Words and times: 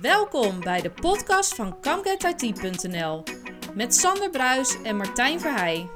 Welkom 0.00 0.60
bij 0.60 0.80
de 0.80 0.90
podcast 0.90 1.54
van 1.54 1.80
ComeGetIT.nl 1.80 3.22
met 3.74 3.94
Sander 3.94 4.30
Bruis 4.30 4.82
en 4.82 4.96
Martijn 4.96 5.40
Verheij. 5.40 5.88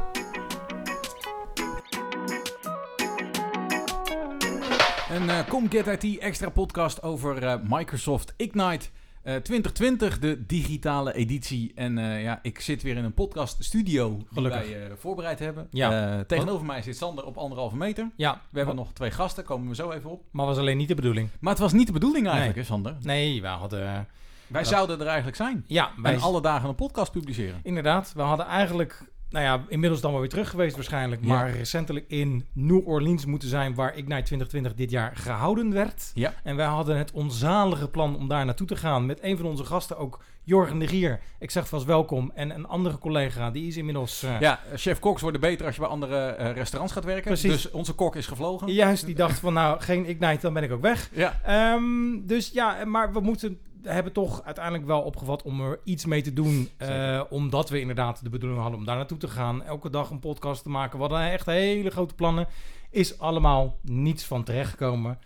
Een 5.11 5.25
uh, 5.25 5.49
Comget 5.49 6.03
IT 6.03 6.19
extra 6.19 6.49
podcast 6.49 7.03
over 7.03 7.43
uh, 7.43 7.55
Microsoft 7.69 8.35
Ignite 8.37 8.89
uh, 9.25 9.35
2020, 9.37 10.19
de 10.19 10.47
digitale 10.47 11.15
editie. 11.15 11.73
En 11.75 11.99
uh, 11.99 12.23
ja, 12.23 12.39
ik 12.43 12.61
zit 12.61 12.83
weer 12.83 12.97
in 12.97 13.05
een 13.05 13.15
podcast 13.15 13.65
studio 13.65 14.17
die 14.17 14.27
Gelukkig. 14.33 14.69
wij 14.69 14.87
uh, 14.89 14.93
voorbereid 14.99 15.39
hebben. 15.39 15.67
Ja. 15.71 16.25
Tegenover 16.25 16.67
mij 16.67 16.83
zit 16.83 16.97
Sander 16.97 17.25
op 17.25 17.37
anderhalve 17.37 17.77
meter. 17.77 18.11
Ja, 18.17 18.41
We 18.51 18.57
hebben 18.59 18.77
nog 18.77 18.93
twee 18.93 19.11
gasten, 19.11 19.45
komen 19.45 19.69
we 19.69 19.75
zo 19.75 19.91
even 19.91 20.11
op. 20.11 20.23
maar 20.31 20.47
was 20.47 20.59
alleen 20.59 20.77
niet 20.77 20.89
de 20.89 20.95
bedoeling. 20.95 21.29
Maar 21.41 21.53
het 21.53 21.63
was 21.63 21.73
niet 21.73 21.87
de 21.87 21.93
bedoeling 21.93 22.27
eigenlijk, 22.27 22.55
Nee. 22.57 22.65
hè 22.65 22.71
Sander? 22.71 22.97
Nee, 23.01 23.41
we 23.41 23.47
hadden... 23.47 24.07
Wij 24.47 24.65
zouden 24.65 25.01
er 25.01 25.07
eigenlijk 25.07 25.37
zijn. 25.37 25.65
ja, 25.67 25.91
wij 25.97 26.15
En 26.15 26.21
alle 26.21 26.41
dagen 26.41 26.69
een 26.69 26.75
podcast 26.75 27.13
publiceren. 27.13 27.61
Inderdaad, 27.63 28.13
we 28.17 28.23
hadden 28.23 28.47
eigenlijk... 28.47 29.13
Nou 29.35 29.47
ja, 29.47 29.65
inmiddels 29.69 30.01
dan 30.01 30.11
wel 30.11 30.21
weer 30.21 30.29
terug 30.29 30.51
geweest 30.51 30.75
waarschijnlijk. 30.75 31.21
Ja. 31.25 31.29
Maar 31.29 31.51
recentelijk 31.51 32.05
in 32.09 32.47
New 32.53 32.89
Orleans 32.89 33.27
moeten 33.27 33.49
zijn... 33.49 33.75
waar 33.75 33.89
Ignite 33.91 34.23
2020 34.23 34.75
dit 34.75 34.91
jaar 34.91 35.17
gehouden 35.17 35.73
werd. 35.73 36.11
Ja. 36.15 36.35
En 36.43 36.57
wij 36.57 36.67
hadden 36.67 36.97
het 36.99 37.13
onzalige 37.13 37.89
plan 37.89 38.17
om 38.17 38.29
daar 38.29 38.45
naartoe 38.45 38.67
te 38.67 38.77
gaan... 38.77 39.07
met 39.07 39.19
een 39.23 39.37
van 39.37 39.47
onze 39.47 39.65
gasten 39.65 39.99
ook, 39.99 40.23
Jorgen 40.45 40.79
de 40.79 40.87
Gier. 40.87 41.21
Ik 41.39 41.51
zeg 41.51 41.69
vast 41.69 41.85
welkom. 41.85 42.31
En 42.35 42.51
een 42.55 42.67
andere 42.67 42.99
collega, 42.99 43.51
die 43.51 43.67
is 43.67 43.77
inmiddels... 43.77 44.23
eh, 44.23 44.41
Ja, 44.41 44.61
chef 44.75 44.99
koks 44.99 45.23
worden 45.23 45.41
beter 45.41 45.67
als 45.67 45.75
je 45.75 45.81
bij 45.81 45.91
andere 45.91 46.27
eh, 46.27 46.53
restaurants 46.53 46.93
gaat 46.95 47.05
werken. 47.05 47.25
Precies. 47.25 47.51
Dus 47.51 47.71
onze 47.71 47.93
kok 47.93 48.17
is 48.17 48.27
gevlogen. 48.27 48.73
Juist, 48.73 49.07
die 49.07 49.15
dacht 49.15 49.39
van 49.39 49.53
nou, 49.53 49.81
geen 49.81 50.07
Ignite, 50.07 50.41
dan 50.41 50.53
ben 50.53 50.63
ik 50.63 50.73
ook 50.73 50.83
weg. 50.83 51.11
Ja. 51.13 51.41
Ehm, 51.45 52.27
dus 52.27 52.51
ja, 52.53 52.85
maar 52.85 53.13
we 53.13 53.21
moeten 53.21 53.59
hebben 53.85 54.13
toch 54.13 54.43
uiteindelijk 54.45 54.87
wel 54.87 55.01
opgevat 55.03 55.43
om 55.43 55.61
er 55.61 55.81
iets 55.85 56.05
mee 56.05 56.23
te 56.23 56.33
doen. 56.33 56.69
eh, 56.77 57.21
omdat 57.31 57.71
we 57.71 57.81
inderdaad 57.81 58.23
de 58.23 58.31
bedoeling 58.31 58.61
hadden 58.61 58.79
om 58.79 58.87
daar 58.87 58.97
naartoe 58.97 59.19
te 59.19 59.29
gaan. 59.29 59.63
Elke 59.63 59.91
dag 59.91 60.11
een 60.11 60.21
podcast 60.21 60.63
te 60.63 60.69
maken. 60.69 60.99
We 60.99 61.05
hadden 61.05 61.31
echt 61.31 61.47
hele 61.47 61.91
grote 61.91 62.15
plannen. 62.15 62.47
Is 62.91 63.19
allemaal 63.19 63.79
niets 63.83 64.25
van 64.25 64.45
terechtgekomen. 64.45 65.19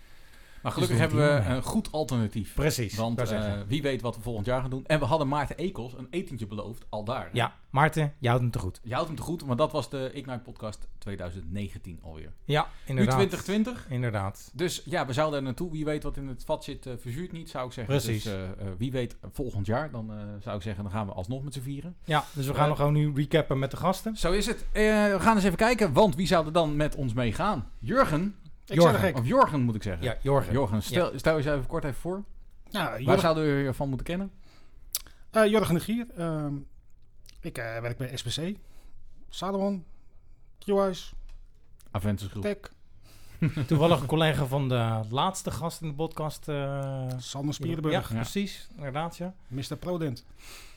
Maar 0.62 0.73
gelukkig 0.73 0.98
Dus 0.98 1.06
hebben 1.06 1.45
we 1.45 1.55
een 1.55 1.62
goed 1.62 1.92
alternatief. 1.92 2.55
Precies. 2.55 2.97
Want 2.97 3.31
eh, 3.31 3.53
wie 3.67 3.83
weet 3.83 4.01
wat 4.01 4.17
we 4.17 4.23
volgend 4.23 4.47
jaar 4.47 4.61
gaan 4.61 4.70
doen. 4.70 4.87
En 4.87 4.98
we 4.98 5.05
hadden 5.05 5.28
Maarten 5.28 5.56
Ekels 5.56 5.95
een 5.98 6.06
etentje 6.11 6.47
beloofd, 6.47 6.87
al 6.89 7.05
daar. 7.05 7.28
ja, 7.33 7.55
Maarten, 7.70 8.14
je 8.19 8.28
houdt 8.28 8.42
hem 8.42 8.51
te 8.53 8.59
goed. 8.59 8.81
Je 8.83 8.92
houdt 8.92 9.06
hem 9.06 9.17
te 9.17 9.23
goed, 9.23 9.45
maar 9.47 9.56
dat 9.56 9.73
was 9.73 9.91
de 9.91 10.11
Ignite 10.12 10.39
podcast 10.39 10.89
2019 10.98 11.98
alweer. 12.03 12.33
Ja, 12.45 12.62
Nu 12.62 12.69
inderdaad. 12.86 13.14
2020. 13.14 13.86
Inderdaad. 13.91 14.51
Dus 14.55 14.83
ja, 14.84 15.06
we 15.06 15.12
zouden 15.12 15.39
er 15.39 15.45
naartoe. 15.45 15.70
Wie 15.70 15.84
weet 15.84 16.03
wat 16.03 16.17
in 16.17 16.29
het 16.29 16.45
vat 16.45 16.64
zit, 16.64 16.86
eh, 16.86 16.92
verzuurt 16.98 17.33
niet, 17.33 17.51
zou 17.51 17.67
ik 17.67 17.73
zeggen. 17.73 17.95
Precies. 17.95 18.23
Dus 18.23 18.33
eh, 18.33 18.42
eh, 18.42 18.48
wie 18.79 18.92
weet 18.92 19.17
volgend 19.33 19.67
jaar, 19.67 19.91
dan 19.91 20.11
zou 20.42 20.56
ik 20.56 20.62
zeggen, 20.62 20.83
dan 20.83 20.92
gaan 20.92 21.06
we 21.06 21.12
alsnog 21.12 21.42
met 21.42 21.53
z'n 21.55 21.61
vieren. 21.61 21.97
Ja, 22.05 22.25
dus 22.33 22.47
we 22.47 22.55
gaan 22.55 22.69
nog 22.69 22.77
gewoon 22.77 22.92
nu 22.92 23.12
recappen 23.14 23.59
met 23.59 23.70
de 23.70 23.77
gasten. 23.77 24.17
Zo 24.17 24.33
is 24.33 24.47
het. 24.47 24.64
We 24.73 25.17
gaan 25.19 25.34
eens 25.36 25.45
even 25.45 25.56
kijken, 25.56 25.92
want 25.92 26.17
wie 26.17 26.27
zou 26.27 26.47
er 26.47 26.53
dan 26.53 26.77
met 26.77 26.95
ons 26.95 27.12
meegaan? 27.12 27.70
Jurgen, 27.79 28.34
Ik 28.69 28.74
Jorgen. 28.74 29.00
zeg 29.00 29.14
of 29.14 29.27
Jorgen 29.27 29.61
moet 29.61 29.74
ik 29.74 29.83
zeggen. 29.83 30.05
Ja, 30.05 30.16
Jorgen. 30.22 30.52
Jorgen, 30.52 30.83
stel, 30.83 31.12
stel 31.16 31.38
je 31.38 31.52
even 31.52 31.66
kort 31.66 31.84
even 31.84 32.00
voor. 32.00 32.24
Nou, 32.70 33.05
Waar 33.05 33.19
zouden 33.19 33.44
we 33.44 33.62
je 33.62 33.74
van 33.74 33.88
moeten 33.88 34.06
kennen? 34.06 34.30
eh, 35.30 35.47
Jorgen 35.47 35.74
de 35.74 35.80
Gier. 35.80 36.06
ehm, 36.16 36.55
ik 37.41 37.58
eh, 37.58 37.78
werk 37.80 37.96
bij 37.96 38.16
SPC. 38.16 38.56
Salomon. 39.28 39.84
QI's. 40.58 41.12
Aventus 41.91 42.28
Groep. 42.28 42.42
Tech. 42.42 42.57
Toevallig 43.67 44.01
een 44.01 44.07
collega 44.07 44.46
van 44.46 44.68
de 44.68 45.01
laatste 45.11 45.51
gast 45.51 45.80
in 45.80 45.89
de 45.89 45.95
podcast. 45.95 46.48
eh, 46.48 47.07
Sander 47.18 47.90
ja, 47.90 48.01
precies. 48.01 48.68
Inderdaad, 48.77 49.17
ja. 49.17 49.34
Mr. 49.48 49.77
Prodent. 49.78 50.24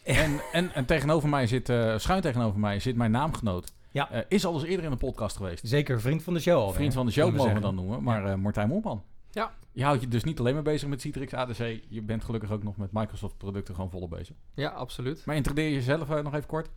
En, 0.04 0.42
en, 0.52 0.74
en 0.74 0.86
tegenover 0.86 1.30
mij 1.30 1.48
zit, 1.48 1.70
eh, 1.70 1.98
schuin 1.98 2.22
tegenover 2.22 2.60
mij 2.60 2.80
zit 2.80 2.96
mijn 2.96 3.12
naamgenoot. 3.12 3.74
Ja. 3.92 4.12
Eh, 4.12 4.22
is 4.28 4.46
al 4.46 4.54
eens 4.54 4.64
eerder 4.64 4.86
in 4.86 4.92
een 4.92 4.98
podcast 4.98 5.38
geweest. 5.38 5.68
Zeker 5.68 6.02
vriend 6.02 6.24
van 6.24 6.34
de 6.34 6.40
show 6.40 6.60
alweer. 6.60 6.76
Vriend 6.76 6.94
van 6.94 7.06
de 7.06 7.12
show 7.12 7.36
mogen 7.36 7.54
we 7.54 7.60
dan 7.60 7.76
noemen, 7.76 8.04
maar 8.04 8.26
eh, 8.26 8.36
Martijn 8.36 8.68
Moorman. 8.68 9.04
Ja. 9.32 9.54
Je 9.72 9.84
houdt 9.84 10.02
je 10.02 10.08
dus 10.08 10.24
niet 10.24 10.40
alleen 10.40 10.54
maar 10.54 10.64
bezig 10.64 10.90
met 10.90 11.02
Citrix 11.02 11.34
ADC, 11.34 11.80
je 11.90 12.02
bent 12.02 12.24
gelukkig 12.24 12.52
ook 12.52 12.64
nog 12.64 12.78
met 12.78 12.92
Microsoft 12.92 13.38
producten 13.38 13.76
gewoon 13.76 13.90
volop 13.90 14.10
bezig. 14.10 14.36
Ja, 14.54 14.70
absoluut. 14.70 15.26
Maar 15.26 15.36
introduceer 15.36 15.72
jezelf 15.72 16.10
eh, 16.10 16.24
nog 16.24 16.34
even 16.34 16.48
kort. 16.48 16.70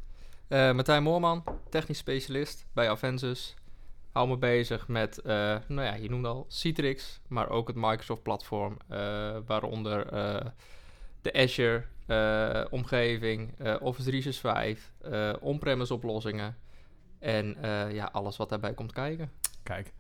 Eh 0.49 0.73
Martijn 0.73 1.03
Moorman, 1.03 1.45
technisch 1.71 1.99
specialist 1.99 2.67
bij 2.73 2.91
Avensus. 2.91 3.55
Hou 4.15 4.29
me 4.29 4.37
bezig 4.37 4.89
met, 4.89 5.19
eh, 5.19 5.57
nou 5.67 5.83
ja, 5.83 5.95
je 5.95 6.11
noemde 6.11 6.29
al 6.29 6.45
Citrix, 6.49 7.21
maar 7.29 7.49
ook 7.49 7.69
het 7.69 7.77
Microsoft-platform, 7.77 8.77
eh, 8.89 8.99
waaronder 9.47 10.07
eh, 10.07 10.47
de 11.23 11.33
Azure-omgeving, 11.33 13.49
Office 13.81 14.09
365, 14.09 14.93
eh 15.03 15.33
on-premise 15.41 15.95
oplossingen 15.95 16.57
en 17.25 17.57
eh, 17.63 17.93
ja, 17.95 18.09
alles 18.13 18.37
wat 18.37 18.49
daarbij 18.49 18.75
komt 18.75 18.93
kijken. 18.93 19.31
Kijk. 19.63 19.93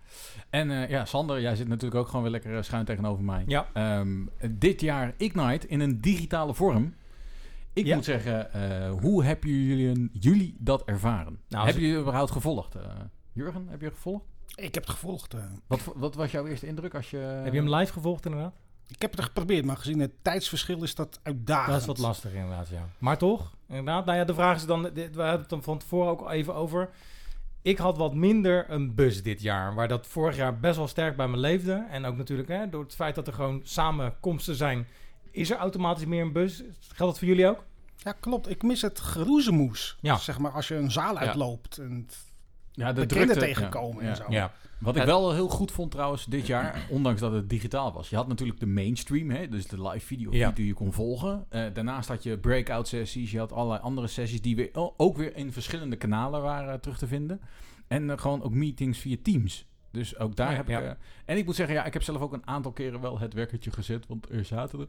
En 0.50 0.70
eh, 0.70 0.88
ja, 0.88 1.04
Sander, 1.04 1.40
jij 1.40 1.56
zit 1.56 1.68
natuurlijk 1.68 2.00
ook 2.00 2.06
gewoon 2.06 2.22
weer 2.22 2.30
lekker 2.30 2.56
eh, 2.56 2.62
schuin 2.62 2.84
tegenover 2.84 3.24
mij. 3.24 3.44
Ja. 3.46 3.66
Ehm, 3.72 4.26
dit 4.50 4.80
jaar 4.80 5.14
Ignite 5.16 5.66
in 5.68 5.80
een 5.80 6.00
digitale 6.00 6.54
vorm. 6.54 6.94
Ik 7.72 7.86
Ja. 7.86 7.94
moet 7.94 8.04
zeggen, 8.04 8.52
eh, 8.52 8.90
hoe 9.00 9.24
hebben 9.24 9.50
jullie, 9.50 10.08
jullie 10.12 10.56
dat 10.58 10.84
ervaren? 10.84 11.24
Nou, 11.48 11.64
hebben 11.64 11.66
als- 11.66 11.76
jullie 11.82 12.00
überhaupt 12.00 12.30
gevolgd? 12.30 12.74
Eh, 12.74 12.82
Jurgen, 13.32 13.66
heb 13.68 13.80
je 13.80 13.90
gevolgd? 13.90 14.24
Ik 14.54 14.74
heb 14.74 14.82
het 14.82 14.92
gevolgd. 14.92 15.34
Wat, 15.66 15.80
wat 15.94 16.14
was 16.14 16.30
jouw 16.30 16.46
eerste 16.46 16.66
indruk 16.66 16.94
als 16.94 17.10
je... 17.10 17.16
Heb 17.16 17.52
je 17.52 17.60
hem 17.60 17.74
live 17.74 17.92
gevolgd 17.92 18.24
inderdaad? 18.26 18.54
ik 18.88 19.02
heb 19.02 19.10
het 19.10 19.20
geprobeerd, 19.24 19.64
maar 19.64 19.76
gezien 19.76 20.00
het 20.00 20.12
tijdsverschil 20.22 20.82
is 20.82 20.94
dat 20.94 21.20
uitdagend. 21.22 21.70
Dat 21.72 21.80
is 21.80 21.86
wat 21.86 21.98
lastig 21.98 22.32
inderdaad, 22.32 22.68
ja. 22.68 22.88
Maar 22.98 23.18
toch, 23.18 23.54
inderdaad. 23.68 24.04
Nou 24.04 24.18
ja, 24.18 24.24
de 24.24 24.34
vraag 24.34 24.56
is 24.56 24.66
dan, 24.66 24.82
we 24.82 25.00
hadden 25.14 25.40
het 25.40 25.48
dan 25.48 25.62
van 25.62 25.78
tevoren 25.78 26.10
ook 26.10 26.20
al 26.20 26.30
even 26.30 26.54
over. 26.54 26.90
Ik 27.64 27.78
had 27.78 27.96
wat 27.96 28.14
minder 28.14 28.70
een 28.70 28.94
bus 28.94 29.22
dit 29.22 29.42
jaar, 29.42 29.74
waar 29.74 29.88
dat 29.88 30.06
vorig 30.06 30.36
jaar 30.36 30.58
best 30.58 30.76
wel 30.76 30.88
sterk 30.88 31.16
bij 31.16 31.28
me 31.28 31.36
leefde. 31.36 31.86
En 31.90 32.04
ook 32.04 32.16
natuurlijk 32.16 32.48
hè, 32.48 32.68
door 32.68 32.82
het 32.82 32.94
feit 32.94 33.14
dat 33.14 33.26
er 33.26 33.32
gewoon 33.32 33.60
samenkomsten 33.62 34.54
zijn, 34.54 34.86
is 35.30 35.50
er 35.50 35.56
automatisch 35.56 36.04
meer 36.04 36.22
een 36.22 36.32
bus. 36.32 36.56
Geldt 36.80 37.12
dat 37.12 37.18
voor 37.18 37.28
jullie 37.28 37.48
ook? 37.48 37.64
Ja, 37.96 38.12
klopt. 38.12 38.50
Ik 38.50 38.62
mis 38.62 38.82
het 38.82 39.00
geroezemoes. 39.00 39.98
Ja. 40.00 40.16
Zeg 40.16 40.38
maar 40.38 40.50
als 40.50 40.68
je 40.68 40.74
een 40.74 40.90
zaal 40.90 41.18
uitloopt 41.18 41.78
en 41.78 42.08
Ja, 42.76 42.92
de 42.92 43.00
bekenden 43.00 43.26
drukte- 43.36 43.44
tegenkomen 43.54 44.04
ja, 44.04 44.10
en 44.10 44.16
zo. 44.16 44.24
Ja. 44.28 44.52
Wat 44.78 44.96
ik 44.96 45.02
wel 45.02 45.32
heel 45.32 45.48
goed 45.48 45.72
vond 45.72 45.90
trouwens 45.90 46.24
dit 46.24 46.46
jaar, 46.46 46.86
ondanks 46.90 47.20
dat 47.20 47.32
het 47.32 47.48
digitaal 47.50 47.92
was. 47.92 48.10
Je 48.10 48.16
had 48.16 48.28
natuurlijk 48.28 48.60
de 48.60 48.66
mainstream, 48.66 49.30
hè, 49.30 49.48
dus 49.48 49.66
de 49.66 49.82
live 49.88 50.06
video 50.06 50.32
Ja. 50.32 50.50
die 50.50 50.66
je 50.66 50.74
kon 50.74 50.92
volgen. 50.92 51.44
Eh, 51.48 51.64
daarnaast 51.72 52.08
had 52.08 52.22
je 52.22 52.38
breakout 52.38 52.88
sessies, 52.88 53.30
je 53.30 53.38
had 53.38 53.52
allerlei 53.52 53.80
andere 53.82 54.06
sessies 54.06 54.40
die 54.42 54.56
weer, 54.56 54.70
ook 54.96 55.16
weer 55.16 55.36
in 55.36 55.52
verschillende 55.52 55.96
kanalen 55.96 56.42
waren 56.42 56.72
eh, 56.74 56.78
terug 56.78 56.98
te 56.98 57.06
vinden. 57.06 57.40
En 57.88 58.10
eh, 58.10 58.18
gewoon 58.18 58.42
ook 58.42 58.52
meetings 58.54 58.98
via 58.98 59.16
Teams. 59.22 59.66
Dus 59.94 60.18
ook 60.18 60.36
daar 60.36 60.50
Ja, 60.50 60.56
heb 60.56 60.68
ik... 60.68 60.78
eh, 60.78 60.90
en 61.24 61.36
ik 61.36 61.44
moet 61.44 61.54
zeggen, 61.54 61.74
ja, 61.74 61.84
ik 61.84 61.92
heb 61.92 62.02
zelf 62.02 62.20
ook 62.20 62.32
een 62.32 62.46
aantal 62.46 62.72
keren 62.72 63.00
wel 63.00 63.18
het 63.18 63.34
wekkertje 63.34 63.70
gezet, 63.70 64.06
want 64.06 64.30
er 64.30 64.44
zaten 64.44 64.80
er 64.80 64.86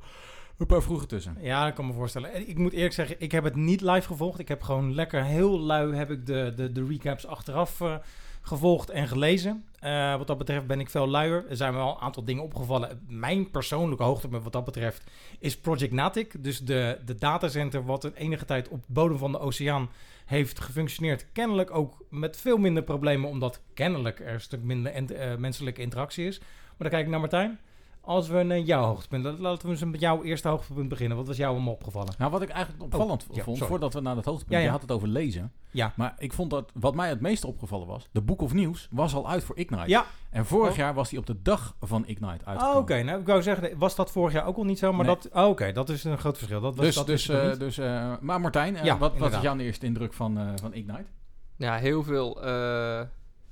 een 0.58 0.66
paar 0.66 0.82
vroege 0.82 1.06
tussen. 1.06 1.38
Ja, 1.40 1.66
dat 1.66 1.74
kan 1.74 1.86
me 1.88 1.94
voorstellen. 1.94 2.34
En 2.34 2.50
Ik 2.50 2.58
moet 2.58 2.74
eerlijk 2.74 2.94
zeggen, 2.94 3.16
ik 3.20 3.32
heb 3.32 3.44
het 3.44 3.56
niet 3.56 3.82
live 3.82 4.08
gevolgd. 4.08 4.40
Ik 4.40 4.48
heb 4.48 4.62
gewoon 4.62 4.94
lekker 4.96 5.24
heel 5.24 5.60
lui 5.60 5.96
heb 5.96 6.12
ik 6.12 6.26
de, 6.26 6.54
de, 6.56 6.72
de 6.72 6.86
recaps 6.86 7.28
achteraf 7.28 7.82
eh, 7.82 7.96
gevolgd 8.42 8.90
en 8.90 9.08
gelezen. 9.08 9.64
Eh, 9.80 10.18
wat 10.18 10.28
dat 10.28 10.38
betreft 10.38 10.68
ben 10.68 10.80
ik 10.80 10.90
veel 10.90 11.08
luier. 11.08 11.46
Er 11.50 11.56
zijn 11.58 11.72
me 11.74 11.78
wel 11.80 11.90
een 11.90 12.02
aantal 12.02 12.24
dingen 12.26 12.44
opgevallen. 12.44 13.02
Mijn 13.08 13.52
persoonlijke 13.52 14.04
hoogtepunt 14.04 14.44
wat 14.44 14.54
dat 14.54 14.66
betreft 14.66 15.04
is 15.40 15.58
Project 15.58 15.92
Natic. 15.94 16.44
Dus 16.44 16.60
de, 16.60 16.98
de 17.06 17.16
datacenter 17.16 17.86
wat 17.86 18.04
een 18.04 18.16
enige 18.16 18.46
tijd 18.46 18.68
op 18.68 18.82
de 18.88 18.94
bodem 18.94 19.18
van 19.18 19.32
de 19.32 19.40
oceaan 19.40 19.90
heeft 20.26 20.60
gefunctioneerd. 20.60 21.26
Kennelijk 21.32 21.72
ook 21.72 22.06
met 22.10 22.38
veel 22.38 22.58
minder 22.58 22.84
problemen, 22.84 23.30
omdat 23.30 23.62
kennelijk 23.74 24.20
er 24.20 24.34
een 24.34 24.42
stuk 24.42 24.64
minder 24.64 24.92
eh, 24.92 25.36
menselijke 25.36 25.82
interactie 25.82 26.26
is. 26.26 26.40
Maar 26.40 26.78
dan 26.78 26.90
kijk 26.90 27.04
ik 27.04 27.10
naar 27.10 27.20
Martijn. 27.20 27.60
Als 28.06 28.28
we 28.28 28.44
naar 28.44 28.60
jouw 28.60 28.84
hoogtepunt, 28.84 29.24
laten- 29.24 29.42
laten 29.42 29.66
we 29.66 29.72
eens 29.72 29.84
met 29.84 30.00
jouw 30.00 30.24
eerste 30.24 30.48
hoogtepunt 30.48 30.90
beginnen. 30.90 31.18
Wat 31.18 31.28
was 31.28 31.38
jou 31.38 31.54
allemaal 31.56 31.74
opgevallen? 31.74 32.14
Nou, 32.18 32.32
wat 32.32 32.42
ik 32.42 32.50
eigenlijk 32.50 32.84
opvallend 32.84 33.26
Oh, 33.32 33.38
vond, 33.44 33.58
voordat 33.58 33.94
we 33.94 34.00
naar 34.02 34.16
het 34.16 34.26
hoogtepunt, 34.26 34.52
Ja, 34.54 34.58
ja. 34.60 34.66
je 34.66 34.72
had 34.72 34.82
het 34.82 34.92
over 34.92 35.08
lezen. 35.08 35.52
Ja. 35.72 35.94
Maar 35.96 36.16
ik 36.18 36.34
vond 36.34 36.50
dat, 36.50 36.72
wat 36.74 36.96
mij 36.96 37.10
het 37.10 37.22
meest 37.22 37.46
opgevallen 37.46 37.88
was, 37.88 38.08
de 38.12 38.22
Book 38.22 38.42
of 38.42 38.54
Nieuws 38.54 38.88
was 38.92 39.14
al 39.14 39.30
uit 39.30 39.44
voor 39.44 39.58
Ignite. 39.58 39.90
Ja, 39.90 40.06
En 40.30 40.46
vorig 40.46 40.72
Oh. 40.72 40.78
jaar 40.78 40.94
was 40.94 41.10
die 41.10 41.20
op 41.20 41.26
de 41.26 41.42
dag 41.42 41.76
van 41.82 42.06
Ignite 42.06 42.42
Oh, 42.44 42.48
uitgekomen. 42.48 42.82
oké. 42.82 43.02
Nou, 43.04 43.20
ik 43.20 43.26
wou 43.28 43.42
zeggen, 43.42 43.78
was 43.78 43.96
dat 43.96 44.12
vorig 44.12 44.34
jaar 44.34 44.46
ook 44.46 44.58
al 44.58 44.64
niet 44.64 44.80
zo? 44.80 44.94
Maar 44.94 45.06
Nee. 45.06 45.16
dat, 45.16 45.30
oh, 45.34 45.48
oké, 45.48 45.72
dat 45.72 45.90
is 45.90 46.04
een 46.04 46.18
groot 46.18 46.38
verschil. 46.38 46.62
Dat 46.62 46.76
was, 46.76 46.86
Dus, 46.86 46.96
dat 46.96 47.06
dus, 47.08 47.30
eh, 47.30 47.58
dus 47.60 47.78
eh, 47.78 48.14
maar 48.22 48.42
Martijn, 48.42 48.76
eh, 48.76 48.84
Ja, 48.84 48.98
wat, 48.98 49.18
wat 49.18 49.34
is 49.34 49.42
jouw 49.42 49.58
eerste 49.58 49.86
indruk 49.86 50.14
van, 50.14 50.38
eh, 50.38 50.48
van 50.62 50.74
Ignite? 50.74 51.06
Ja, 51.58 51.76
heel 51.78 52.04
veel, 52.04 52.44
eh, 52.44 53.02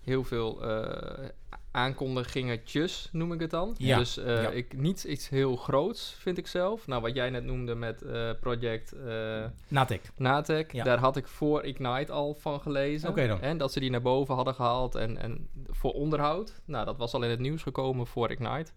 heel 0.01 0.23
veel 0.23 0.63
eh, 0.63 1.27
aankondigingetjes 1.73 3.09
noem 3.11 3.33
ik 3.33 3.39
het 3.39 3.49
dan. 3.49 3.75
Ja, 3.77 3.97
Dus 3.97 4.17
eh, 4.17 4.41
ja. 4.41 4.49
ik, 4.49 4.77
niet 4.77 5.03
iets 5.03 5.29
heel 5.29 5.55
groots 5.55 6.15
vind 6.19 6.37
ik 6.37 6.47
zelf. 6.47 6.87
Nou, 6.87 7.01
wat 7.01 7.15
jij 7.15 7.29
net 7.29 7.43
noemde 7.43 7.75
met 7.75 8.01
eh, 8.01 8.29
Project 8.39 8.91
eh 8.91 9.45
Natic. 9.67 10.01
Natec, 10.17 10.71
Ja. 10.71 10.83
daar 10.83 10.99
had 10.99 11.17
ik 11.17 11.27
voor 11.27 11.63
Ignite 11.63 12.11
al 12.11 12.33
van 12.33 12.61
gelezen. 12.61 13.09
Oké 13.09 13.27
dan. 13.27 13.41
En 13.41 13.57
dat 13.57 13.71
ze 13.71 13.79
die 13.79 13.89
naar 13.89 14.01
boven 14.01 14.35
hadden 14.35 14.53
gehaald 14.55 14.95
en, 14.95 15.17
en 15.17 15.47
voor 15.69 15.91
onderhoud. 15.93 16.61
Nou, 16.65 16.85
dat 16.85 16.97
was 16.97 17.13
al 17.13 17.23
in 17.23 17.29
het 17.29 17.39
nieuws 17.39 17.61
gekomen 17.61 18.07
voor 18.07 18.31
Ignite. 18.31 18.71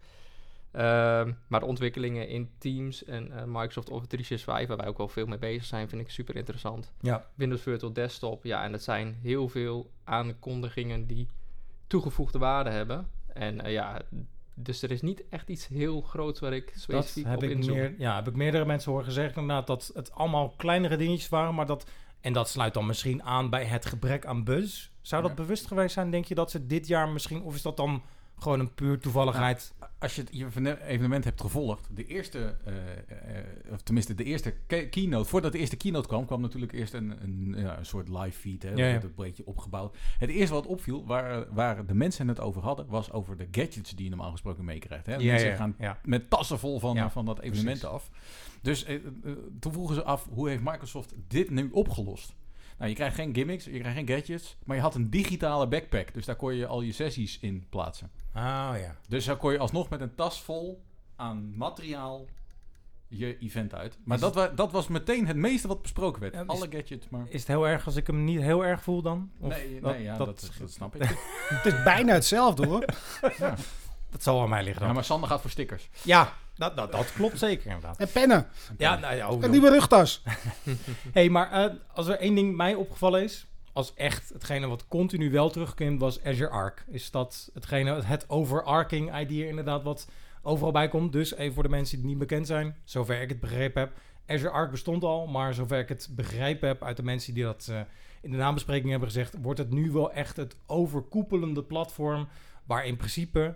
Ehm, 0.71 1.33
maar 1.49 1.61
de 1.61 1.67
ontwikkelingen 1.67 2.29
in 2.29 2.51
Teams 2.59 3.05
en 3.05 3.33
eh, 3.33 3.45
Microsoft 3.45 3.91
Office 3.91 4.09
365, 4.09 4.69
waar 4.69 4.77
wij 4.77 4.87
ook 4.87 4.99
wel 4.99 5.09
veel 5.09 5.27
mee 5.27 5.39
bezig 5.39 5.65
zijn, 5.65 5.89
vind 5.89 6.03
ik 6.03 6.11
super 6.11 6.37
interessant. 6.37 6.93
Ja. 7.01 7.27
Windows 7.35 7.63
Virtual 7.63 7.93
Desktop, 7.93 8.45
ja, 8.45 8.65
en 8.65 8.73
dat 8.73 8.83
zijn 8.83 9.19
heel 9.23 9.49
veel 9.49 9.91
aankondigingen 10.05 11.07
die 11.07 11.29
toegevoegde 11.87 12.39
waarde 12.39 12.71
hebben. 12.71 13.09
En 13.33 13.61
eh, 13.61 13.73
ja, 13.73 14.01
dus 14.55 14.83
er 14.83 14.91
is 14.91 15.03
niet 15.03 15.23
echt 15.31 15.49
iets 15.49 15.67
heel 15.67 16.01
groots 16.01 16.41
waar 16.41 16.53
ik 16.53 16.67
Dat 16.73 16.83
specifiek 16.83 17.25
heb 17.27 17.37
op 17.37 17.43
ik, 17.43 17.51
inzoom. 17.51 17.77
meer, 17.77 17.95
ja, 17.99 18.15
heb 18.15 18.29
ik 18.29 18.35
meerdere 18.37 18.65
mensen 18.65 18.91
horen 18.91 19.07
gezegd 19.07 19.37
inderdaad 19.37 19.67
dat 19.67 19.91
het 19.95 20.13
allemaal 20.13 20.55
kleinere 20.57 20.97
dingetjes 20.97 21.29
waren, 21.29 21.55
maar 21.55 21.67
dat 21.67 21.87
en 22.21 22.33
dat 22.33 22.49
sluit 22.49 22.75
dan 22.75 22.87
misschien 22.87 23.23
aan 23.23 23.51
bij 23.51 23.65
het 23.65 23.87
gebrek 23.87 24.27
aan 24.27 24.45
buzz. 24.45 24.91
Zou 25.01 25.23
dat 25.23 25.31
Ja. 25.31 25.37
bewust 25.37 25.67
geweest 25.67 25.95
zijn, 25.95 26.11
denk 26.11 26.25
je, 26.25 26.35
dat 26.35 26.51
ze 26.51 26.67
dit 26.67 26.87
jaar 26.87 27.09
misschien, 27.09 27.43
of 27.43 27.55
is 27.55 27.63
dat 27.63 27.77
dan 27.77 28.03
gewoon 28.39 28.61
een 28.61 28.75
puur 28.75 28.99
toevalligheid? 28.99 29.75
Als 29.99 30.15
je 30.15 30.23
het 30.23 30.31
evenement 30.87 31.25
hebt 31.25 31.41
gevolgd, 31.41 31.89
de 31.97 32.07
eerste, 32.07 32.57
eh, 32.65 32.75
eh, 33.39 33.45
of 33.73 33.83
tenminste 33.83 34.15
de 34.15 34.25
eerste 34.25 34.55
ke- 34.67 34.89
keynote, 34.89 35.29
voordat 35.29 35.53
de 35.53 35.59
eerste 35.59 35.77
keynote 35.77 36.09
kwam, 36.09 36.27
kwam 36.27 36.41
natuurlijk 36.41 36.73
eerst 36.73 36.95
een, 36.95 37.23
een, 37.23 37.55
ja, 37.59 37.79
een 37.79 37.87
soort 37.87 38.09
live 38.09 38.39
feed, 38.39 38.63
hè, 38.63 38.69
Ja, 38.69 38.75
dat 38.93 39.03
ja. 39.03 39.09
een 39.09 39.13
beetje 39.17 39.47
opgebouwd. 39.47 39.97
Het 40.19 40.31
eerste 40.31 40.55
wat 40.55 40.67
opviel, 40.67 41.07
waar, 41.07 41.47
waar 41.55 41.87
de 41.87 41.95
mensen 41.95 42.29
het 42.29 42.41
over 42.41 42.63
hadden, 42.63 42.87
was 42.87 43.13
over 43.13 43.37
de 43.37 43.49
gadgets 43.51 43.91
die 43.95 44.05
je 44.05 44.11
normaal 44.11 44.31
gesproken 44.31 44.65
meekrijgt. 44.65 45.07
Hè. 45.07 45.17
mensen 45.17 45.57
gaan 45.57 45.75
met 46.05 46.31
tassen 46.31 46.59
vol 46.59 46.79
van, 46.81 47.11
van 47.11 47.25
dat 47.25 47.39
evenement 47.41 47.79
precies. 47.81 47.95
af. 47.97 48.11
Dus 48.63 48.85
eh, 48.85 49.01
toen 49.61 49.73
vroegen 49.73 49.95
ze 49.95 50.03
af, 50.03 50.29
hoe 50.31 50.49
heeft 50.49 50.63
Microsoft 50.63 51.15
dit 51.29 51.51
nu 51.51 51.69
opgelost? 51.73 52.35
Nou, 52.79 52.89
je 52.91 52.97
krijgt 52.97 53.15
geen 53.15 53.35
gimmicks, 53.35 53.65
je 53.65 53.79
krijgt 53.79 53.97
geen 53.97 54.09
gadgets, 54.09 54.57
maar 54.65 54.77
je 54.77 54.83
had 54.83 54.95
een 54.95 55.11
digitale 55.11 55.69
backpack. 55.69 56.15
Dus 56.15 56.25
daar 56.25 56.37
kon 56.37 56.55
je 56.55 56.67
al 56.67 56.81
je 56.81 56.93
sessies 56.93 57.39
in 57.41 57.67
plaatsen. 57.69 58.11
Oh 58.35 58.73
ja. 58.75 58.97
Dus 59.09 59.25
dan 59.25 59.37
kon 59.37 59.53
je 59.53 59.59
alsnog 59.59 59.89
met 59.89 60.01
een 60.01 60.15
tas 60.15 60.43
vol 60.43 60.83
aan 61.17 61.57
materiaal 61.57 62.27
je 63.09 63.39
event 63.39 63.75
uit. 63.75 63.99
Maar 64.05 64.17
Is 64.17 64.23
dat, 64.23 64.35
wa- 64.35 64.49
dat 64.49 64.73
was 64.73 64.89
meteen 64.89 65.27
het 65.27 65.37
meeste 65.37 65.69
wat 65.69 65.83
besproken 65.83 66.21
werd. 66.21 66.35
Ja, 66.35 66.41
is- 66.41 66.47
Alle 66.47 66.67
gadgets, 66.71 67.09
maar... 67.09 67.25
Is 67.29 67.39
het 67.41 67.49
heel 67.49 67.69
erg 67.69 67.87
als 67.87 67.97
ik 67.97 68.07
hem 68.07 68.25
niet 68.25 68.41
heel 68.41 68.65
erg 68.65 68.83
voel 68.83 69.03
dan? 69.03 69.31
Of 69.41 69.49
nee, 69.49 69.81
dat, 69.81 69.93
nee 69.93 70.03
ja, 70.03 70.17
dat, 70.17 70.27
dat, 70.27 70.51
dat, 70.59 70.71
snap 70.71 70.95
ik. 70.95 71.03
Het 71.63 71.65
is 71.75 71.83
bijna 71.83 72.13
hetzelfde 72.13 72.67
hoor. 72.67 72.85
ja. 73.39 73.55
dat 74.11 74.23
zal 74.23 74.43
aan 74.43 74.49
mij 74.49 74.63
liggen 74.63 74.81
ja, 74.81 74.87
dan. 74.87 74.95
maar 74.95 75.05
Sander 75.05 75.29
gaat 75.29 75.41
voor 75.41 75.51
stickers. 75.51 75.89
Ja, 76.03 76.33
dat, 76.57 76.77
dat, 76.77 76.93
dat 76.93 77.13
klopt 77.13 77.39
zeker 77.39 77.67
inderdaad. 77.67 77.99
En 77.99 78.09
pennen. 78.13 78.47
Ja, 78.79 78.99
nou 78.99 79.15
ja, 79.15 79.29
Een 79.29 79.51
nieuwe 79.51 79.71
rugtas. 79.71 80.23
hey, 81.13 81.29
maar 81.29 81.53
eh, 81.53 81.75
als 81.93 82.07
er 82.07 82.19
één 82.19 82.35
ding 82.35 82.57
mij 82.57 82.75
opgevallen 82.75 83.23
is, 83.23 83.47
als 83.73 83.95
echt 83.95 84.29
hetgene 84.29 84.67
wat 84.67 84.89
continu 84.89 85.31
wel 85.31 85.51
terugkomt, 85.51 86.01
was 86.01 86.25
Azure 86.25 86.51
Arc. 86.51 86.85
Is 86.89 87.11
dat 87.11 87.51
hetgene, 87.55 88.03
het 88.03 88.31
overarching 88.31 89.19
idea 89.19 89.49
inderdaad 89.49 89.83
wat 89.83 90.09
overal 90.43 90.73
bij 90.73 90.89
komt? 90.89 91.13
Dus 91.13 91.35
even 91.35 91.55
voor 91.55 91.63
de 91.63 91.69
mensen 91.69 91.99
die 91.99 92.07
niet 92.07 92.19
bekend 92.19 92.47
zijn, 92.47 92.77
zover 92.85 93.21
ik 93.21 93.29
het 93.29 93.41
begrepen 93.41 93.81
heb. 93.81 93.93
Azure 94.27 94.51
Arc 94.51 94.71
bestond 94.71 95.05
al, 95.05 95.27
maar 95.27 95.55
zover 95.55 95.79
ik 95.79 95.89
het 95.89 96.09
begrepen 96.11 96.69
heb 96.69 96.83
uit 96.83 96.97
de 96.97 97.03
mensen 97.03 97.35
die 97.35 97.45
dat 97.45 97.69
eh, 97.71 97.81
in 98.21 98.31
de 98.31 98.37
nabespreking 98.37 98.91
hebben 98.91 99.09
gezegd, 99.09 99.35
wordt 99.43 99.59
het 99.59 99.71
nu 99.71 99.91
wel 99.91 100.13
echt 100.13 100.37
het 100.37 100.57
overkoepelende 100.67 101.63
platform 101.63 102.29
waar 102.65 102.87
in 102.87 102.97
principe 102.97 103.55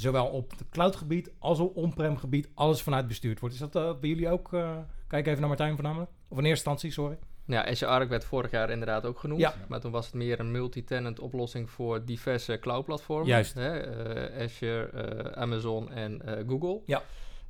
zowel 0.00 0.26
op 0.26 0.50
het 0.50 0.64
cloudgebied 0.70 1.30
als 1.38 1.58
op 1.58 1.76
on-prem 1.76 2.16
gebied 2.16 2.48
alles 2.54 2.82
vanuit 2.82 3.06
bestuurd 3.08 3.40
wordt. 3.40 3.54
Is 3.54 3.60
dat 3.60 3.76
eh, 3.76 3.98
bij 4.00 4.08
jullie 4.08 4.28
ook? 4.28 4.52
eh, 4.52 4.76
kijk 5.08 5.26
even 5.26 5.38
naar 5.40 5.48
Martijn 5.48 5.74
voornamelijk. 5.74 6.10
Of 6.28 6.38
in 6.38 6.44
eerste 6.44 6.48
instantie, 6.70 6.90
sorry. 6.90 7.18
Ja, 7.46 7.66
Azure 7.68 7.90
Arc 7.90 8.08
werd 8.08 8.24
vorig 8.24 8.50
jaar 8.50 8.70
inderdaad 8.70 9.06
ook 9.06 9.18
genoemd. 9.18 9.40
Ja. 9.40 9.54
Maar 9.68 9.80
toen 9.80 9.92
was 9.92 10.06
het 10.06 10.14
meer 10.14 10.40
een 10.40 10.50
multi-tenant 10.50 11.20
oplossing 11.20 11.70
voor 11.70 12.04
diverse 12.04 12.58
cloud-platformen. 12.60 13.26
Juist. 13.26 13.54
Hè, 13.54 13.78
eh, 13.78 14.44
Azure, 14.44 15.34
Amazon 15.34 15.90
en 15.92 16.22
Google. 16.48 16.80
Ja. 16.86 17.02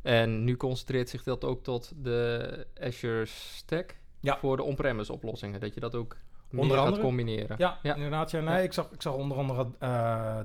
En 0.02 0.44
nu 0.44 0.56
concentreert 0.56 1.08
zich 1.08 1.22
dat 1.22 1.44
ook 1.44 1.62
tot 1.62 1.92
de 1.96 2.66
Azure 2.80 3.24
Stack 3.26 3.96
Ja. 4.20 4.38
voor 4.38 4.56
de 4.56 4.62
on-premise 4.62 5.12
oplossingen. 5.12 5.60
Dat 5.60 5.74
je 5.74 5.80
dat 5.80 5.94
ook 5.94 6.16
meer 6.50 6.62
Onder 6.62 6.76
gaat 6.76 6.86
andere? 6.86 7.02
combineren. 7.04 7.56
Ja, 7.58 7.78
Ja. 7.82 7.94
inderdaad. 7.94 8.30
Ja, 8.30 8.40
nee, 8.40 8.54
Ja. 8.54 8.60
Ik, 8.60 8.72
zag, 8.72 8.90
ik 8.90 9.02
zag 9.02 9.14
onder 9.14 9.36
andere 9.36 9.66
eh 9.78 9.88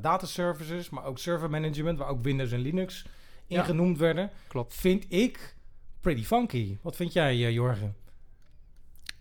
data 0.02 0.26
services, 0.26 0.90
maar 0.90 1.04
ook 1.06 1.18
server 1.20 1.50
management, 1.50 1.98
waar 2.00 2.08
ook 2.10 2.24
Windows 2.24 2.52
en 2.52 2.60
Linux 2.60 3.06
in 3.48 3.56
Ja. 3.58 3.64
genoemd 3.64 3.98
werden. 3.98 4.30
Klopt. 4.48 4.74
Vind 4.74 5.06
ik 5.10 5.56
pretty 6.02 6.24
funky. 6.24 6.78
Wat 6.82 6.96
vind 6.96 7.14
jij, 7.14 7.32
eh, 7.32 7.52
Jorgen? 7.52 7.96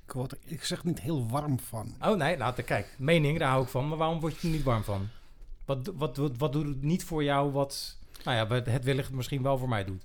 Ik 0.06 0.12
word 0.12 0.32
er, 0.32 0.38
ik 0.44 0.64
zeg 0.64 0.84
niet 0.84 1.00
heel 1.00 1.28
warm 1.28 1.58
van. 1.58 1.94
Oh 2.00 2.16
nee, 2.16 2.36
nou 2.36 2.54
te- 2.54 2.62
kijk, 2.62 2.94
mening, 2.98 3.38
daar 3.38 3.48
hou 3.50 3.62
ik 3.62 3.69
van. 3.69 3.88
Maar 3.88 3.98
waarom 3.98 4.20
word 4.20 4.40
je 4.40 4.48
er 4.48 4.54
niet 4.54 4.62
warm 4.62 4.82
van? 4.82 5.08
Wat, 5.64 5.90
wat, 5.94 6.16
wat, 6.16 6.37
wat 6.37 6.52
doet 6.52 6.66
het 6.66 6.82
niet 6.82 7.04
voor 7.04 7.25
jou 7.25 7.52
wat, 7.52 7.98
nou 8.25 8.37
ja, 8.37 8.46
wat 8.46 8.66
het 8.66 8.84
wellicht 8.84 9.10
misschien 9.12 9.42
wel 9.42 9.58
voor 9.58 9.69
mij 9.69 9.84
doet? 9.84 10.02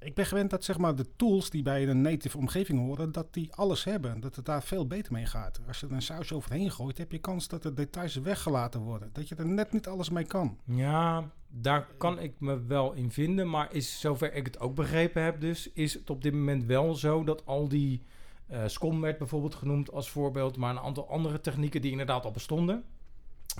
Ik 0.00 0.14
ben 0.14 0.26
gewend 0.26 0.50
dat 0.50 0.64
zeg 0.64 0.78
maar, 0.78 0.94
de 0.94 1.16
tools 1.16 1.50
die 1.50 1.62
bij 1.62 1.88
een 1.88 2.00
native 2.00 2.38
omgeving 2.38 2.78
horen, 2.78 3.12
dat 3.12 3.34
die 3.34 3.54
alles 3.54 3.84
hebben. 3.84 4.20
Dat 4.20 4.36
het 4.36 4.44
daar 4.44 4.62
veel 4.62 4.86
beter 4.86 5.12
mee 5.12 5.26
gaat. 5.26 5.60
Als 5.66 5.80
je 5.80 5.86
er 5.86 5.92
een 5.92 6.02
sausje 6.02 6.34
overheen 6.34 6.70
gooit, 6.70 6.98
heb 6.98 7.12
je 7.12 7.18
kans 7.18 7.48
dat 7.48 7.62
de 7.62 7.74
details 7.74 8.14
weggelaten 8.14 8.80
worden. 8.80 9.10
Dat 9.12 9.28
je 9.28 9.34
er 9.34 9.46
net 9.46 9.72
niet 9.72 9.86
alles 9.86 10.10
mee 10.10 10.24
kan. 10.24 10.58
Ja, 10.64 11.30
daar 11.48 11.86
kan 11.98 12.18
ik 12.18 12.34
me 12.38 12.62
wel 12.66 12.92
in 12.92 13.10
vinden. 13.10 13.50
Maar 13.50 13.74
is, 13.74 14.00
zover 14.00 14.34
ik 14.34 14.46
het 14.46 14.60
ook 14.60 14.74
begrepen 14.74 15.22
heb 15.22 15.40
dus, 15.40 15.72
is 15.72 15.94
het 15.94 16.10
op 16.10 16.22
dit 16.22 16.32
moment 16.32 16.64
wel 16.64 16.94
zo 16.94 17.24
dat 17.24 17.46
al 17.46 17.68
die... 17.68 18.02
eh 18.46 18.62
SCOM 18.66 19.00
werd 19.00 19.18
bijvoorbeeld 19.18 19.54
genoemd 19.54 19.92
als 19.92 20.10
voorbeeld, 20.10 20.56
maar 20.56 20.70
een 20.70 20.78
aantal 20.78 21.10
andere 21.10 21.40
technieken 21.40 21.80
die 21.80 21.90
inderdaad 21.90 22.24
al 22.24 22.30
bestonden, 22.30 22.84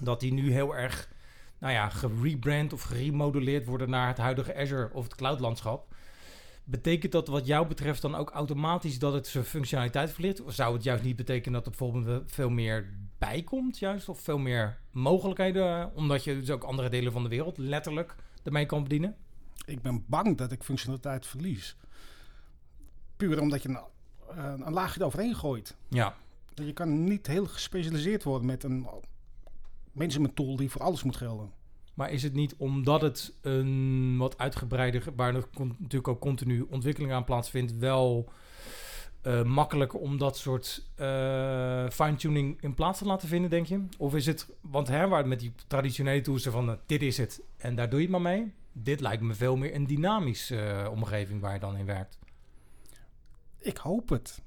dat 0.02 0.20
die 0.20 0.32
nu 0.32 0.52
heel 0.52 0.76
erg, 0.76 1.12
nou 1.58 1.72
ja, 1.72 1.88
gerebrand 1.88 2.72
of 2.72 2.82
geremodelleerd 2.82 3.66
worden 3.66 3.90
naar 3.90 4.08
het 4.08 4.18
huidige 4.18 4.56
Azure 4.56 4.90
of 4.92 5.04
het 5.04 5.14
cloudlandschap. 5.14 5.96
Betekent 6.70 7.12
dat 7.12 7.28
wat 7.28 7.46
jou 7.46 7.66
betreft 7.66 8.02
dan 8.02 8.14
ook 8.14 8.30
automatisch 8.30 8.98
dat 8.98 9.12
het 9.12 9.26
zijn 9.26 9.44
functionaliteit 9.44 10.10
verlicht? 10.10 10.40
Of 10.40 10.54
zou 10.54 10.74
het 10.74 10.82
juist 10.82 11.04
niet 11.04 11.16
betekenen 11.16 11.52
dat 11.52 11.64
er 11.64 11.70
bijvoorbeeld 11.70 12.32
veel 12.32 12.50
meer 12.50 12.94
bij 13.18 13.42
komt, 13.42 13.78
juist? 13.78 14.08
Of 14.08 14.20
veel 14.20 14.38
meer 14.38 14.78
mogelijkheden, 14.90 15.80
eh, 15.80 15.86
omdat 15.94 16.24
je 16.24 16.40
dus 16.40 16.50
ook 16.50 16.62
andere 16.62 16.88
delen 16.88 17.12
van 17.12 17.22
de 17.22 17.28
wereld 17.28 17.58
letterlijk 17.58 18.14
ermee 18.42 18.66
kan 18.66 18.82
bedienen? 18.82 19.16
Ik 19.66 19.82
ben 19.82 20.04
bang 20.06 20.36
dat 20.36 20.52
ik 20.52 20.62
functionaliteit 20.62 21.26
verlies. 21.26 21.76
Puur 23.16 23.40
omdat 23.40 23.62
je 23.62 23.68
een, 23.68 23.80
eh, 24.36 24.52
een 24.66 24.72
laagje 24.72 25.00
eroverheen 25.00 25.34
gooit. 25.34 25.76
Ja, 25.88 26.16
Je 26.54 26.72
kan 26.72 27.04
niet 27.04 27.26
heel 27.26 27.46
gespecialiseerd 27.46 28.22
worden 28.22 28.46
met 28.46 28.64
een 28.64 28.88
management 29.92 30.36
tool 30.36 30.56
die 30.56 30.70
voor 30.70 30.82
alles 30.82 31.02
moet 31.02 31.16
gelden. 31.16 31.52
Maar 31.98 32.10
is 32.10 32.22
het 32.22 32.34
niet 32.34 32.54
omdat 32.56 33.00
het 33.00 33.32
een 33.40 34.16
wat 34.18 34.38
uitgebreider, 34.38 35.04
waar 35.16 35.32
natuurlijk 35.78 36.08
ook 36.08 36.20
continu 36.20 36.66
ontwikkeling 36.70 37.12
aan 37.12 37.24
plaatsvindt, 37.24 37.78
wel 37.78 38.32
eh, 39.22 39.42
makkelijker 39.42 39.98
om 39.98 40.18
dat 40.18 40.36
soort 40.36 40.86
eh, 40.94 41.88
fine-tuning 41.88 42.62
in 42.62 42.74
plaats 42.74 42.98
te 42.98 43.04
laten 43.04 43.28
vinden, 43.28 43.50
denk 43.50 43.66
je? 43.66 43.84
Of 43.96 44.14
is 44.14 44.26
het, 44.26 44.48
want 44.60 44.88
hè, 44.88 45.08
waar 45.08 45.18
het 45.18 45.26
met 45.26 45.40
die 45.40 45.52
traditionele 45.66 46.20
tools 46.20 46.42
van 46.42 46.70
eh, 46.70 46.76
dit 46.86 47.02
is 47.02 47.16
het 47.16 47.42
en 47.56 47.74
daar 47.74 47.88
doe 47.90 47.98
je 47.98 48.04
het 48.04 48.14
maar 48.14 48.32
mee. 48.32 48.52
Dit 48.72 49.00
lijkt 49.00 49.22
me 49.22 49.34
veel 49.34 49.56
meer 49.56 49.74
een 49.74 49.86
dynamische 49.86 50.88
omgeving 50.90 51.40
waar 51.40 51.52
je 51.52 51.60
dan 51.60 51.76
in 51.76 51.86
werkt. 51.86 52.18
Ik 53.58 53.76
hoop 53.76 54.08
het. 54.08 54.42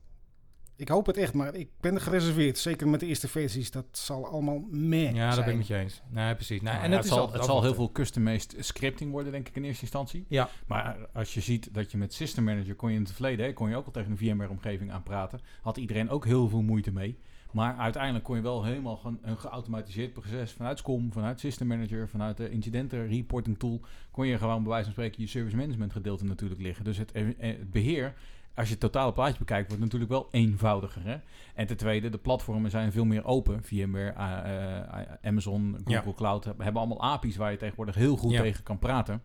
Ik 0.81 0.87
hoop 0.87 1.05
het 1.05 1.17
echt, 1.17 1.33
maar 1.33 1.55
ik 1.55 1.69
ben 1.79 2.01
gereserveerd. 2.01 2.57
Zeker 2.57 2.87
met 2.87 2.99
de 2.99 3.05
eerste 3.05 3.27
versies. 3.27 3.71
Dat 3.71 3.85
zal 3.91 4.27
allemaal 4.27 4.65
meh 4.69 5.13
Ja, 5.13 5.25
dat 5.25 5.33
zijn. 5.33 5.45
ben 5.45 5.53
ik 5.53 5.59
met 5.59 5.67
je 5.67 5.75
eens. 5.77 6.01
Nee, 6.09 6.35
precies. 6.35 6.61
Nee, 6.61 6.73
Nou 6.73 6.83
en 6.85 6.91
ja, 6.91 6.97
het, 6.97 7.05
zal, 7.05 7.19
al- 7.19 7.31
het 7.33 7.45
zal 7.45 7.61
heel 7.63 7.73
veel 7.73 7.91
custom-based 7.91 8.55
scripting 8.59 9.11
worden, 9.11 9.31
denk 9.31 9.47
ik, 9.47 9.55
in 9.55 9.63
eerste 9.63 9.81
instantie. 9.81 10.25
Ja. 10.27 10.49
Maar 10.67 10.97
als 11.13 11.33
je 11.33 11.41
ziet 11.41 11.73
dat 11.73 11.91
je 11.91 11.97
met 11.97 12.13
System 12.13 12.43
Manager 12.43 12.75
kon 12.75 12.89
je 12.89 12.95
in 12.95 13.01
het 13.03 13.11
verleden, 13.11 13.45
hè, 13.45 13.53
kon 13.53 13.69
je 13.69 13.75
ook 13.75 13.85
al 13.85 13.91
tegen 13.91 14.11
een 14.11 14.17
VMware-omgeving 14.17 14.91
aan 14.91 15.03
praten, 15.03 15.39
had 15.61 15.77
iedereen 15.77 16.09
ook 16.09 16.25
heel 16.25 16.49
veel 16.49 16.61
moeite 16.61 16.91
mee. 16.91 17.17
Maar 17.51 17.75
uiteindelijk 17.77 18.23
kon 18.23 18.35
je 18.35 18.41
wel 18.41 18.63
helemaal 18.63 18.99
een 19.21 19.37
geautomatiseerd 19.37 20.13
proces 20.13 20.51
vanuit 20.51 20.77
SCOM, 20.77 21.11
vanuit 21.13 21.39
System 21.39 21.67
Manager, 21.67 22.09
vanuit 22.09 22.37
de 22.37 22.49
incidenten 22.49 23.07
reporting 23.07 23.59
tool, 23.59 23.81
kon 24.11 24.27
je 24.27 24.37
gewoon 24.37 24.61
bij 24.61 24.69
wijze 24.71 24.83
van 24.83 24.93
spreken 24.93 25.21
je 25.21 25.27
service 25.27 25.55
management 25.55 25.91
gedeelte 25.91 26.25
natuurlijk 26.25 26.61
liggen. 26.61 26.83
Dus 26.85 26.97
het, 26.97 27.11
eh, 27.11 27.25
het 27.37 27.71
beheer, 27.71 28.13
als 28.55 28.65
je 28.67 28.71
het 28.71 28.79
totale 28.81 29.13
plaatje 29.13 29.39
bekijkt, 29.39 29.67
wordt 29.67 29.83
natuurlijk 29.83 30.11
wel 30.11 30.27
eenvoudiger. 30.31 31.03
Hè? 31.03 31.17
En 31.55 31.67
ten 31.67 31.77
tweede, 31.77 32.09
de 32.09 32.17
platformen 32.17 32.71
zijn 32.71 32.91
veel 32.91 33.05
meer 33.05 33.25
open. 33.25 33.63
VMware, 33.63 34.09
eh, 34.09 35.29
Amazon, 35.29 35.73
Google 35.83 36.09
Ja. 36.09 36.13
Cloud 36.15 36.45
hebben 36.45 36.75
allemaal 36.75 37.01
API's 37.01 37.35
waar 37.35 37.51
je 37.51 37.57
tegenwoordig 37.57 37.95
heel 37.95 38.17
goed 38.17 38.31
Ja. 38.31 38.41
tegen 38.41 38.63
kan 38.63 38.79
praten. 38.79 39.21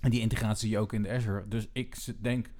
En 0.00 0.10
die 0.10 0.20
integratie 0.20 0.58
zie 0.68 0.70
je 0.70 0.78
ook 0.78 0.92
in 0.92 1.02
de 1.02 1.10
Azure. 1.10 1.48
Dus 1.48 1.68
ik 1.72 1.96
denk, 2.20 2.50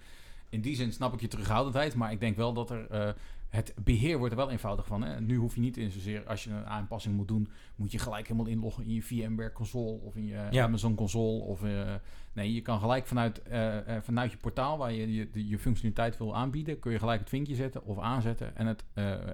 in 0.53 0.61
die 0.61 0.75
zin 0.77 0.93
snap 0.93 1.13
ik 1.15 1.21
je 1.21 1.29
terughoudendheid, 1.29 1.95
maar 1.95 2.13
ik 2.13 2.21
denk 2.21 2.37
wel 2.37 2.53
dat 2.53 2.71
er... 2.71 2.87
eh, 2.91 3.13
het 3.49 3.75
beheer 3.85 4.19
wordt 4.19 4.33
er 4.33 4.39
wel 4.39 4.51
eenvoudig 4.51 4.87
van. 4.87 5.03
Hè? 5.03 5.21
Nu 5.21 5.37
hoef 5.37 5.55
je 5.55 5.61
niet 5.61 5.77
in 5.77 5.91
zozeer, 5.91 6.27
als 6.27 6.45
je 6.45 6.51
een 6.51 6.67
aanpassing 6.67 7.15
moet 7.17 7.29
doen, 7.29 7.49
moet 7.77 7.93
je 7.93 7.99
gelijk 7.99 8.27
helemaal 8.29 8.51
inloggen 8.51 8.85
in 8.85 8.95
je 8.95 9.03
VMware 9.03 9.53
console 9.53 10.01
of 10.01 10.17
in 10.17 10.27
je 10.27 10.47
Ja. 10.51 10.65
Amazon 10.65 10.95
console. 10.95 11.41
Of, 11.41 11.63
eh, 11.63 11.95
nee, 12.33 12.53
je 12.55 12.61
kan 12.61 12.81
gelijk 12.81 13.07
vanuit, 13.07 13.43
eh, 13.43 13.77
vanuit 14.03 14.31
je 14.31 14.37
portaal 14.37 14.79
waar 14.79 14.93
je 14.93 15.13
je, 15.13 15.49
je 15.49 15.59
functionaliteit 15.59 16.19
wil 16.19 16.37
aanbieden, 16.37 16.79
kun 16.79 16.93
je 16.93 16.99
gelijk 16.99 17.21
het 17.21 17.29
vinkje 17.29 17.55
zetten 17.55 17.85
of 17.85 17.99
aanzetten. 17.99 18.57
En 18.57 18.67
het, 18.67 18.85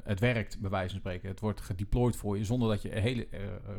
het 0.05 0.21
werkt, 0.21 0.61
bij 0.61 0.71
wijze 0.71 0.91
van 0.91 0.99
spreken. 0.99 1.29
Het 1.29 1.41
wordt 1.41 1.61
gedeployed 1.61 2.17
voor 2.17 2.39
je, 2.39 2.45
zonder 2.45 2.69
dat 2.69 2.83
je 2.83 2.89
hele 2.89 3.27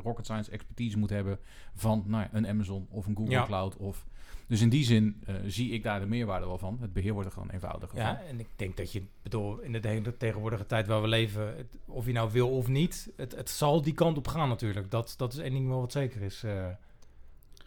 rocket 0.03 0.25
science 0.25 0.51
expertise 0.51 0.97
moet 0.97 1.09
hebben 1.09 1.39
van 1.75 2.03
nou 2.07 2.27
een 2.31 2.47
Amazon 2.47 2.87
of 2.89 3.05
een 3.05 3.15
Google 3.15 3.33
Ja. 3.33 3.45
Cloud 3.45 3.77
of 3.77 4.05
Dus 4.49 4.61
in 4.61 4.69
die 4.69 4.83
zin 4.83 5.21
eh, 5.25 5.35
zie 5.45 5.71
ik 5.71 5.83
daar 5.83 5.99
de 5.99 6.05
meerwaarde 6.05 6.45
wel 6.45 6.57
van. 6.57 6.77
Het 6.81 6.93
beheer 6.93 7.13
wordt 7.13 7.27
er 7.27 7.33
gewoon 7.33 7.49
eenvoudiger 7.49 7.89
van. 7.89 7.99
Ja, 7.99 8.21
en 8.29 8.39
ik 8.39 8.47
denk 8.55 8.77
dat 8.77 8.91
je, 8.91 9.03
bedoel, 9.21 9.59
in 9.59 9.71
de 9.71 9.87
hele 9.87 10.17
tegenwoordige 10.17 10.65
tijd 10.65 10.87
waar 10.87 11.01
we 11.01 11.07
leven, 11.07 11.57
het- 11.57 11.77
of 11.85 12.05
je 12.05 12.11
nou 12.11 12.31
wil 12.31 12.49
of 12.49 12.67
niet, 12.67 13.11
het, 13.15 13.35
het 13.35 13.49
zal 13.49 13.81
die 13.81 13.93
kant 13.93 14.17
op 14.17 14.27
gaan 14.27 14.49
natuurlijk. 14.49 14.91
Dat, 14.91 15.13
dat 15.17 15.33
is 15.33 15.39
één 15.39 15.53
ding 15.53 15.67
wel 15.67 15.79
wat 15.79 15.91
zeker 15.91 16.21
is. 16.21 16.43
eh. 16.43 16.67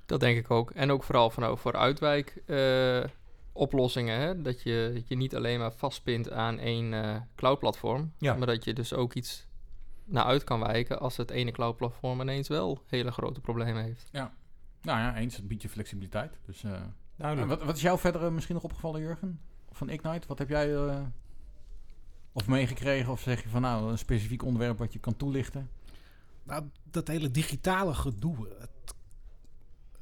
Dat 0.06 0.20
denk 0.20 0.38
ik 0.38 0.50
ook. 0.50 0.70
En 0.70 0.90
ook 0.90 1.02
vooral 1.04 1.30
van, 1.30 1.58
voor 1.58 1.72
uitwijk 1.76 2.42
eh, 2.46 3.04
oplossingen. 3.52 4.18
Hè? 4.20 4.42
Dat 4.42 4.62
je 4.62 5.02
je 5.06 5.16
niet 5.16 5.36
alleen 5.36 5.58
maar 5.58 5.72
vastpint 5.72 6.30
aan 6.30 6.58
één 6.58 6.92
eh 6.94 7.16
cloud-platform. 7.36 8.12
Ja. 8.18 8.34
Maar 8.34 8.46
dat 8.46 8.64
je 8.64 8.72
dus 8.74 8.94
ook 8.94 9.14
iets 9.14 9.46
naar 10.04 10.24
uit 10.24 10.44
kan 10.44 10.60
wijken 10.60 11.00
als 11.00 11.16
het 11.16 11.30
ene 11.30 11.50
cloud-platform 11.50 12.20
ineens 12.20 12.48
wel 12.48 12.82
hele 12.86 13.10
grote 13.12 13.40
problemen 13.40 13.82
heeft. 13.84 14.08
Nou 14.82 14.98
ja, 14.98 15.16
eens, 15.16 15.36
het 15.36 15.48
biedt 15.48 15.62
je 15.62 15.68
flexibiliteit. 15.68 16.38
Dus, 16.46 16.64
eh, 16.64 16.80
Duidelijk. 17.16 17.48
wat, 17.50 17.62
wat 17.62 17.76
is 17.76 17.82
jou 17.82 17.98
verder 17.98 18.24
eh, 18.24 18.30
misschien 18.30 18.54
nog 18.54 18.64
opgevallen, 18.64 19.00
Jurgen? 19.00 19.40
Van 19.70 19.88
Ignite? 19.88 20.26
Wat 20.26 20.38
heb 20.38 20.48
jij 20.48 20.74
eh, 20.76 21.00
of 22.32 22.46
meegekregen? 22.46 23.12
Of 23.12 23.20
zeg 23.20 23.42
je 23.42 23.48
van 23.48 23.60
nou, 23.62 23.90
een 23.90 23.98
specifiek 23.98 24.42
onderwerp 24.44 24.78
wat 24.78 24.92
je 24.92 24.98
kan 24.98 25.16
toelichten? 25.16 25.70
Nou, 26.42 26.64
dat 26.84 27.08
hele 27.08 27.30
digitale 27.30 27.94
gedoe. 27.94 28.48
Het, 28.58 28.94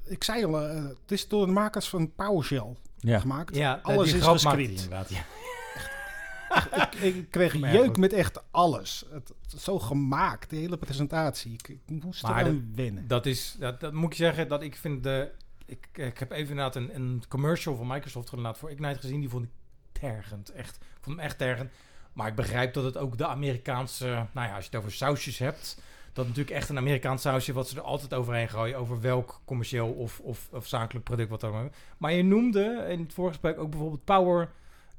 ik 0.04 0.24
zei 0.24 0.44
al, 0.44 0.60
eh, 0.68 0.84
het 0.84 1.10
is 1.10 1.28
door 1.28 1.46
de 1.46 1.52
makers 1.52 1.88
van 1.88 2.14
PowerShell 2.14 2.76
Ja. 2.98 3.18
gemaakt. 3.18 3.54
ja, 3.56 3.80
alles 3.82 4.12
is 4.12 4.22
gescript. 4.24 4.68
inderdaad, 4.70 5.10
ja. 5.10 5.24
Ik, 6.66 6.94
ik 6.94 7.30
kreeg 7.30 7.58
Maar 7.58 7.72
jeuk 7.72 7.96
met 7.96 8.12
echt 8.12 8.42
alles. 8.50 9.04
Het, 9.10 9.32
het- 9.50 9.60
zo 9.60 9.78
gemaakt, 9.78 10.50
de 10.50 10.56
hele 10.56 10.76
presentatie. 10.76 11.52
Ik, 11.52 11.68
ik 11.68 12.02
moest 12.04 12.22
Maar 12.22 12.52
wennen. 12.74 13.06
Dat 13.08 13.26
is, 13.26 13.56
dat, 13.58 13.80
dat 13.80 13.92
moet 13.92 14.10
ik 14.10 14.16
zeggen, 14.16 14.48
dat 14.48 14.62
ik 14.62 14.76
vind 14.76 15.02
de... 15.02 15.30
Ik, 15.66 15.88
ik 15.92 16.18
heb 16.18 16.30
even 16.30 16.48
inderdaad 16.48 16.76
een, 16.76 16.94
een 16.94 17.22
commercial 17.28 17.76
van 17.76 17.86
Microsoft 17.86 18.28
inderdaad 18.30 18.58
voor 18.58 18.70
Ignite 18.70 19.00
gezien. 19.00 19.20
Die 19.20 19.28
vond 19.28 19.44
ik 19.44 19.50
tergend, 19.92 20.50
echt. 20.50 20.76
Ik 20.76 20.98
vond 21.00 21.16
hem 21.16 21.24
echt 21.24 21.38
tergend. 21.38 21.70
Maar 22.12 22.26
ik 22.28 22.34
begrijp 22.34 22.74
dat 22.74 22.84
het 22.84 22.96
ook 22.96 23.18
de 23.18 23.26
Amerikaanse... 23.26 24.06
Nou 24.32 24.48
ja, 24.48 24.54
als 24.54 24.64
je 24.64 24.70
het 24.70 24.80
over 24.80 24.92
sausjes 24.92 25.38
hebt... 25.38 25.80
Dat 26.12 26.26
natuurlijk 26.26 26.56
echt 26.56 26.68
een 26.68 26.76
Amerikaans 26.76 27.22
sausje... 27.22 27.52
wat 27.52 27.68
ze 27.68 27.76
er 27.76 27.82
altijd 27.82 28.14
overheen 28.14 28.48
gooien... 28.48 28.78
over 28.78 29.00
welk 29.00 29.40
commercieel 29.44 29.92
of, 29.92 30.20
of, 30.20 30.48
of 30.52 30.66
zakelijk 30.66 31.04
product 31.04 31.30
wat 31.30 31.40
dan 31.40 31.54
ook. 31.54 31.72
Maar 31.98 32.12
je 32.12 32.22
noemde 32.22 32.86
in 32.88 33.00
het 33.00 33.14
vorige 33.14 33.32
gesprek 33.32 33.58
ook 33.58 33.70
bijvoorbeeld 33.70 34.04
Power... 34.04 34.50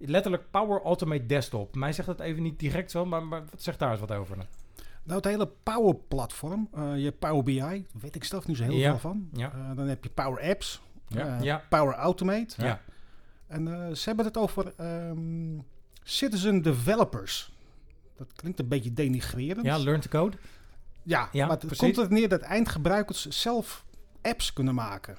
Letterlijk 0.06 0.44
Power 0.52 0.82
Automate 0.82 1.26
Desktop. 1.26 1.76
Mij 1.76 1.94
zegt 1.94 2.08
dat 2.08 2.20
even 2.20 2.44
niet 2.44 2.60
direct 2.60 2.92
zo, 2.92 3.06
maar, 3.06 3.24
maar 3.24 3.44
zeg 3.58 3.78
daar 3.78 3.92
eens 3.92 4.00
wat 4.00 4.12
over. 4.12 4.36
dan. 4.36 4.46
Nou, 5.04 5.16
het 5.16 5.26
hele 5.26 5.50
Power 5.64 5.96
Platform. 5.96 6.68
eh, 6.74 6.98
je 6.98 7.04
hebt 7.04 7.20
Power 7.20 7.44
BI, 7.44 7.86
weet 8.02 8.16
ik 8.16 8.24
zelf 8.24 8.48
niet 8.48 8.58
zo 8.58 8.64
heel 8.64 8.74
Ja. 8.74 8.90
veel 8.90 9.00
van. 9.00 9.30
Ja. 9.34 9.52
Eh, 9.52 9.76
dan 9.76 9.88
heb 9.88 10.04
je 10.04 10.10
Power 10.10 10.50
Apps, 10.50 10.82
Ja. 11.08 11.38
eh, 11.38 11.44
Ja. 11.44 11.64
Power 11.70 11.94
Automate. 11.96 12.64
Ja. 12.66 12.82
En 13.48 13.96
ze 13.98 14.04
hebben 14.08 14.26
het 14.26 14.38
over 14.38 14.74
ehm, 14.78 15.58
citizen 16.04 16.62
developers. 16.62 17.52
Dat 18.18 18.34
klinkt 18.36 18.60
een 18.60 18.68
beetje 18.68 18.94
denigrerend. 18.94 19.66
Ja, 19.66 19.78
Learn 19.78 20.00
to 20.00 20.10
Code. 20.10 20.38
Ja, 21.04 21.30
Ja, 21.32 21.46
maar 21.48 21.58
het 21.58 21.66
precies. 21.66 21.78
komt 21.96 21.98
er 21.98 22.12
neer 22.14 22.30
dat 22.30 22.42
eindgebruikers 22.42 23.28
zelf 23.28 23.86
apps 24.22 24.54
kunnen 24.54 24.76
maken. 24.76 25.18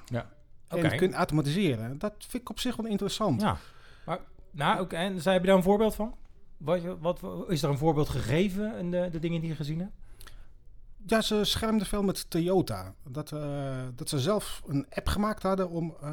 Oké. 0.71 0.87
En 0.89 0.97
kunnen 0.97 1.17
automatiseren. 1.17 1.99
Dat 1.99 2.15
vind 2.19 2.43
ik 2.43 2.51
op 2.51 2.61
zich 2.61 2.77
wel 2.77 2.87
interessant. 2.87 3.41
Ja, 3.41 3.57
maar 4.07 4.19
nou, 4.53 4.81
oké. 4.81 4.97
En 4.97 5.21
zij 5.21 5.33
heb 5.33 5.43
je 5.43 5.49
daar 5.49 5.57
een 5.57 5.63
voorbeeld 5.63 5.95
van? 5.95 6.15
Wat, 6.57 6.83
je- 6.83 6.99
wat, 6.99 7.21
is 7.49 7.63
er 7.63 7.71
een 7.71 7.79
voorbeeld 7.79 8.09
gegeven 8.09 8.79
in 8.79 8.91
de, 8.91 9.09
de 9.13 9.19
dingen 9.19 9.41
die 9.41 9.51
je 9.51 9.57
gezien 9.57 9.79
hebt? 9.79 9.93
Ja, 11.07 11.21
ze 11.21 11.45
schermden 11.45 11.87
veel 11.87 12.03
met 12.03 12.31
Toyota. 12.31 12.95
Dat, 13.09 13.33
eh, 13.33 13.77
dat 13.95 14.09
ze 14.09 14.21
zelf 14.21 14.63
een 14.67 14.87
app 14.91 15.09
gemaakt 15.09 15.43
hadden 15.43 15.71
om 15.71 15.95
eh, 16.03 16.11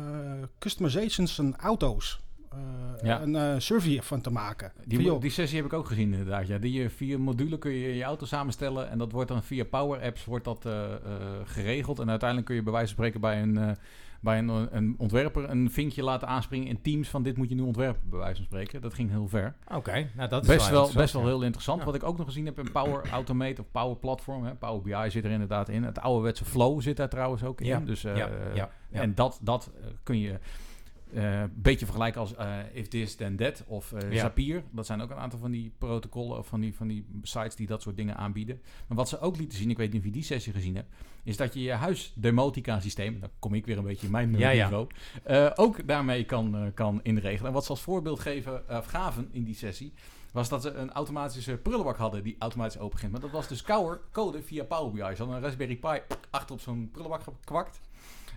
customizations 0.60 1.36
van 1.36 1.56
auto's 1.58 2.20
eh, 2.52 2.58
Ja. 3.04 3.22
een 3.22 3.36
eh, 3.36 3.54
survey 3.58 4.02
van 4.02 4.22
te 4.22 4.30
maken. 4.30 4.72
Die, 4.86 5.08
Van, 5.10 5.20
die 5.20 5.32
sessie 5.32 5.58
heb 5.58 5.66
ik 5.66 5.74
ook 5.74 5.88
gezien 5.88 6.12
inderdaad. 6.12 6.48
Ja. 6.48 6.58
Die, 6.58 6.90
via 6.90 7.18
module 7.18 7.58
kun 7.58 7.72
je 7.72 7.96
je 7.96 8.04
auto 8.04 8.26
samenstellen 8.26 8.90
en 8.90 8.98
dat 8.98 9.12
wordt 9.12 9.30
dan 9.30 9.44
via 9.44 9.64
Power 9.64 10.02
Apps 10.02 10.26
wordt 10.26 10.46
dat, 10.46 10.66
eh, 10.66 10.94
eh, 10.94 11.00
geregeld. 11.44 12.00
En 12.00 12.10
uiteindelijk 12.10 12.48
kun 12.48 12.56
je 12.58 12.64
bij 12.64 12.74
wijze 12.74 12.88
van 12.88 12.96
spreken 12.96 13.22
bij 13.22 13.42
een, 13.42 13.58
eh, 13.58 13.72
bij 14.20 14.38
een, 14.38 14.76
een 14.76 14.96
ontwerper 14.98 15.50
een 15.50 15.72
vinkje 15.72 16.04
laten 16.04 16.28
aanspringen 16.28 16.68
in 16.68 16.82
Teams 16.82 17.10
van 17.10 17.24
dit 17.24 17.38
moet 17.38 17.50
je 17.50 17.56
nu 17.56 17.62
ontwerpen, 17.62 18.10
bij 18.10 18.20
wijze 18.20 18.36
van 18.36 18.46
spreken. 18.46 18.82
Dat 18.82 18.94
ging 18.94 19.10
heel 19.10 19.28
ver. 19.28 19.56
Oké, 19.76 20.10
nou 20.16 20.30
dat 20.30 20.42
is 20.42 20.48
best, 20.48 20.70
wel, 20.70 20.92
best 20.94 21.14
wel 21.14 21.26
heel 21.26 21.44
interessant. 21.44 21.80
Ja. 21.80 21.86
Wat 21.86 21.96
ik 21.96 22.04
ook 22.04 22.18
nog 22.18 22.26
gezien 22.26 22.46
heb 22.46 22.60
in 22.60 22.72
Power 22.72 23.10
Automate 23.12 23.62
of 23.62 23.72
Power 23.72 23.96
Platform. 23.96 24.44
Hè. 24.46 24.56
Power 24.56 24.82
BI 24.82 25.10
zit 25.10 25.26
er 25.26 25.32
inderdaad 25.32 25.70
in. 25.70 25.84
Het 25.84 26.00
ouderwetse 26.00 26.46
Flow 26.46 26.82
zit 26.82 26.98
daar 26.98 27.10
trouwens 27.10 27.44
ook 27.44 27.62
in. 27.62 27.68
Ja, 27.68 27.80
Dus, 27.80 28.04
eh, 28.04 28.16
ja. 28.54 28.70
En 28.92 29.16
dat, 29.16 29.40
dat 29.42 29.72
eh, 29.82 29.88
kun 30.04 30.20
je 30.20 30.40
een 31.14 31.52
beetje 31.56 31.86
vergelijken 31.86 32.22
als 32.22 32.36
eh, 32.36 32.58
If 32.74 32.88
This 32.88 33.16
Then 33.16 33.36
That 33.36 33.64
of 33.68 33.94
eh, 33.94 34.12
Ja. 34.12 34.20
Zapier. 34.20 34.64
Dat 34.72 34.86
zijn 34.86 35.02
ook 35.02 35.10
een 35.10 35.18
aantal 35.18 35.40
van 35.40 35.52
die 35.52 35.72
protocollen 35.78 36.38
of 36.38 36.48
van 36.48 36.60
die, 36.60 36.76
van 36.76 36.88
die 36.88 37.06
sites 37.22 37.56
die 37.56 37.68
dat 37.68 37.82
soort 37.82 37.96
dingen 37.96 38.18
aanbieden. 38.18 38.62
Maar 38.88 38.98
wat 38.98 39.10
ze 39.10 39.20
ook 39.20 39.38
lieten 39.38 39.58
zien, 39.58 39.70
ik 39.70 39.78
weet 39.78 39.92
niet 39.92 40.00
of 40.00 40.06
je 40.06 40.14
die 40.14 40.24
sessie 40.24 40.54
gezien 40.54 40.76
hebt, 40.76 40.90
is 41.24 41.38
dat 41.38 41.54
je 41.54 41.62
je 41.62 41.72
huisdemotica 41.72 42.80
systeem, 42.80 43.20
dan 43.20 43.30
kom 43.40 43.54
ik 43.54 43.66
weer 43.66 43.78
een 43.78 43.84
beetje 43.84 44.06
in 44.06 44.12
mijn 44.12 44.38
Ja, 44.38 44.52
niveau, 44.52 44.88
eh, 45.24 45.52
ook 45.56 45.88
daarmee 45.88 46.26
kan, 46.26 46.56
eh, 46.56 46.62
kan 46.74 47.00
inregelen. 47.04 47.48
En 47.48 47.54
wat 47.54 47.64
ze 47.64 47.70
als 47.70 47.82
voorbeeld 47.82 48.20
geven, 48.20 48.68
eh, 48.70 48.80
gaven 48.84 49.30
in 49.32 49.44
die 49.44 49.56
sessie, 49.56 49.94
was 50.32 50.50
dat 50.50 50.62
ze 50.62 50.72
een 50.72 50.92
automatische 50.92 51.58
prullenbak 51.58 51.98
hadden 51.98 52.24
die 52.24 52.36
automatisch 52.40 52.80
opengint. 52.80 53.12
Maar 53.12 53.22
dat 53.22 53.32
was 53.32 53.48
dus 53.48 53.64
code 54.12 54.44
via 54.44 54.64
Power 54.64 54.92
BI. 54.92 55.00
Ze 55.00 55.18
hadden 55.18 55.36
een 55.36 55.42
Raspberry 55.42 55.76
Pi 55.76 56.00
achter 56.30 56.56
op 56.56 56.62
zo'n 56.62 56.90
prullenbak 56.92 57.24
gekwakt. 57.24 57.80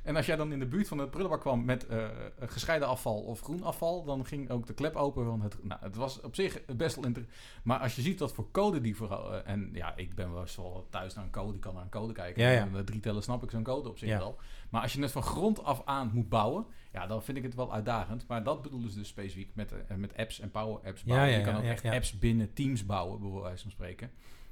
En 0.03 0.17
als 0.17 0.27
jij 0.27 0.37
dan 0.37 0.53
in 0.53 0.59
de 0.59 0.67
buurt 0.67 0.89
van 0.89 0.97
de 0.99 1.09
prullenbak 1.09 1.41
kwam 1.41 1.65
met 1.65 1.87
eh, 1.87 2.09
gescheiden 2.41 2.89
afval 2.89 3.21
of 3.23 3.41
groen 3.41 3.63
afval, 3.63 4.05
dan 4.05 4.27
ging 4.27 4.51
ook 4.51 4.67
de 4.67 4.75
klep 4.75 4.97
open. 4.97 5.27
Want 5.27 5.43
het, 5.43 5.65
nou, 5.65 5.81
het 5.83 5.97
was 5.97 6.21
op 6.21 6.35
zich 6.35 6.65
best 6.65 6.95
wel 6.97 7.05
interessant. 7.05 7.37
Maar 7.65 7.79
als 7.79 7.97
je 7.97 8.03
ziet 8.03 8.21
wat 8.21 8.33
voor 8.33 8.51
code 8.51 8.81
die 8.81 8.97
vooral... 8.97 9.33
eh, 9.35 9.53
en 9.53 9.71
ja, 9.73 9.97
ik 9.97 10.15
ben 10.15 10.33
wel 10.33 10.45
wel 10.57 10.87
thuis 10.91 11.15
naar 11.15 11.25
een 11.25 11.31
code, 11.31 11.55
ik 11.55 11.61
kan 11.61 11.75
naar 11.75 11.83
een 11.83 11.89
code 11.89 12.13
kijken. 12.13 12.43
Ja, 12.43 12.51
ja. 12.51 12.61
En 12.61 12.71
met 12.71 12.87
drie 12.87 13.01
tellen 13.01 13.23
snap 13.23 13.43
ik 13.43 13.51
zo'n 13.51 13.63
code 13.63 13.89
op 13.89 13.99
zich 13.99 14.09
Ja. 14.09 14.19
wel. 14.19 14.39
Maar 14.71 14.83
als 14.83 14.93
je 14.93 15.01
het 15.03 15.11
van 15.11 15.23
grond 15.23 15.65
af 15.65 15.83
aan 15.85 16.11
moet 16.13 16.29
bouwen, 16.29 16.67
ja, 16.93 17.07
dan 17.07 17.23
vind 17.23 17.37
ik 17.39 17.43
het 17.43 17.55
wel 17.55 17.73
uitdagend. 17.73 18.27
Maar 18.27 18.43
dat 18.45 18.63
bedoelen 18.63 18.91
ze 18.91 18.99
dus 18.99 19.09
specifiek 19.09 19.51
met, 19.55 19.73
eh, 19.73 19.97
met 19.97 20.17
apps 20.17 20.41
en 20.41 20.51
power 20.51 20.81
apps 20.85 21.03
bouwen. 21.05 21.31
ja, 21.31 21.37
je 21.39 21.45
kan 21.45 21.57
ook 21.57 21.63
echt 21.63 21.85
apps 21.85 22.19
binnen 22.19 22.53
Teams 22.53 22.87
bouwen, 22.87 23.21
bij 23.21 23.41
wijze 23.41 23.63
van 23.63 23.71
spreken. 23.71 24.11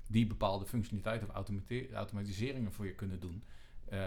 Die 0.08 0.26
bepaalde 0.26 0.66
functionaliteit 0.66 1.22
of 1.22 1.28
automatiseringen 1.92 2.72
voor 2.72 2.86
je 2.86 2.94
kunnen 2.94 3.20
doen. 3.20 3.42
Eh, 3.90 3.98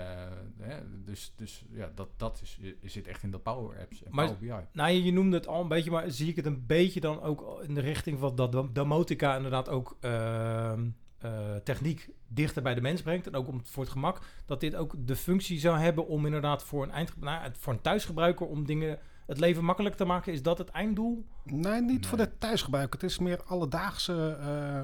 hè, 0.60 0.78
dus 1.04 1.34
dus 1.36 1.66
ja, 1.72 1.92
dat, 1.96 2.10
dat 2.18 2.40
is, 2.44 2.60
zit 2.92 3.08
echt 3.08 3.24
in 3.24 3.32
de 3.32 3.40
Power 3.40 3.80
Apps 3.80 4.04
en 4.04 4.12
Maar- 4.16 4.26
Power 4.34 4.40
BI. 4.58 4.68
Nou, 4.74 4.92
je, 4.92 5.04
je 5.04 5.14
noemde 5.14 5.38
het 5.38 5.48
al 5.48 5.62
een 5.62 5.68
beetje, 5.68 5.92
maar 5.92 6.12
zie 6.12 6.30
ik 6.30 6.36
het 6.36 6.46
een 6.46 6.66
beetje 6.66 7.00
dan 7.00 7.22
ook 7.22 7.62
in 7.68 7.74
de 7.74 7.82
richting 7.82 8.20
van 8.20 8.36
dat 8.36 8.52
dom- 8.52 8.74
domotica 8.74 9.36
inderdaad 9.36 9.70
ook 9.70 9.98
ehm, 10.00 10.90
eh, 11.18 11.56
techniek 11.56 12.10
dichter 12.28 12.62
bij 12.64 12.74
de 12.76 12.82
mens 12.82 13.02
brengt. 13.02 13.28
En 13.28 13.36
ook 13.36 13.48
om, 13.48 13.62
voor 13.66 13.84
het 13.84 13.92
gemak, 13.92 14.20
dat 14.46 14.60
dit 14.60 14.76
ook 14.76 14.96
de 15.08 15.16
functie 15.16 15.60
zou 15.60 15.78
hebben 15.78 16.08
om 16.08 16.26
inderdaad 16.26 16.64
voor 16.64 16.84
een, 16.84 16.92
eind, 16.92 17.22
nou, 17.22 17.52
voor 17.58 17.74
een 17.74 17.82
thuisgebruiker 17.82 18.48
om 18.48 18.66
dingen 18.66 19.00
het 19.26 19.40
leven 19.40 19.66
makkelijk 19.66 19.96
te 19.96 20.06
maken. 20.06 20.34
Is 20.34 20.42
dat 20.42 20.58
het 20.58 20.70
einddoel? 20.70 21.26
Nee, 21.44 21.82
niet 21.82 22.06
voor 22.06 22.18
de 22.18 22.38
thuisgebruik. 22.38 22.94
Het 22.94 23.04
is 23.04 23.20
meer 23.20 23.44
alledaagse, 23.44 24.38
eh 24.40 24.84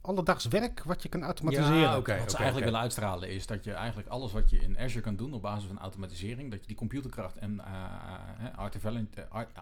alledaags 0.00 0.46
werk 0.46 0.82
wat 0.84 1.02
je 1.02 1.08
kan 1.08 1.22
automatiseren. 1.22 1.78
Ja. 1.78 2.00
Wat 2.00 2.30
ze 2.30 2.36
eigenlijk 2.36 2.64
willen 2.64 2.80
uitstralen 2.80 3.28
is 3.28 3.46
dat 3.46 3.64
je 3.64 3.72
eigenlijk 3.72 4.08
alles 4.08 4.32
wat 4.32 4.50
je 4.50 4.58
in 4.58 4.78
Azure 4.78 5.00
kan 5.00 5.16
doen 5.16 5.32
op 5.32 5.42
basis 5.42 5.66
van 5.66 5.78
automatisering, 5.78 6.50
dat 6.50 6.60
je 6.60 6.66
die 6.66 6.76
computerkracht 6.76 7.36
en 7.36 7.60
eh, 7.60 7.72
eh, 8.46 8.58
artificial 8.58 9.06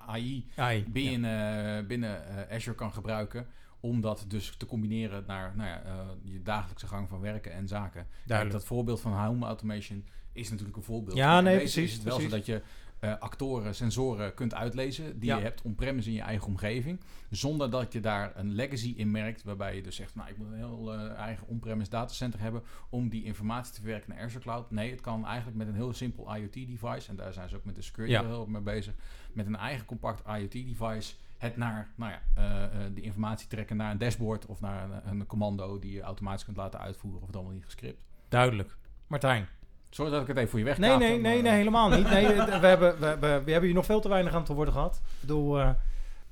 AI 0.07 0.47
Ai, 0.57 0.85
binnen, 0.89 1.79
eh, 1.79 1.87
binnen 1.87 2.23
Azure 2.51 2.77
kan 2.77 2.93
gebruiken. 2.93 3.47
Om 3.81 4.01
dat 4.01 4.25
dus 4.29 4.55
te 4.57 4.67
combineren 4.67 5.25
naar 5.27 5.53
nou 5.57 5.69
ja, 5.69 5.83
je 6.23 6.43
dagelijkse 6.43 6.87
gang 6.87 7.09
van 7.09 7.21
werken 7.21 7.53
en 7.53 7.69
zaken. 7.69 8.07
Duidelijk. 8.27 8.59
Dat 8.59 8.69
voorbeeld 8.69 9.01
van 9.01 9.13
home 9.13 9.47
automation 9.47 10.05
is 10.33 10.51
natuurlijk 10.51 10.77
een 10.77 10.83
voorbeeld. 10.83 11.17
Ja, 11.17 11.41
nee, 11.41 11.57
precies, 11.57 11.85
is 11.85 11.93
het 11.93 12.03
wel 12.03 12.15
precies. 12.15 12.31
zo 12.31 12.37
dat 12.37 12.47
je 12.47 12.63
eh, 13.03 13.19
actoren, 13.19 13.75
sensoren 13.75 14.35
kunt 14.35 14.55
uitlezen 14.55 15.19
die 15.19 15.29
Ja. 15.29 15.37
je 15.37 15.43
hebt 15.43 15.63
on-premise 15.63 16.09
in 16.09 16.15
je 16.15 16.21
eigen 16.23 16.47
omgeving. 16.47 17.01
Zonder 17.31 17.71
dat 17.71 17.93
je 17.93 18.01
daar 18.01 18.33
een 18.37 18.53
legacy 18.53 18.95
in 18.97 19.11
merkt, 19.11 19.43
waarbij 19.43 19.75
je 19.77 19.83
dus 19.83 19.97
zegt, 19.97 20.15
nou 20.15 20.29
ik 20.29 20.37
moet 20.37 20.47
een 20.47 20.55
heel 20.57 20.93
eh, 20.93 21.13
eigen 21.13 21.47
on-premise 21.47 21.91
datacenter 21.91 22.41
hebben 22.41 22.63
om 22.91 23.09
die 23.09 23.25
informatie 23.25 23.73
te 23.73 23.81
verwerken 23.81 24.11
naar 24.15 24.25
Azure 24.25 24.43
Cloud. 24.43 24.71
Nee, 24.71 24.91
het 24.91 25.01
kan 25.01 25.27
eigenlijk 25.27 25.57
met 25.57 25.69
een 25.69 25.75
heel 25.75 25.93
simpel 25.93 26.37
IoT-device, 26.37 27.09
en 27.09 27.17
daar 27.17 27.33
zijn 27.33 27.49
ze 27.49 27.57
ook 27.57 27.65
met 27.65 27.75
de 27.75 27.83
security 27.83 28.13
Ja. 28.15 28.27
heel 28.27 28.47
mee 28.47 28.63
bezig, 28.63 28.95
met 29.33 29.47
een 29.47 29.57
eigen 29.57 29.87
compact 29.87 30.23
IoT-device 30.27 31.15
het 31.39 31.57
naar, 31.57 31.93
nou 31.97 32.13
ja, 32.13 32.21
eh, 32.35 32.81
de 32.95 33.01
informatie 33.01 33.49
trekken 33.49 33.77
naar 33.77 33.91
een 33.91 33.99
dashboard 33.99 34.47
of 34.47 34.61
naar 34.61 34.91
een, 34.91 35.21
een 35.21 35.27
commando 35.27 35.79
die 35.79 35.93
je 35.93 36.01
automatisch 36.01 36.45
kunt 36.45 36.57
laten 36.57 36.81
uitvoeren 36.81 37.21
of 37.21 37.27
het 37.27 37.37
allemaal 37.37 37.55
niet 37.55 37.65
gescript. 37.65 38.03
Duidelijk. 38.29 38.77
Martijn. 39.07 39.47
Sorry 39.95 40.11
dat 40.11 40.21
ik 40.21 40.27
het 40.27 40.37
even 40.37 40.51
voor 40.51 40.59
je 40.59 40.65
weg 40.65 40.79
Nee, 40.79 40.97
nee, 40.97 41.19
nee, 41.19 41.43
nee, 41.43 41.53
helemaal 41.53 41.89
niet. 41.89 42.11
Nee, 42.11 42.27
we, 42.61 42.67
hebben, 42.67 42.99
we, 42.99 43.07
hebben, 43.07 43.45
we 43.45 43.51
hebben 43.51 43.63
hier 43.63 43.75
nog 43.75 43.85
veel 43.87 44.01
te 44.01 44.09
weinig 44.09 44.35
aan 44.35 44.45
te 44.45 44.55
worden 44.55 44.75
gehad. 44.75 44.97
Ik 45.05 45.21
bedoel, 45.21 45.61
eh, 45.61 45.71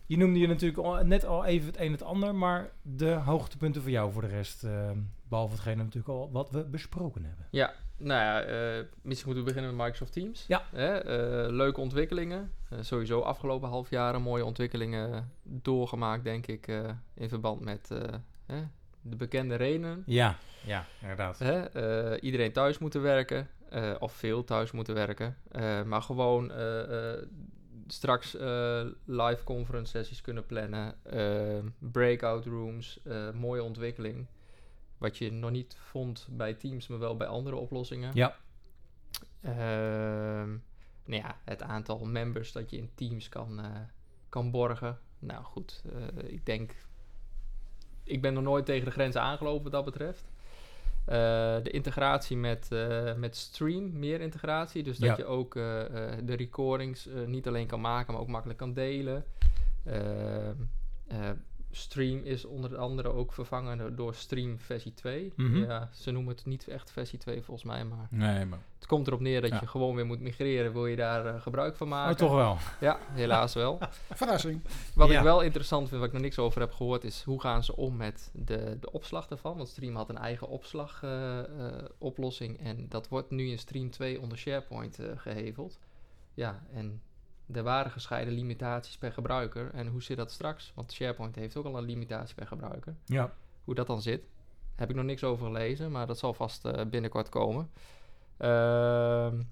je 0.07 0.17
noemde 0.17 0.39
je 0.39 0.47
natuurlijk 0.47 0.79
al, 0.79 1.05
net 1.05 1.25
al 1.25 1.45
even 1.45 1.67
het 1.67 1.77
een 1.77 1.87
en 1.87 1.93
het 1.93 2.03
ander, 2.03 2.35
maar 2.35 2.71
de 2.83 3.11
hoogtepunten 3.11 3.83
voor 3.83 3.91
jou 3.91 4.13
voor 4.13 4.23
de 4.23 4.29
rest, 4.29 4.65
eh, 4.65 4.91
behalve 5.29 5.53
hetgene 5.55 5.77
natuurlijk 5.77 6.09
al 6.09 6.31
wat 6.33 6.51
we 6.51 6.65
besproken 6.65 7.25
hebben. 7.25 7.47
Ja, 7.51 7.73
Nou 7.97 8.21
ja, 8.21 8.41
eh, 8.41 8.85
misschien 9.03 9.29
moeten 9.33 9.45
we 9.47 9.53
beginnen 9.53 9.77
met 9.77 9.85
Microsoft 9.85 10.13
Teams. 10.13 10.45
Ja. 10.49 10.63
Hè, 10.71 10.99
eh, 10.99 11.53
leuke 11.53 11.81
ontwikkelingen. 11.81 12.53
Eh, 12.71 12.79
sowieso 12.81 13.21
afgelopen 13.21 13.69
half 13.69 13.91
jaren 13.91 14.23
mooie 14.23 14.45
ontwikkelingen 14.45 15.31
doorgemaakt, 15.43 16.25
denk 16.25 16.47
ik, 16.47 16.69
eh, 16.69 16.91
in 17.15 17.29
verband 17.29 17.61
met 17.61 17.91
eh, 17.91 17.99
hè, 18.47 18.63
de 19.03 19.17
bekende 19.17 19.55
redenen. 19.55 20.03
Ja, 20.07 20.37
ja, 20.65 20.87
inderdaad. 21.01 21.39
Hè, 21.39 21.61
eh, 21.63 22.23
iedereen 22.23 22.53
thuis 22.53 22.79
moeten 22.79 23.03
werken, 23.03 23.49
eh, 23.69 23.95
of 23.99 24.13
veel 24.13 24.45
thuis 24.45 24.71
moeten 24.71 24.95
werken. 24.95 25.37
eh, 25.51 25.83
maar 25.83 26.03
gewoon 26.03 26.51
eh, 26.53 27.13
eh, 27.15 27.23
straks 27.87 28.37
eh, 28.37 28.85
live 29.05 29.45
conference 29.45 29.91
sessies 29.91 30.21
kunnen 30.21 30.47
plannen, 30.47 30.95
breakout 31.79 32.45
rooms, 32.47 33.01
eh, 33.05 33.31
mooie 33.31 33.63
ontwikkeling. 33.63 34.27
Wat 34.99 35.19
je 35.19 35.33
nog 35.33 35.51
niet 35.51 35.77
vond 35.79 36.29
bij 36.31 36.55
Teams, 36.55 36.87
maar 36.89 36.99
wel 36.99 37.17
bij 37.17 37.27
andere 37.27 37.57
oplossingen. 37.57 38.11
Ja. 38.15 38.37
Ehm, 39.41 40.49
nou 41.05 41.23
ja, 41.23 41.37
het 41.45 41.63
aantal 41.63 42.05
members 42.05 42.53
dat 42.53 42.71
je 42.71 42.77
in 42.77 42.91
Teams 42.95 43.29
kan, 43.29 43.61
eh, 43.61 43.71
kan 44.29 44.51
borgen. 44.51 44.99
Nou 45.19 45.45
goed, 45.45 45.83
eh, 45.93 46.33
ik 46.33 46.47
denk... 46.47 46.75
Ik 48.11 48.21
ben 48.21 48.35
nog 48.35 48.43
nooit 48.43 48.65
tegen 48.67 48.85
de 48.85 48.91
grenzen 48.91 49.21
aangelopen 49.21 49.63
wat 49.63 49.73
dat 49.73 49.85
betreft. 49.85 50.25
Eh, 51.05 51.17
de 51.63 51.71
integratie 51.71 52.37
met, 52.37 52.69
eh, 52.73 53.15
met 53.15 53.37
Stream, 53.37 53.99
meer 53.99 54.21
integratie. 54.21 54.83
Dus 54.83 54.99
dat 54.99 55.09
Ja. 55.09 55.17
je 55.17 55.25
ook 55.25 55.57
eh, 55.57 55.63
de 56.25 56.35
recordings 56.37 57.09
niet 57.27 57.47
alleen 57.49 57.67
kan 57.67 57.81
maken, 57.81 58.13
maar 58.13 58.23
ook 58.23 58.29
makkelijk 58.29 58.59
kan 58.59 58.73
delen. 58.73 59.25
Eh, 61.71 61.77
Stream 61.77 62.21
is 62.25 62.45
onder 62.45 62.77
andere 62.77 63.13
ook 63.13 63.33
vervangen 63.33 63.97
door 63.97 64.15
Stream 64.15 64.59
versie 64.59 64.95
2. 64.95 65.33
Mhm. 65.37 65.57
Ja, 65.57 65.89
ze 65.93 66.11
noemen 66.11 66.35
het 66.35 66.47
niet 66.47 66.69
echt 66.69 66.91
versie 66.93 67.19
2 67.19 67.43
volgens 67.43 67.67
mij, 67.67 67.85
maar 67.85 68.07
Nee, 68.11 68.45
maar 68.45 68.59
het 68.77 68.87
komt 68.87 69.07
erop 69.07 69.21
neer 69.21 69.41
dat 69.41 69.51
Ja. 69.51 69.59
je 69.61 69.67
gewoon 69.67 69.95
weer 69.95 70.07
moet 70.07 70.21
migreren. 70.21 70.73
Wil 70.73 70.87
je 70.87 70.97
daar 70.97 71.27
eh, 71.27 71.41
gebruik 71.41 71.77
van 71.77 71.89
maken? 71.89 72.13
Oh, 72.13 72.19
toch 72.19 72.35
wel. 72.37 72.57
Ja, 72.81 72.99
helaas 73.11 73.55
wel. 73.55 73.79
Verrassing. 74.11 74.61
Wat 74.95 75.09
Ja. 75.09 75.17
ik 75.19 75.23
wel 75.25 75.41
interessant 75.41 75.89
vind, 75.89 75.99
wat 76.01 76.09
ik 76.09 76.15
nog 76.15 76.23
niks 76.23 76.39
over 76.39 76.61
heb 76.61 76.73
gehoord, 76.73 77.05
is 77.05 77.23
hoe 77.23 77.41
gaan 77.41 77.65
ze 77.65 77.77
om 77.77 77.97
met 77.97 78.31
de, 78.35 78.77
de 78.81 78.93
opslag 78.93 79.27
daarvan? 79.27 79.57
Want 79.57 79.69
Stream 79.69 79.97
had 79.97 80.09
een 80.09 80.19
eigen 80.19 80.49
opslagoplossing 80.49 82.59
en 82.61 82.87
dat 82.89 83.09
wordt 83.09 83.31
nu 83.31 83.49
in 83.51 83.59
Stream 83.59 83.91
2 83.91 84.21
onder 84.21 84.39
SharePoint 84.39 84.99
eh, 84.99 85.07
geheveld. 85.17 85.79
Ja, 86.35 86.63
en 86.73 87.03
er 87.53 87.63
waren 87.63 87.91
gescheiden 87.91 88.35
limitaties 88.35 88.99
per 88.99 89.13
gebruiker. 89.13 89.71
En 89.75 89.87
hoe 89.87 90.03
zit 90.03 90.17
dat 90.17 90.31
straks? 90.33 90.73
Want 90.75 90.93
SharePoint 90.93 91.35
heeft 91.37 91.57
ook 91.57 91.65
al 91.65 91.79
een 91.79 91.85
limitatie 91.85 92.35
per 92.35 92.47
gebruiker. 92.47 92.95
Ja. 93.05 93.33
Hoe 93.65 93.75
dat 93.75 93.87
dan 93.87 94.03
zit, 94.03 94.23
heb 94.75 94.91
ik 94.91 94.97
nog 94.97 95.05
niks 95.05 95.25
over 95.25 95.47
gelezen, 95.47 95.91
maar 95.91 96.07
dat 96.07 96.19
zal 96.19 96.35
vast 96.35 96.65
eh, 96.65 96.85
binnenkort 96.87 97.29
komen. 97.29 97.71
Ehm, 98.37 99.43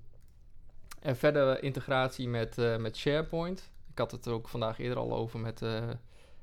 en 1.00 1.16
verder 1.16 1.62
integratie 1.62 2.28
met, 2.28 2.58
eh, 2.58 2.76
met 2.76 2.96
SharePoint. 2.96 3.70
Ik 3.90 3.98
had 3.98 4.10
het 4.10 4.26
er 4.26 4.32
ook 4.32 4.48
vandaag 4.48 4.78
eerder 4.78 4.98
al 4.98 5.12
over 5.12 5.38
met, 5.38 5.62
eh, 5.62 5.88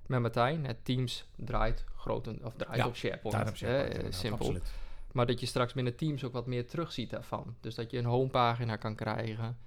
met 0.06 0.22
Martijn. 0.22 0.66
Het 0.66 0.86
Teams 0.86 1.26
draait, 1.36 1.84
groten, 1.98 2.40
of 2.44 2.54
draait 2.56 2.78
Ja, 2.78 2.88
op 2.88 2.96
SharePoint. 2.96 3.60
Je 3.60 3.66
hè, 3.66 4.12
simpel. 4.12 4.40
absoluut. 4.40 4.74
Maar 5.12 5.26
dat 5.26 5.40
je 5.40 5.46
straks 5.46 5.74
binnen 5.74 5.96
Teams 5.96 6.24
ook 6.24 6.34
wat 6.34 6.46
meer 6.46 6.68
terugziet 6.68 7.10
daarvan. 7.10 7.56
Dus 7.60 7.76
dat 7.76 7.92
je 7.92 7.98
een 7.98 8.06
homepagina 8.06 8.76
kan 8.76 8.96
krijgen 8.96 9.58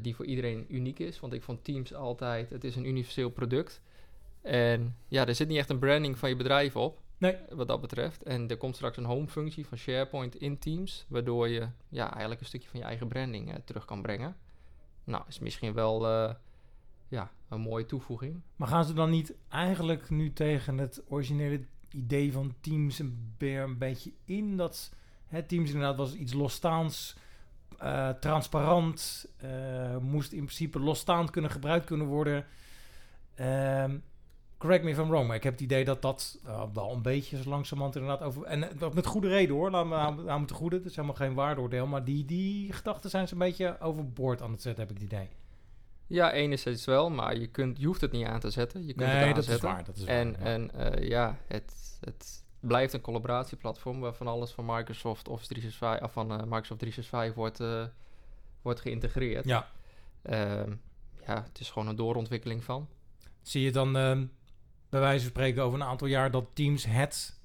die 0.00 0.14
voor 0.16 0.24
iedereen 0.24 0.66
uniek 0.68 0.98
is. 0.98 1.20
Want 1.20 1.32
ik 1.32 1.42
vond 1.42 1.64
Teams 1.64 1.94
altijd, 1.94 2.50
het 2.50 2.64
is 2.64 2.76
een 2.76 2.86
universeel 2.86 3.30
product. 3.30 3.82
En 4.42 4.96
ja, 5.08 5.26
er 5.26 5.34
zit 5.34 5.48
niet 5.48 5.58
echt 5.58 5.70
een 5.70 5.78
branding 5.78 6.18
van 6.18 6.28
je 6.28 6.36
bedrijf 6.36 6.76
op. 6.76 7.00
Nee. 7.18 7.36
Wat 7.50 7.68
dat 7.68 7.80
betreft. 7.80 8.22
En 8.22 8.48
er 8.48 8.56
komt 8.56 8.74
straks 8.74 8.96
een 8.96 9.04
home 9.04 9.28
functie 9.28 9.66
van 9.66 9.78
SharePoint 9.78 10.36
in 10.36 10.58
Teams. 10.58 11.06
Waardoor 11.08 11.48
je 11.48 11.68
ja, 11.88 12.10
eigenlijk 12.10 12.40
een 12.40 12.46
stukje 12.46 12.68
van 12.68 12.80
je 12.80 12.86
eigen 12.86 13.08
branding 13.08 13.52
eh, 13.52 13.58
terug 13.64 13.84
kan 13.84 14.02
brengen. 14.02 14.36
Nou, 15.04 15.24
is 15.28 15.38
misschien 15.38 15.72
wel 15.72 16.06
eh, 16.06 16.34
ja, 17.08 17.30
een 17.48 17.60
mooie 17.60 17.86
toevoeging. 17.86 18.40
Maar 18.56 18.68
gaan 18.68 18.84
ze 18.84 18.92
dan 18.92 19.10
niet 19.10 19.34
eigenlijk 19.48 20.10
nu 20.10 20.32
tegen 20.32 20.78
het 20.78 21.02
originele 21.08 21.60
idee 21.90 22.32
van 22.32 22.54
Teams 22.60 22.98
een 22.98 23.34
beetje 23.78 24.12
in? 24.24 24.56
Dat 24.56 24.92
het 25.26 25.48
Teams 25.48 25.70
inderdaad 25.70 25.96
was 25.96 26.14
iets 26.14 26.32
losstaans, 26.32 27.16
eh, 27.78 28.08
transparant, 28.08 29.26
eh, 29.36 29.96
moest 29.96 30.32
in 30.32 30.44
principe 30.44 30.78
losstaand 30.78 31.30
kunnen 31.30 31.50
gebruikt 31.50 31.86
kunnen 31.86 32.06
worden. 32.06 32.46
Ehm, 33.34 33.98
correct 34.58 34.84
me 34.84 34.90
if 34.90 34.98
I'm 34.98 35.08
wrong, 35.08 35.26
maar 35.26 35.36
ik 35.36 35.42
heb 35.42 35.52
het 35.52 35.62
idee 35.62 35.84
dat 35.84 36.02
dat 36.02 36.38
eh, 36.44 36.62
wel 36.72 36.92
een 36.92 37.02
beetje 37.02 37.42
zo 37.42 37.48
langzamerhand 37.48 37.96
inderdaad 37.96 38.22
over... 38.22 38.42
En 38.42 38.68
dat 38.78 38.94
met 38.94 39.06
goede 39.06 39.28
reden 39.28 39.54
hoor, 39.54 39.70
laat 39.70 39.86
me 39.86 39.94
aan, 39.94 40.30
aan 40.30 40.38
moeten 40.38 40.56
goede. 40.56 40.76
Het 40.76 40.84
is 40.84 40.96
helemaal 40.96 41.16
geen 41.16 41.34
waardeoordeel, 41.34 41.86
maar 41.86 42.04
die, 42.04 42.24
die 42.24 42.72
gedachten 42.72 43.10
zijn 43.10 43.28
ze 43.28 43.32
een 43.32 43.38
beetje 43.38 43.80
overboord 43.80 44.42
aan 44.42 44.50
het 44.50 44.62
zetten, 44.62 44.86
heb 44.86 44.96
ik 44.96 45.02
het 45.02 45.12
idee. 45.12 45.28
Ja, 46.06 46.32
enerzijds 46.32 46.84
wel, 46.84 47.10
maar 47.10 47.36
je, 47.36 47.46
kunt, 47.46 47.78
je 47.78 47.86
hoeft 47.86 48.00
het 48.00 48.12
niet 48.12 48.26
aan 48.26 48.40
te 48.40 48.50
zetten. 48.50 48.86
Je 48.86 48.94
kunt 48.94 49.10
het 49.10 49.20
Nee, 49.20 49.34
dat 49.34 49.48
is 49.48 49.60
waar. 49.60 49.84
Dat 49.84 49.96
is 49.96 50.04
waar, 50.04 50.14
En, 50.14 50.28
ja. 50.28 50.36
en 50.38 50.70
ja, 51.08 51.38
het, 51.46 51.98
het 52.00 52.44
blijft 52.66 52.92
een 52.92 53.00
collaboratieplatform 53.00 54.00
waarvan 54.00 54.26
alles 54.26 54.50
van 54.50 54.64
Microsoft 54.66 55.28
Office 55.28 55.48
365 55.48 56.06
of 56.06 56.12
van 56.12 56.30
eh, 56.30 56.36
Microsoft 56.36 56.80
365 56.80 57.34
wordt, 57.34 57.60
eh, 57.60 57.84
wordt 58.62 58.80
geïntegreerd. 58.80 59.44
Ja. 59.44 59.70
Ehm, 60.22 60.72
ja, 61.26 61.42
het 61.42 61.60
is 61.60 61.70
gewoon 61.70 61.88
een 61.88 61.96
doorontwikkeling 61.96 62.64
van. 62.64 62.88
Zie 63.42 63.62
je 63.62 63.72
dan 63.72 63.96
ehm, 63.96 64.26
bij 64.88 65.00
wijze 65.00 65.20
van 65.20 65.30
spreken 65.30 65.62
over 65.62 65.80
een 65.80 65.86
aantal 65.86 66.06
jaar 66.06 66.30
dat 66.30 66.46
Teams 66.52 66.84
het 66.84 67.40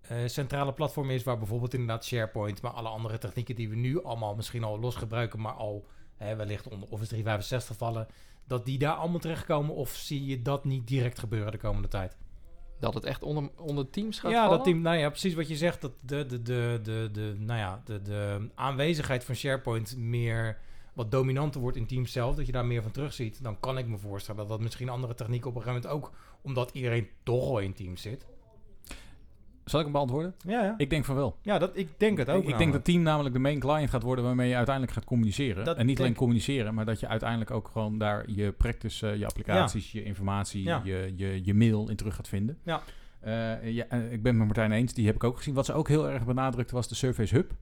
eh, 0.00 0.16
centrale 0.26 0.72
platform 0.72 1.10
is 1.10 1.22
waar 1.22 1.38
bijvoorbeeld 1.38 1.72
inderdaad 1.72 2.04
SharePoint, 2.04 2.62
maar 2.62 2.72
alle 2.72 2.88
andere 2.88 3.18
technieken 3.18 3.54
die 3.54 3.68
we 3.68 3.76
nu 3.76 4.02
allemaal 4.02 4.34
misschien 4.34 4.64
al 4.64 4.80
los 4.80 4.94
gebruiken, 4.94 5.40
maar 5.40 5.52
al 5.52 5.86
hè, 6.16 6.36
wellicht 6.36 6.68
onder 6.68 6.88
Office 6.88 7.08
365 7.08 7.76
vallen, 7.76 8.06
dat 8.44 8.64
die 8.64 8.78
daar 8.78 8.94
allemaal 8.94 9.18
terechtkomen 9.18 9.74
of 9.74 9.90
zie 9.90 10.24
je 10.24 10.42
dat 10.42 10.64
niet 10.64 10.86
direct 10.86 11.18
gebeuren 11.18 11.52
de 11.52 11.58
komende 11.58 11.88
tijd? 11.88 12.16
Dat 12.78 12.94
het 12.94 13.04
echt 13.04 13.22
onder, 13.22 13.50
onder 13.56 13.90
teams 13.90 14.18
gaat 14.18 14.30
ja, 14.30 14.42
vallen. 14.42 14.56
dat 14.56 14.66
team, 14.66 14.80
nou 14.80 14.96
ja, 14.96 15.08
precies 15.08 15.34
wat 15.34 15.48
je 15.48 15.56
zegt, 15.56 15.80
dat 15.80 15.92
de, 16.00 16.26
de, 16.26 16.42
de, 16.42 16.80
de, 16.82 17.08
de, 17.12 17.34
nou 17.38 17.58
ja, 17.58 17.82
de, 17.84 18.02
de 18.02 18.48
aanwezigheid 18.54 19.24
van 19.24 19.34
SharePoint 19.34 19.96
meer 19.96 20.58
wat 20.92 21.10
dominanter 21.10 21.60
wordt 21.60 21.76
in 21.76 21.86
Teams 21.86 22.12
zelf, 22.12 22.36
dat 22.36 22.46
je 22.46 22.52
daar 22.52 22.66
meer 22.66 22.82
van 22.82 22.90
terugziet, 22.90 23.42
dan 23.42 23.60
kan 23.60 23.78
ik 23.78 23.86
me 23.86 23.98
voorstellen 23.98 24.40
dat 24.40 24.48
dat 24.48 24.60
misschien 24.60 24.88
andere 24.88 25.14
technieken 25.14 25.50
op 25.50 25.56
een 25.56 25.62
gegeven 25.62 25.82
moment 25.90 26.02
ook, 26.02 26.12
omdat 26.42 26.70
iedereen 26.72 27.08
toch 27.22 27.44
al 27.44 27.58
in 27.58 27.74
Teams 27.74 28.02
zit. 28.02 28.26
Zal 29.68 29.78
ik 29.78 29.84
hem 29.84 29.94
beantwoorden? 29.94 30.34
Ja, 30.46 30.62
ja. 30.62 30.74
Ik 30.76 30.90
denk 30.90 31.04
van 31.04 31.14
wel. 31.14 31.36
ja 31.42 31.58
dat, 31.58 31.70
ik 31.74 31.88
denk 31.96 32.18
het 32.18 32.30
ook. 32.30 32.44
ik, 32.44 32.58
denk 32.58 32.72
dat 32.72 32.84
Team 32.84 33.02
namelijk 33.02 33.34
de 33.34 33.40
main 33.40 33.58
client 33.58 33.90
gaat 33.90 34.02
worden 34.02 34.24
waarmee 34.24 34.48
je 34.48 34.56
uiteindelijk 34.56 34.94
gaat 34.94 35.04
communiceren. 35.04 35.64
Dat 35.64 35.76
en 35.76 35.86
niet 35.86 35.98
alleen 35.98 36.14
communiceren, 36.14 36.74
maar 36.74 36.84
dat 36.84 37.00
je 37.00 37.08
uiteindelijk 37.08 37.50
ook 37.50 37.68
gewoon 37.72 37.98
daar 37.98 38.24
je 38.26 38.52
practice, 38.52 39.08
eh, 39.08 39.18
je 39.18 39.26
applicaties, 39.26 39.92
je 39.92 40.04
informatie, 40.04 40.62
Ja. 40.62 40.80
je, 40.84 41.12
je, 41.16 41.40
je 41.44 41.54
mail 41.54 41.88
in 41.88 41.96
terug 41.96 42.14
gaat 42.14 42.28
vinden. 42.28 42.58
Ja. 42.62 42.82
Eh, 43.20 43.72
ja, 43.74 43.84
eh, 43.88 44.12
ik 44.12 44.22
ben 44.22 44.32
het 44.32 44.36
met 44.38 44.46
Martijn 44.46 44.72
eens, 44.72 44.94
die 44.94 45.06
heb 45.06 45.14
ik 45.14 45.24
ook 45.24 45.36
gezien. 45.36 45.54
Wat 45.54 45.66
ze 45.66 45.72
ook 45.72 45.88
heel 45.88 46.08
erg 46.08 46.24
benadrukte 46.24 46.74
was 46.74 46.88
de 46.88 46.94
Surface 46.94 47.34
Hub. 47.34 47.52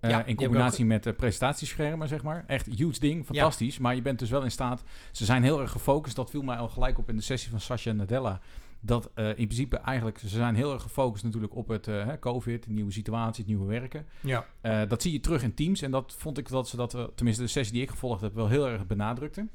Ja, 0.00 0.24
in 0.24 0.36
combinatie 0.36 0.84
met 0.84 1.06
uh, 1.06 1.12
presentatieschermen, 1.12 2.08
zeg 2.08 2.22
maar. 2.22 2.44
Echt 2.46 2.66
huge 2.66 3.00
ding, 3.00 3.24
fantastisch. 3.24 3.78
Maar 3.78 3.94
je 3.94 4.02
bent 4.02 4.18
dus 4.18 4.30
wel 4.30 4.42
in 4.42 4.50
staat... 4.50 4.82
Ze 5.12 5.24
zijn 5.24 5.42
heel 5.42 5.60
erg 5.60 5.70
gefocust. 5.70 6.16
Dat 6.16 6.30
viel 6.30 6.42
mij 6.42 6.56
al 6.56 6.68
gelijk 6.68 6.98
op 6.98 7.08
in 7.08 7.16
de 7.16 7.22
sessie 7.22 7.50
van 7.50 7.60
Sascha 7.60 7.90
en 7.90 7.96
Nadella. 7.96 8.40
Dat 8.86 9.10
uh, 9.14 9.28
in 9.28 9.34
principe 9.34 9.76
eigenlijk... 9.76 10.18
Ze 10.18 10.28
zijn 10.28 10.54
heel 10.54 10.72
erg 10.72 10.82
gefocust 10.82 11.24
natuurlijk 11.24 11.54
op 11.54 11.68
het 11.68 11.86
uh, 11.86 12.12
COVID, 12.20 12.64
de 12.64 12.70
nieuwe 12.70 12.92
situatie, 12.92 13.44
het 13.44 13.52
nieuwe 13.52 13.66
werken. 13.66 14.06
Ja. 14.20 14.46
Uh, 14.62 14.82
dat 14.88 15.02
zie 15.02 15.12
je 15.12 15.20
terug 15.20 15.42
in 15.42 15.54
Teams. 15.54 15.82
En 15.82 15.90
dat 15.90 16.14
vond 16.18 16.38
ik 16.38 16.48
dat 16.48 16.68
ze 16.68 16.76
dat... 16.76 16.90
Tenminste, 17.14 17.42
de 17.42 17.48
sessie 17.48 17.72
die 17.74 17.82
ik 17.82 17.90
gevolgd 17.90 18.20
heb, 18.20 18.34
wel 18.34 18.48
heel 18.48 18.68
erg 18.68 18.86
benadrukte. 18.86 19.48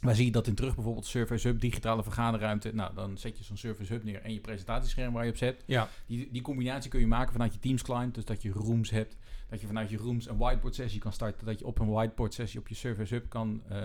Waar 0.00 0.14
zie 0.14 0.24
je 0.24 0.32
dat 0.32 0.46
in 0.46 0.54
terug? 0.54 0.74
Bijvoorbeeld 0.74 1.06
Surface 1.06 1.48
Hub, 1.48 1.60
digitale 1.60 2.02
vergaderruimte. 2.02 2.74
Nou, 2.74 2.94
dan 2.94 3.18
zet 3.18 3.38
je 3.38 3.44
zo'n 3.44 3.56
Surface 3.56 3.92
Hub 3.92 4.04
neer 4.04 4.22
en 4.22 4.32
je 4.32 4.40
presentatiescherm 4.40 5.12
waar 5.12 5.24
je 5.24 5.30
op 5.30 5.36
zet. 5.36 5.62
Ja. 5.66 5.88
Die, 6.06 6.28
die 6.32 6.42
combinatie 6.42 6.90
kun 6.90 7.00
je 7.00 7.06
maken 7.06 7.32
vanuit 7.32 7.52
je 7.52 7.58
Teams 7.58 7.82
client. 7.82 8.14
Dus 8.14 8.24
dat 8.24 8.42
je 8.42 8.50
rooms 8.50 8.90
hebt. 8.90 9.16
Dat 9.50 9.60
je 9.60 9.66
vanuit 9.66 9.90
je 9.90 9.96
rooms 9.96 10.28
een 10.28 10.36
whiteboard 10.36 10.74
sessie 10.74 11.00
kan 11.00 11.12
starten. 11.12 11.46
Dat 11.46 11.58
je 11.58 11.66
op 11.66 11.78
een 11.78 11.90
whiteboard 11.90 12.34
sessie 12.34 12.60
op 12.60 12.68
je 12.68 12.74
Surface 12.74 13.14
Hub 13.14 13.28
kan, 13.28 13.62
uh, 13.72 13.78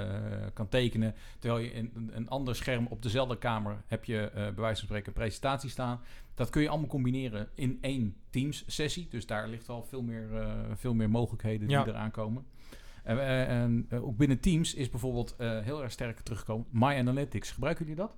kan 0.54 0.70
tekenen. 0.70 1.16
Terwijl 1.40 1.64
je 1.64 1.72
in 1.72 1.92
een, 1.96 2.12
een 2.14 2.30
ander 2.30 2.56
scherm 2.56 2.88
op 2.88 3.02
dezelfde 3.02 3.38
kamer 3.38 3.84
heb 3.86 4.06
je 4.06 4.28
uh, 4.28 4.34
bij 4.34 4.54
wijze 4.56 4.78
van 4.78 4.86
spreken 4.86 5.08
een 5.08 5.14
presentatie 5.14 5.70
staan. 5.70 6.02
Dat 6.34 6.50
kun 6.50 6.62
je 6.62 6.70
allemaal 6.70 6.88
combineren 6.88 7.50
in 7.54 7.78
één 7.82 8.16
Teams 8.30 8.64
sessie. 8.68 9.08
Dus 9.10 9.26
daar 9.26 9.48
ligt 9.48 9.70
al 9.70 9.84
veel 9.84 10.02
meer, 10.02 10.30
uh, 10.32 10.50
veel 10.74 10.94
meer 10.94 11.10
mogelijkheden 11.10 11.68
die 11.68 11.78
eraan 11.78 12.12
komen. 12.12 12.46
En, 13.04 13.88
ook 13.92 14.18
binnen 14.18 14.40
Teams 14.40 14.74
is 14.74 14.90
bijvoorbeeld 14.90 15.36
heel 15.38 15.84
erg 15.84 15.92
sterk 15.92 16.20
teruggekomen. 16.20 16.66
My 16.70 16.96
Analytics, 16.98 17.52
gebruiken 17.52 17.86
jullie 17.86 18.02
dat? 18.02 18.16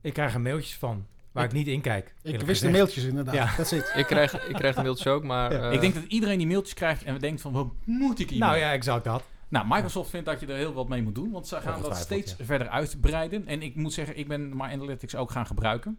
Ik 0.00 0.12
krijg 0.12 0.34
er 0.34 0.40
mailtjes 0.40 0.76
van, 0.76 1.06
waar 1.34 1.44
ik, 1.44 1.50
ik 1.50 1.56
niet 1.56 1.66
in 1.66 1.80
kijk. 1.80 2.14
Ik 2.22 2.40
wist 2.40 2.62
de 2.62 2.70
mailtjes 2.70 3.04
inderdaad, 3.04 3.34
Ja. 3.34 3.56
dat 3.56 3.68
zit. 3.68 3.92
Ik 3.96 4.06
krijg, 4.06 4.48
ik 4.48 4.54
krijg 4.54 4.74
de 4.74 4.82
mailtjes 4.82 5.06
ook, 5.06 5.22
maar... 5.22 5.52
Ja. 5.52 5.68
Uh, 5.68 5.72
ik 5.72 5.80
denk 5.80 5.94
dat 5.94 6.04
iedereen 6.04 6.38
die 6.38 6.46
mailtjes 6.46 6.74
krijgt 6.74 7.02
en 7.02 7.18
denkt 7.18 7.40
van, 7.40 7.52
wat 7.52 7.72
moet 7.84 8.18
ik 8.18 8.30
hier 8.30 8.38
Nou 8.38 8.56
ja, 8.56 8.72
exact 8.72 9.04
dat. 9.04 9.24
Nou, 9.48 9.66
Microsoft 9.68 10.10
vindt 10.10 10.26
dat 10.26 10.40
je 10.40 10.46
er 10.46 10.56
heel 10.56 10.72
wat 10.72 10.88
mee 10.88 11.02
moet 11.02 11.14
doen, 11.14 11.30
want 11.30 11.46
ze 11.46 11.60
gaan 11.60 11.82
dat 11.82 11.96
steeds 11.96 12.34
ja. 12.38 12.44
verder 12.44 12.68
uitbreiden. 12.68 13.46
En 13.46 13.62
ik 13.62 13.74
moet 13.74 13.92
zeggen, 13.92 14.18
ik 14.18 14.28
ben 14.28 14.56
My 14.56 14.62
Analytics 14.62 15.14
ook 15.14 15.30
gaan 15.30 15.46
gebruiken. 15.46 15.98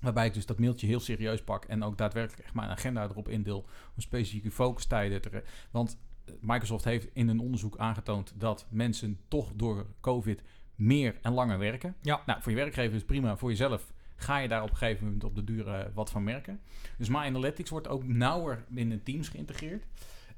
Waarbij 0.00 0.26
ik 0.26 0.34
dus 0.34 0.46
dat 0.46 0.58
mailtje 0.58 0.86
heel 0.86 1.00
serieus 1.00 1.42
pak 1.42 1.64
en 1.64 1.82
ook 1.82 1.98
daadwerkelijk 1.98 2.42
echt 2.42 2.54
mijn 2.54 2.70
agenda 2.70 3.02
erop 3.02 3.28
indeel 3.28 3.64
om 3.94 4.02
specifieke 4.02 4.50
focustijden 4.50 5.20
te... 5.20 5.42
Want 5.70 5.98
eh, 6.24 6.34
Microsoft 6.40 6.84
heeft 6.84 7.08
in 7.12 7.28
een 7.28 7.40
onderzoek 7.40 7.76
aangetoond 7.76 8.34
dat 8.36 8.66
mensen 8.70 9.18
toch 9.28 9.52
door 9.54 9.86
COVID 10.00 10.42
meer 10.74 11.18
en 11.22 11.32
langer 11.32 11.58
werken. 11.58 11.94
Ja. 12.00 12.22
Nou, 12.26 12.42
voor 12.42 12.52
je 12.52 12.58
werkgever 12.58 12.96
is 12.96 13.04
prima, 13.04 13.36
voor 13.36 13.48
jezelf 13.48 13.92
ga 14.22 14.38
je 14.38 14.48
daar 14.48 14.62
op 14.62 14.70
een 14.70 14.76
gegeven 14.76 15.04
moment 15.04 15.24
op 15.24 15.34
de 15.34 15.44
duur 15.44 15.90
wat 15.94 16.10
van 16.10 16.24
merken. 16.24 16.60
Dus 16.98 17.08
My 17.08 17.16
Analytics 17.16 17.70
wordt 17.70 17.88
ook 17.88 18.06
nauwer 18.06 18.64
binnen 18.68 19.02
Teams 19.02 19.28
geïntegreerd. 19.28 19.84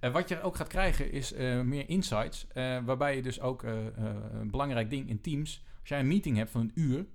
Eh, 0.04 0.12
wat 0.12 0.28
je 0.28 0.42
ook 0.42 0.56
gaat 0.56 0.68
krijgen 0.68 1.12
is 1.12 1.32
eh, 1.32 1.60
meer 1.60 1.88
insights, 1.88 2.46
eh, 2.48 2.78
waarbij 2.84 3.16
je 3.16 3.22
dus 3.22 3.40
ook 3.40 3.62
een 3.62 4.50
belangrijk 4.50 4.90
ding 4.90 5.08
in 5.08 5.20
Teams, 5.20 5.64
als 5.80 5.88
jij 5.88 6.00
een 6.00 6.08
meeting 6.08 6.36
hebt 6.36 6.50
van 6.50 6.60
een 6.60 6.72
uur, 6.74 7.06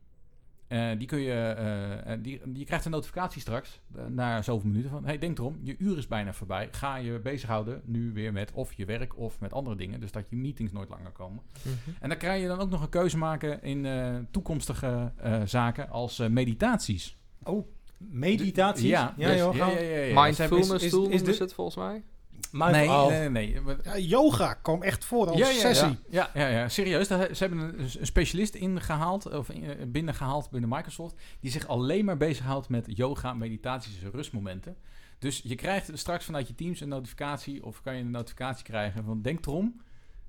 eh, 0.69 0.89
die 0.97 1.07
kun 1.07 1.19
je, 1.19 1.31
eh, 1.31 2.13
eh, 2.13 2.19
die, 2.23 2.41
je 2.53 2.65
krijgt 2.65 2.85
een 2.85 2.91
notificatie 2.91 3.41
straks 3.41 3.79
na 4.07 4.41
zoveel 4.41 4.69
minuten 4.69 4.89
van, 4.91 5.05
hey, 5.05 5.17
denk 5.17 5.37
erom, 5.37 5.59
je 5.61 5.75
uur 5.77 5.97
is 5.97 6.07
bijna 6.07 6.33
voorbij. 6.33 6.67
Ga 6.71 6.95
je 6.95 7.19
bezighouden 7.19 7.81
nu 7.85 8.13
weer 8.13 8.33
met 8.33 8.51
of 8.51 8.73
je 8.73 8.85
werk 8.85 9.17
of 9.17 9.39
met 9.39 9.53
andere 9.53 9.75
dingen, 9.75 9.99
dus 9.99 10.11
dat 10.11 10.29
je 10.29 10.35
meetings 10.35 10.71
nooit 10.71 10.89
langer 10.89 11.11
komen. 11.11 11.43
Mhm. 11.61 11.75
En 11.99 12.09
dan 12.09 12.17
kan 12.17 12.39
je 12.39 12.47
dan 12.47 12.59
ook 12.59 12.69
nog 12.69 12.81
een 12.81 12.89
keuze 12.89 13.17
maken 13.17 13.63
in 13.63 13.85
eh, 13.85 14.15
toekomstige 14.31 15.11
eh, 15.17 15.41
zaken 15.45 15.89
als 15.89 16.19
eh, 16.19 16.27
meditaties. 16.29 17.17
Oh, 17.43 17.67
meditaties? 17.97 18.87
Ja, 18.89 19.13
ja, 19.17 19.27
dus- 19.27 19.37
joh, 19.39 19.55
ja, 19.55 19.65
gaan 19.65 19.73
ja, 19.83 19.89
ja, 19.89 20.03
ja. 20.03 20.21
Mindfulness 20.23 20.71
is- 20.71 20.83
is- 20.83 20.89
tool 20.91 21.01
is 21.01 21.07
noemen 21.09 21.25
dit- 21.25 21.35
ze 21.35 21.43
het 21.43 21.53
volgens 21.53 21.75
mij. 21.77 22.03
Maar- 22.51 22.71
Nee, 22.71 22.87
oh. 22.87 23.07
nee, 23.07 23.29
nee, 23.29 23.61
nee. 23.61 23.75
Ja, 23.83 23.97
yoga 23.97 24.53
kwam 24.53 24.83
echt 24.83 25.05
voor 25.05 25.27
als 25.29 25.37
Ja, 25.39 25.47
ja, 25.49 25.53
sessie. 25.59 25.97
Ja, 26.09 26.29
ja, 26.33 26.47
ja, 26.47 26.69
serieus. 26.69 27.07
Ze 27.07 27.15
hebben 27.37 27.59
een, 27.59 27.79
een 27.99 28.05
specialist 28.05 28.55
ingehaald, 28.55 29.31
of 29.31 29.49
in- 29.49 29.63
eh, 29.63 29.85
binnengehaald 29.87 30.49
binnen 30.49 30.69
Microsoft, 30.69 31.15
die 31.39 31.51
zich 31.51 31.67
alleen 31.67 32.05
maar 32.05 32.17
bezighoudt 32.17 32.69
met 32.69 32.85
yoga, 32.97 33.33
meditaties 33.33 34.01
en 34.03 34.11
rustmomenten. 34.11 34.75
Dus 35.19 35.41
je 35.43 35.55
krijgt 35.55 35.91
straks 35.93 36.25
vanuit 36.25 36.47
je 36.47 36.55
teams 36.55 36.79
een 36.81 36.87
notificatie, 36.89 37.65
of 37.65 37.81
kan 37.81 37.95
je 37.95 38.01
een 38.01 38.11
notificatie 38.11 38.63
krijgen 38.63 39.03
van 39.03 39.21
denk 39.21 39.45
erom, 39.45 39.81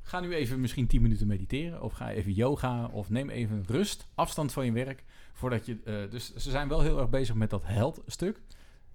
ga 0.03 0.21
nu 0.21 0.35
even 0.35 0.61
misschien 0.61 0.87
10 0.87 1.03
minuten 1.03 1.27
mediteren, 1.27 1.83
of 1.83 1.93
ga 1.93 2.11
even 2.11 2.33
yoga, 2.33 2.87
of 2.93 3.11
neem 3.11 3.31
even 3.31 3.65
rust, 3.67 4.07
afstand 4.15 4.53
van 4.53 4.65
je 4.65 4.73
werk, 4.73 5.05
voordat 5.33 5.67
je... 5.67 5.79
eh, 5.85 5.95
dus 6.11 6.35
ze 6.35 6.51
zijn 6.51 6.69
wel 6.69 6.81
heel 6.81 6.99
erg 7.01 7.09
bezig 7.11 7.35
met 7.35 7.51
dat 7.51 7.63
health 7.67 8.01
stuk. 8.07 8.41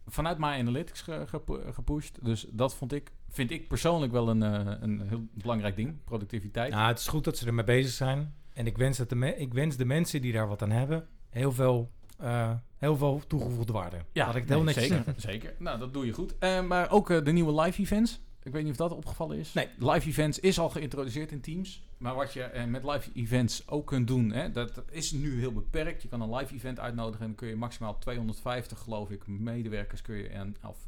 Vanuit 0.08 0.38
My 0.38 0.46
Analytics 0.46 1.02
ge- 1.02 1.24
gepu- 1.28 1.72
gepusht. 1.74 2.18
Dus 2.26 2.46
dat 2.52 2.76
vond 2.76 2.94
ik, 2.94 3.12
vind 3.30 3.52
ik 3.52 3.68
persoonlijk 3.68 4.12
wel 4.12 4.30
een, 4.30 4.44
eh, 4.44 4.74
een 4.80 5.02
heel 5.08 5.28
belangrijk 5.34 5.76
ding. 5.76 6.04
Productiviteit. 6.04 6.72
Nou, 6.72 6.88
het 6.88 7.00
is 7.00 7.08
goed 7.08 7.24
dat 7.24 7.38
ze 7.38 7.46
ermee 7.48 7.66
bezig 7.66 7.92
zijn. 7.92 8.34
En 8.54 8.66
ik 8.68 8.78
wens, 8.78 8.98
dat 8.98 9.10
de, 9.10 9.16
me- 9.16 9.36
ik 9.38 9.54
wens 9.54 9.78
de 9.78 9.86
mensen 9.86 10.22
die 10.22 10.34
daar 10.34 10.48
wat 10.48 10.62
aan 10.62 10.72
hebben, 10.72 11.08
heel 11.30 11.52
veel, 11.52 11.92
eh, 12.20 12.52
heel 12.78 12.98
veel 12.98 13.22
toegevoegde 13.28 13.74
waarde. 13.74 13.98
Ja, 14.12 14.26
Laat 14.26 14.36
ik 14.36 14.42
het 14.42 14.50
heel 14.50 14.64
nee, 14.64 14.66
netjes 14.76 14.84
zeker, 14.88 15.04
zeggen. 15.06 15.22
zeker. 15.22 15.54
Nou, 15.60 15.80
dat 15.80 15.94
doe 15.94 16.06
je 16.06 16.12
goed. 16.14 16.38
Eh, 16.38 16.62
maar 16.66 16.92
ook 16.92 17.26
de 17.26 17.32
nieuwe 17.32 17.62
live 17.62 17.82
events. 17.82 18.22
Ik 18.46 18.52
weet 18.52 18.64
niet 18.64 18.72
of 18.72 18.78
dat 18.78 18.92
opgevallen 18.92 19.38
is. 19.38 19.54
Nee. 19.54 19.70
Live 19.78 20.08
events 20.08 20.40
is 20.40 20.60
al 20.60 20.70
geïntroduceerd 20.70 21.32
in 21.32 21.42
Teams. 21.42 21.84
Maar 21.98 22.16
wat 22.16 22.34
je 22.34 22.44
eh, 22.44 22.66
met 22.66 22.84
live 22.84 23.10
events 23.14 23.68
ook 23.68 23.88
kunt 23.88 24.08
doen, 24.08 24.32
hè, 24.32 24.52
dat 24.52 24.84
is 24.92 25.12
nu 25.12 25.40
heel 25.40 25.54
beperkt. 25.54 26.02
Je 26.02 26.08
kan 26.08 26.22
een 26.22 26.36
live 26.36 26.54
event 26.54 26.80
uitnodigen 26.80 27.22
en 27.22 27.28
dan 27.28 27.36
kun 27.36 27.48
je 27.48 27.56
maximaal 27.56 27.98
250, 27.98 28.80
geloof 28.80 29.10
ik, 29.10 29.28
medewerkers 29.28 30.02
kun 30.02 30.16
je 30.16 30.28
en, 30.28 30.56
of 30.64 30.88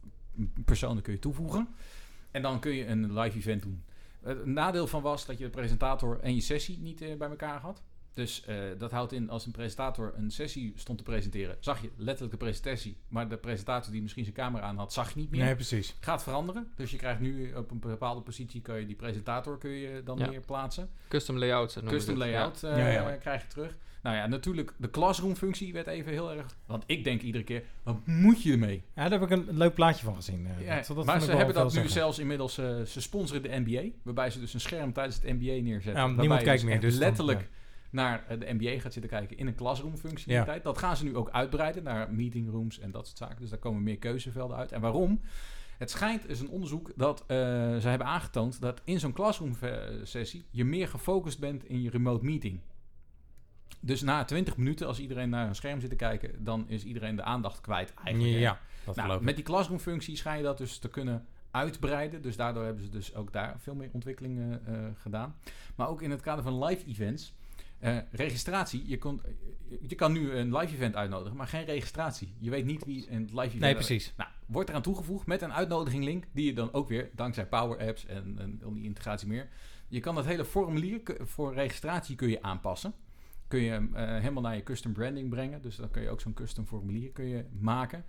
personen 0.66 1.04
kun 1.04 1.14
je 1.14 1.20
toevoegen. 1.20 1.68
En 2.32 2.42
dan 2.42 2.60
kun 2.60 2.72
je 2.74 2.86
een 2.86 3.20
live 3.20 3.38
event 3.38 3.62
doen. 3.62 3.84
Het 4.22 4.46
nadeel 4.46 4.88
van 4.88 5.02
was 5.02 5.26
dat 5.26 5.38
je 5.38 5.44
de 5.44 5.50
presentator 5.50 6.20
en 6.20 6.36
je 6.36 6.42
sessie 6.42 6.80
niet 6.80 7.02
eh, 7.02 7.18
bij 7.18 7.30
elkaar 7.30 7.60
had. 7.60 7.82
Dus 8.18 8.44
eh, 8.46 8.56
dat 8.78 8.92
houdt 8.92 9.12
in, 9.12 9.30
als 9.30 9.46
een 9.46 9.52
presentator 9.52 10.14
een 10.18 10.32
sessie 10.32 10.74
stond 10.76 10.98
te 10.98 11.04
presenteren, 11.04 11.56
zag 11.60 11.82
je 11.82 11.90
letterlijk 11.98 12.32
de 12.32 12.38
presentatie. 12.46 12.98
Maar 13.08 13.30
de 13.30 13.38
presentator 13.38 13.92
die 13.92 14.02
misschien 14.02 14.24
zijn 14.24 14.36
camera 14.36 14.64
aan 14.66 14.78
had, 14.78 14.94
zag 14.94 15.10
je 15.14 15.20
niet 15.20 15.32
meer. 15.32 15.44
Nee, 15.46 15.56
precies. 15.56 15.96
Gaat 16.00 16.24
veranderen. 16.24 16.68
Dus 16.76 16.92
je 16.92 16.98
krijgt 16.98 17.20
nu 17.20 17.54
op 17.54 17.72
een 17.72 17.80
bepaalde 17.80 18.22
positie, 18.22 18.62
kan 18.62 18.80
je 18.80 18.86
die 18.86 18.96
presentator 18.96 19.58
kun 19.58 19.70
je 19.70 20.02
dan 20.04 20.18
Ja. 20.18 20.30
weer 20.30 20.42
plaatsen. 20.42 20.90
Custom 21.08 21.38
layouts 21.38 21.76
noemen 21.76 21.94
Custom 21.94 22.14
ja. 22.14 22.20
layout 22.20 22.64
eh, 22.64 22.78
Ja, 22.78 22.88
ja. 22.88 23.16
krijg 23.16 23.42
je 23.42 23.48
terug. 23.48 23.78
Nou 24.02 24.16
ja, 24.16 24.28
natuurlijk, 24.28 24.74
de 24.78 24.90
classroom 24.90 25.36
functie 25.36 25.74
werd 25.74 25.88
even 25.88 26.12
heel 26.12 26.32
erg... 26.32 26.46
Want 26.66 26.84
ik 26.86 27.04
denk 27.04 27.22
iedere 27.22 27.44
keer, 27.44 27.64
wat 27.84 27.98
moet 28.06 28.44
je 28.44 28.52
ermee? 28.52 28.84
Ja, 28.96 29.10
daar 29.10 29.20
heb 29.20 29.32
ik 29.32 29.38
een 29.38 29.58
leuk 29.58 29.74
plaatje 29.74 30.06
van 30.06 30.16
gezien. 30.16 30.48
eh, 30.48 30.66
Ja, 30.66 30.76
dat- 30.76 30.88
dat 30.96 31.06
maar 31.06 31.22
ze 31.22 31.32
hebben 31.32 31.56
dat 31.56 31.74
nu 31.74 31.88
zelfs 31.88 32.20
inmiddels... 32.20 32.58
eh, 32.58 32.82
ze 32.82 33.02
sponsoren 33.02 33.42
de 33.44 33.50
NBA, 33.66 33.84
waarbij 34.04 34.30
ze 34.30 34.40
dus 34.40 34.54
een 34.54 34.60
scherm 34.60 34.94
tijdens 34.94 35.16
het 35.16 35.24
NBA 35.40 35.62
neerzetten. 35.62 36.16
Niemand 36.16 36.40
je 36.40 36.46
kijkt 36.46 36.62
dus 36.62 36.70
meer, 36.72 36.80
dus 36.80 36.92
dan, 36.94 37.00
letterlijk 37.08 37.40
ja. 37.40 37.46
Naar 37.90 38.26
de 38.40 38.54
NBA 38.54 38.80
gaat 38.80 38.94
zitten 38.94 39.12
kijken 39.12 39.38
in 39.38 39.48
een 39.48 39.56
classroom 39.56 39.98
functionaliteit. 39.98 40.64
Dat 40.64 40.78
gaan 40.78 40.98
ze 40.98 41.04
nu 41.04 41.16
ook 41.16 41.30
uitbreiden 41.30 41.84
naar 41.84 42.14
meeting 42.14 42.50
rooms 42.50 42.80
en 42.80 42.92
dat 42.92 43.06
soort 43.06 43.18
zaken. 43.18 43.42
Dus 43.42 43.50
daar 43.50 43.60
komen 43.60 43.84
meer 43.84 43.98
keuzevelden 43.98 44.58
uit. 44.58 44.72
En 44.72 44.82
waarom? 44.82 45.22
Het 45.78 45.92
schijnt, 45.92 46.30
is 46.30 46.40
een 46.40 46.50
onderzoek, 46.50 46.92
dat 46.96 47.22
eh, 47.22 47.38
ze 47.78 47.88
hebben 47.88 48.08
aangetoond 48.08 48.62
dat 48.62 48.82
in 48.84 49.00
zo'n 49.00 49.14
classroom 49.14 49.54
sessie 50.04 50.46
je 50.52 50.66
meer 50.66 50.88
gefocust 50.88 51.40
bent 51.40 51.66
in 51.66 51.82
je 51.82 51.90
remote 51.90 52.26
meeting. 52.26 52.60
Dus 53.80 54.02
na 54.02 54.24
20 54.26 54.58
minuten, 54.58 54.88
als 54.88 55.00
iedereen 55.00 55.30
naar 55.30 55.48
een 55.48 55.56
scherm 55.56 55.80
zit 55.80 55.90
te 55.90 55.96
kijken, 55.96 56.44
dan 56.44 56.70
is 56.70 56.84
iedereen 56.84 57.16
de 57.16 57.24
aandacht 57.24 57.62
kwijt 57.62 57.94
eigenlijk. 58.04 58.40
Ja, 58.40 58.60
dat 58.86 58.96
Nou, 58.96 59.24
met 59.24 59.36
die 59.36 59.46
classroom 59.46 59.80
functie 59.80 60.16
schijn 60.16 60.38
je 60.38 60.44
dat 60.44 60.58
dus 60.58 60.78
te 60.78 60.90
kunnen 60.90 61.26
uitbreiden. 61.52 62.22
Dus 62.22 62.36
daardoor 62.36 62.64
hebben 62.64 62.84
ze 62.84 62.90
dus 62.90 63.16
ook 63.16 63.34
daar 63.34 63.60
veel 63.60 63.76
meer 63.76 63.90
ontwikkelingen 63.92 64.66
eh, 64.66 64.74
gedaan. 65.02 65.36
Maar 65.76 65.88
ook 65.88 66.02
in 66.02 66.12
het 66.12 66.22
kader 66.22 66.44
van 66.44 66.64
live 66.64 66.86
events. 66.86 67.34
Eh, 67.80 67.98
registratie, 68.12 68.84
je, 68.88 68.98
kon, 68.98 69.22
je 69.88 69.96
kan 69.96 70.12
nu 70.12 70.32
een 70.32 70.58
live 70.58 70.74
event 70.74 70.96
uitnodigen, 70.96 71.38
maar 71.38 71.48
geen 71.48 71.66
registratie. 71.66 72.34
Je 72.40 72.50
weet 72.50 72.66
niet 72.66 72.86
wie 72.86 73.12
een 73.12 73.24
live 73.24 73.42
event... 73.42 73.60
Nee, 73.60 73.74
precies. 73.74 74.14
Nou, 74.18 74.30
wordt 74.46 74.70
eraan 74.70 74.82
toegevoegd 74.82 75.26
met 75.26 75.42
een 75.42 75.54
uitnodiging 75.54 76.04
link, 76.04 76.26
die 76.32 76.46
je 76.46 76.54
dan 76.54 76.74
ook 76.74 76.88
weer, 76.88 77.10
dankzij 77.16 77.48
Power 77.48 77.88
Apps 77.88 78.06
en, 78.06 78.36
en 78.40 78.62
al 78.64 78.74
die 78.74 78.84
integratie 78.84 79.28
meer, 79.28 79.50
je 79.88 80.00
kan 80.00 80.16
dat 80.16 80.26
hele 80.26 80.46
formulier 80.46 81.02
voor 81.20 81.54
registratie 81.54 82.16
kun 82.16 82.30
je 82.30 82.42
aanpassen. 82.42 82.94
Kun 83.48 83.60
je 83.60 83.70
hem 83.70 83.96
eh, 83.96 84.08
helemaal 84.08 84.44
naar 84.44 84.56
je 84.56 84.64
custom 84.64 84.94
branding 84.94 85.30
brengen. 85.30 85.62
Dus 85.62 85.76
dan 85.76 85.92
kun 85.92 86.02
je 86.02 86.10
ook 86.10 86.22
zo'n 86.22 86.34
custom 86.34 86.66
formulier 86.66 87.12
kun 87.12 87.26
je 87.26 87.46
maken. 87.60 88.06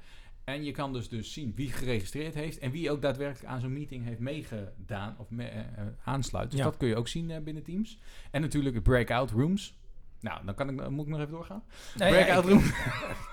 En 0.49 0.65
je 0.65 0.71
kan 0.73 0.93
dus, 0.93 1.09
dus 1.09 1.33
zien 1.33 1.53
wie 1.57 1.73
geregistreerd 1.73 2.35
heeft 2.35 2.59
en 2.59 2.71
wie 2.71 2.91
ook 2.91 3.03
daadwerkelijk 3.03 3.49
aan 3.53 3.61
zo'n 3.61 3.73
meeting 3.73 4.05
heeft 4.05 4.19
meegedaan 4.19 5.15
of 5.19 5.31
me, 5.31 5.45
eh, 5.45 5.59
eh, 5.59 5.65
aansluit. 6.05 6.51
Dus 6.51 6.59
Ja. 6.59 6.65
dat 6.65 6.77
kun 6.77 6.89
je 6.89 6.97
ook 6.97 7.09
zien 7.09 7.31
eh, 7.31 7.41
binnen 7.41 7.63
Teams. 7.63 7.99
En 8.31 8.41
natuurlijk 8.41 8.75
de 8.75 8.81
breakout 8.83 9.31
rooms. 9.31 9.77
Nou, 10.21 10.45
dan 10.45 10.55
kan 10.55 10.69
ik, 10.69 10.89
moet 10.91 11.05
ik 11.05 11.11
nog 11.11 11.21
even 11.21 11.33
doorgaan. 11.33 11.63
Nee, 11.97 12.11
breakout 12.11 12.45
ja, 12.45 12.51
rooms. 12.51 12.69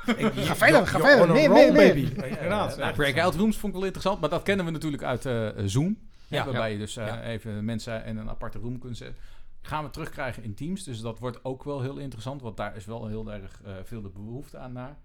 ik- 0.05 0.17
ik- 0.37 0.43
Ga 0.43 0.55
verder, 0.55 0.87
ga 0.87 0.99
verder. 0.99 1.27
Nee, 1.35 1.49
nee, 1.49 1.71
nee. 1.71 1.93
baby. 1.93 2.15
Ja, 2.15 2.23
Inderdaad. 2.25 2.77
Nou, 2.77 2.93
breakout 2.95 3.35
rooms 3.35 3.57
vond 3.57 3.67
ik 3.73 3.77
wel 3.77 3.83
interessant, 3.87 4.19
maar 4.19 4.29
dat 4.29 4.43
kennen 4.43 4.65
we 4.65 4.71
natuurlijk 4.71 5.03
uit 5.03 5.25
eh, 5.25 5.49
Zoom. 5.65 5.97
Ja. 6.27 6.37
Ja, 6.37 6.43
waarbij 6.45 6.71
je 6.71 6.77
dus 6.77 6.97
eh, 6.97 7.07
Ja. 7.07 7.23
even 7.23 7.65
mensen 7.65 8.05
in 8.05 8.17
een 8.17 8.29
aparte 8.29 8.59
room 8.59 8.79
kunt 8.79 8.97
zetten. 8.97 9.15
Gaan 9.61 9.83
we 9.83 9.89
terugkrijgen 9.89 10.43
in 10.43 10.53
Teams, 10.53 10.83
dus 10.83 10.99
dat 11.01 11.19
wordt 11.19 11.43
ook 11.45 11.63
wel 11.63 11.81
heel 11.81 11.97
interessant, 11.97 12.41
want 12.41 12.57
daar 12.57 12.75
is 12.75 12.85
wel 12.85 13.07
heel 13.07 13.31
erg 13.33 13.61
eh, 13.65 13.73
veel 13.83 14.01
de 14.01 14.09
behoefte 14.09 14.57
aan 14.57 14.73
naar. 14.73 14.97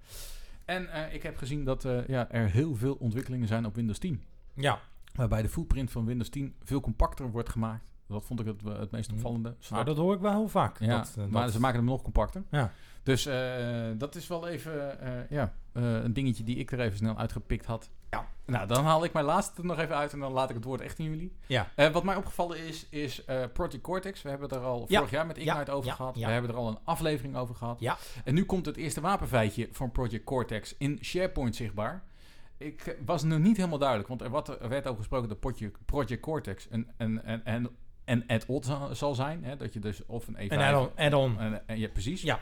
En 0.71 0.93
eh, 0.93 1.15
ik 1.15 1.23
heb 1.23 1.37
gezien 1.37 1.65
dat 1.65 1.85
eh, 1.85 2.07
ja, 2.07 2.31
er 2.31 2.51
heel 2.51 2.75
veel 2.75 2.95
ontwikkelingen 2.95 3.49
zijn 3.49 3.67
op 3.67 3.75
Windows 3.75 3.99
10. 3.99 4.23
Ja, 4.55 4.79
Waarbij 5.15 5.43
de 5.43 5.49
footprint 5.49 5.91
van 5.91 6.05
Windows 6.05 6.29
10 6.29 6.55
veel 6.63 6.81
compacter 6.81 7.31
wordt 7.31 7.49
gemaakt. 7.49 7.91
Dat 8.07 8.25
vond 8.25 8.41
ik 8.41 8.47
het, 8.47 8.63
eh, 8.67 8.79
het 8.79 8.91
meest 8.91 9.09
Mhm. 9.09 9.17
opvallende. 9.17 9.49
nou, 9.49 9.61
Zodat- 9.63 9.87
dat 9.87 9.97
hoor 9.97 10.15
ik 10.15 10.21
wel 10.21 10.31
heel 10.33 10.49
vaak. 10.49 10.79
ja, 10.81 11.07
dat, 11.15 11.29
maar 11.31 11.49
ze 11.51 11.61
maken 11.61 11.77
hem 11.79 11.87
nog 11.89 12.03
compacter. 12.03 12.43
Ja. 12.51 12.73
Dus 13.03 13.27
eh, 13.27 13.87
dat 13.97 14.15
is 14.15 14.27
wel 14.27 14.49
even 14.49 15.01
eh, 15.01 15.31
ja, 15.31 15.55
eh, 15.73 15.83
een 16.03 16.13
dingetje 16.13 16.45
die 16.45 16.57
ik 16.57 16.73
er 16.73 16.81
even 16.81 16.97
snel 16.97 17.19
uitgepikt 17.19 17.67
had. 17.67 17.91
Ja. 18.11 18.27
Nou, 18.47 18.67
dan 18.67 18.85
haal 18.85 19.05
ik 19.05 19.13
mijn 19.13 19.25
laatste 19.25 19.65
nog 19.65 19.79
even 19.79 19.97
uit 19.97 20.13
en 20.13 20.19
dan 20.19 20.33
laat 20.33 20.49
ik 20.49 20.55
het 20.57 20.65
woord 20.65 20.81
echt 20.81 20.99
in 20.99 21.05
jullie. 21.05 21.37
Ja. 21.47 21.69
Wat 21.93 22.05
mij 22.05 22.17
opgevallen 22.17 22.59
is, 22.67 22.87
is 22.89 23.25
Project 23.53 23.81
Cortex. 23.81 24.23
We 24.23 24.29
hebben 24.29 24.49
het 24.49 24.59
er 24.59 24.65
al 24.65 24.85
Ja. 24.89 24.97
vorig 24.97 25.11
jaar 25.13 25.27
met 25.27 25.37
Ja. 25.37 25.53
Ignite 25.53 25.71
over 25.71 25.89
Ja. 25.89 25.95
gehad. 25.95 26.15
We 26.17 26.25
hebben 26.25 26.51
er 26.51 26.57
al 26.57 26.69
een 26.69 26.79
aflevering 26.85 27.37
over 27.37 27.55
gehad. 27.55 27.81
Ja. 27.81 27.97
En 28.25 28.35
nu 28.35 28.45
komt 28.45 28.67
het 28.67 28.77
eerste 28.77 29.01
wapenfeitje 29.01 29.69
van 29.73 29.91
Project 29.93 30.25
Cortex 30.25 30.75
in 30.79 30.99
SharePoint 31.03 31.57
zichtbaar. 31.57 32.03
Ik 32.57 32.97
was 33.05 33.23
nog 33.23 33.39
niet 33.39 33.57
helemaal 33.57 33.79
duidelijk, 33.79 34.09
want 34.09 34.21
er, 34.23 34.31
wat, 34.31 34.49
er 34.63 34.69
werd 34.69 34.85
over 34.87 34.99
gesproken 34.99 35.29
dat 35.29 35.41
Project, 35.41 35.79
Project 35.85 36.21
Cortex 36.21 36.67
een, 36.71 36.91
een, 36.97 37.21
een, 37.31 37.41
een, 37.45 37.69
een 38.05 38.25
add-on 38.27 38.95
zal- 38.95 39.15
zijn. 39.15 39.45
Hè? 39.45 39.57
Dat 39.57 39.73
je 39.73 39.79
dus 39.81 40.07
of 40.07 40.27
een 40.27 40.35
E5... 40.37 40.39
Een 40.53 40.61
add-on. 40.61 40.91
add-on. 40.97 41.39
en, 41.39 41.79
ja, 41.79 41.89
precies. 41.89 42.23
Ja. 42.23 42.41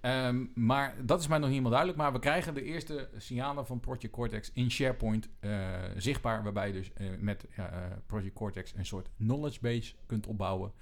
Ehm, 0.00 0.44
maar 0.54 0.94
dat 1.02 1.20
is 1.20 1.26
mij 1.26 1.38
nog 1.38 1.48
niet 1.48 1.56
helemaal 1.58 1.78
duidelijk. 1.78 2.02
Maar 2.02 2.12
we 2.12 2.18
krijgen 2.18 2.54
de 2.54 2.62
eerste 2.62 3.08
signalen 3.16 3.66
van 3.66 3.80
Project 3.80 4.10
Cortex 4.12 4.50
in 4.54 4.70
SharePoint 4.70 5.28
eh, 5.40 5.50
zichtbaar. 5.96 6.42
Waarbij 6.42 6.66
je 6.66 6.72
dus 6.72 6.92
eh, 6.92 7.06
met 7.18 7.46
eh, 7.56 7.64
Project 8.06 8.34
Cortex 8.34 8.72
een 8.76 8.86
soort 8.86 9.08
knowledge 9.18 9.58
base 9.60 9.92
kunt 10.06 10.26
opbouwen. 10.26 10.72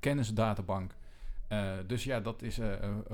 Kennisdatabank. 0.00 0.94
Eh, 1.48 1.70
dus 1.86 2.04
ja, 2.04 2.20
dat 2.20 2.42
is, 2.42 2.58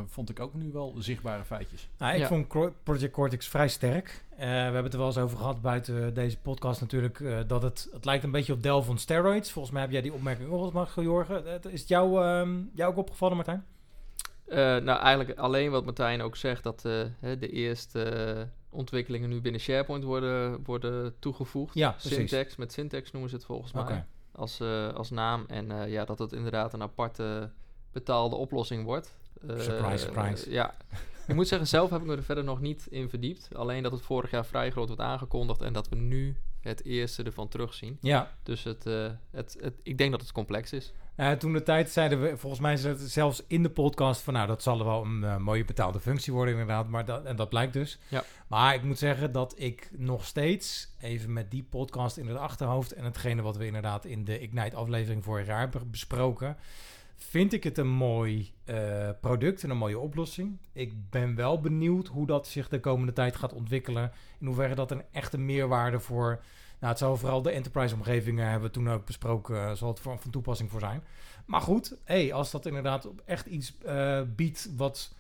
vond 0.07 0.31
ik 0.31 0.41
ook 0.41 0.55
nu 0.55 0.73
wel 0.73 0.95
zichtbare 0.99 1.45
feitjes. 1.45 1.89
Nou, 1.99 2.13
ik 2.15 2.19
Ja. 2.21 2.27
vond 2.27 2.49
Project 2.83 3.13
Cortex 3.13 3.49
vrij 3.49 3.69
sterk. 3.69 4.25
Eh, 4.31 4.39
we 4.39 4.45
hebben 4.47 4.83
het 4.85 4.93
er 4.93 4.99
wel 4.99 5.09
eens 5.09 5.19
over 5.19 5.37
gehad 5.37 5.61
buiten 5.63 6.15
deze 6.15 6.39
podcast 6.39 6.81
natuurlijk. 6.81 7.21
eh, 7.21 7.39
dat 7.47 7.63
het, 7.63 7.89
het 7.93 8.05
lijkt 8.05 8.25
een 8.25 8.31
beetje 8.31 8.53
op 8.53 8.63
Delve 8.63 8.91
on 8.91 8.99
steroids. 8.99 9.51
Volgens 9.53 9.75
mij 9.75 9.83
heb 9.83 9.91
jij 9.93 10.03
die 10.03 10.13
opmerking 10.13 10.49
ook 10.51 10.61
al 10.61 10.69
gemaakt, 10.69 10.95
Jorgen. 10.95 11.63
Is 11.73 11.81
het 11.81 11.89
jou, 11.89 12.23
ehm, 12.25 12.61
jou 12.75 12.91
ook 12.91 12.99
opgevallen, 12.99 13.37
Martijn? 13.37 13.65
Eh, 14.45 14.57
nou, 14.59 15.01
eigenlijk 15.01 15.39
alleen 15.39 15.71
wat 15.71 15.85
Martijn 15.85 16.23
ook 16.23 16.37
zegt, 16.37 16.63
dat 16.63 16.85
eh, 16.85 17.05
de 17.39 17.49
eerste 17.49 18.03
eh, 18.03 18.43
ontwikkelingen 18.71 19.29
nu 19.29 19.41
binnen 19.41 19.61
SharePoint 19.61 20.05
worden, 20.05 20.65
worden 20.65 21.19
toegevoegd. 21.19 21.75
Ja, 21.75 21.91
precies. 21.91 22.13
Syntax, 22.13 22.57
met 22.57 22.73
Syntax 22.73 23.13
noemen 23.13 23.31
ze 23.31 23.37
het 23.37 23.45
volgens 23.45 23.73
mij 23.73 24.05
als, 24.33 24.61
als 24.95 25.11
naam. 25.11 25.45
En 25.47 25.91
ja, 25.91 26.05
dat 26.05 26.19
het 26.19 26.33
inderdaad 26.33 26.73
een 26.73 26.83
aparte 26.83 27.51
betaalde 27.93 28.37
oplossing 28.37 28.85
wordt. 28.85 29.17
Surprise, 29.47 29.99
surprise. 29.99 30.51
ja, 30.51 30.75
ik 31.27 31.35
moet 31.35 31.49
zeggen, 31.49 31.69
zelf 31.69 31.91
heb 31.91 32.01
ik 32.01 32.07
me 32.07 32.17
er 32.17 32.23
verder 32.23 32.45
nog 32.45 32.61
niet 32.61 32.87
in 32.91 33.09
verdiept. 33.09 33.49
Alleen 33.55 33.83
dat 33.83 33.93
het 33.93 34.03
vorig 34.03 34.31
jaar 34.31 34.47
vrij 34.47 34.71
groot 34.71 34.87
wordt 34.87 35.03
aangekondigd 35.03 35.63
en 35.63 35.73
dat 35.73 35.89
we 35.89 35.97
nu 35.97 36.37
het 36.63 36.85
eerste 36.85 37.23
ervan 37.23 37.49
terugzien. 37.49 37.99
Ja, 38.01 38.31
Dus 38.43 38.65
het, 38.65 38.87
eh, 38.87 39.11
het, 39.31 39.57
het, 39.61 39.75
ik 39.83 39.99
denk 39.99 40.11
dat 40.11 40.21
het 40.21 40.33
complex 40.33 40.73
is. 40.73 40.93
Toen 41.39 41.53
de 41.53 41.63
tijd 41.63 41.91
zeiden 41.91 42.23
we, 42.23 42.37
volgens 42.37 42.61
mij 42.61 42.73
het 42.73 43.01
zelfs 43.01 43.43
in 43.47 43.63
de 43.63 43.71
podcast 43.71 44.23
van, 44.23 44.35
nou, 44.35 44.47
dat 44.47 44.63
zal 44.63 44.85
wel 44.85 45.05
een 45.05 45.25
eh, 45.25 45.37
mooie 45.37 45.65
betaalde 45.65 46.01
functie 46.01 46.33
worden 46.33 46.53
inderdaad, 46.53 46.89
maar 46.89 47.05
dat, 47.05 47.25
en 47.25 47.37
dat 47.37 47.49
blijkt 47.49 47.73
dus. 47.73 47.99
Ja. 48.09 48.25
Maar 48.47 48.75
ik 48.75 48.83
moet 48.83 48.99
zeggen 48.99 49.33
dat 49.33 49.55
ik 49.57 49.91
nog 49.97 50.27
steeds, 50.27 50.89
even 51.01 51.33
met 51.33 51.51
die 51.51 51.63
podcast 51.63 52.17
in 52.17 52.27
het 52.27 52.37
achterhoofd 52.37 52.93
en 52.93 53.05
hetgene 53.05 53.43
wat 53.43 53.57
we 53.57 53.67
inderdaad 53.67 54.05
in 54.05 54.25
de 54.25 54.41
Ignite 54.41 54.77
aflevering 54.77 55.25
vorig 55.25 55.47
jaar 55.47 55.59
hebben 55.59 55.91
besproken, 55.91 56.57
vind 57.23 57.53
ik 57.53 57.65
het 57.65 57.79
een 57.79 57.91
mooi 57.91 58.53
eh, 58.65 59.09
product 59.21 59.63
en 59.63 59.71
een 59.71 59.77
mooie 59.77 59.99
oplossing. 59.99 60.59
Ik 60.73 61.11
ben 61.11 61.35
wel 61.35 61.61
benieuwd 61.61 62.07
hoe 62.07 62.27
dat 62.27 62.49
zich 62.49 62.69
de 62.69 62.81
komende 62.81 63.13
tijd 63.13 63.37
gaat 63.37 63.53
ontwikkelen, 63.53 64.13
in 64.41 64.47
hoeverre 64.47 64.75
dat 64.75 64.91
een 64.91 65.03
echte 65.13 65.39
meerwaarde 65.39 66.01
voor 66.01 66.43
nou, 66.83 66.95
het 66.95 67.03
zal 67.03 67.17
vooral 67.17 67.43
de 67.43 67.51
enterprise-omgevingen 67.51 68.49
hebben 68.49 68.69
we 68.69 68.75
toen 68.75 68.91
ook 68.91 69.07
besproken, 69.07 69.57
eh, 69.57 69.73
zal 69.73 69.89
het 69.89 70.01
van 70.01 70.19
toepassing 70.31 70.71
voor 70.71 70.81
zijn. 70.81 71.05
Maar 71.45 71.61
goed, 71.61 71.97
hey, 72.05 72.33
als 72.33 72.51
dat 72.51 72.67
inderdaad 72.67 73.09
echt 73.25 73.47
iets 73.47 73.79
eh, 73.79 74.21
biedt 74.37 74.71
wat 74.77 75.15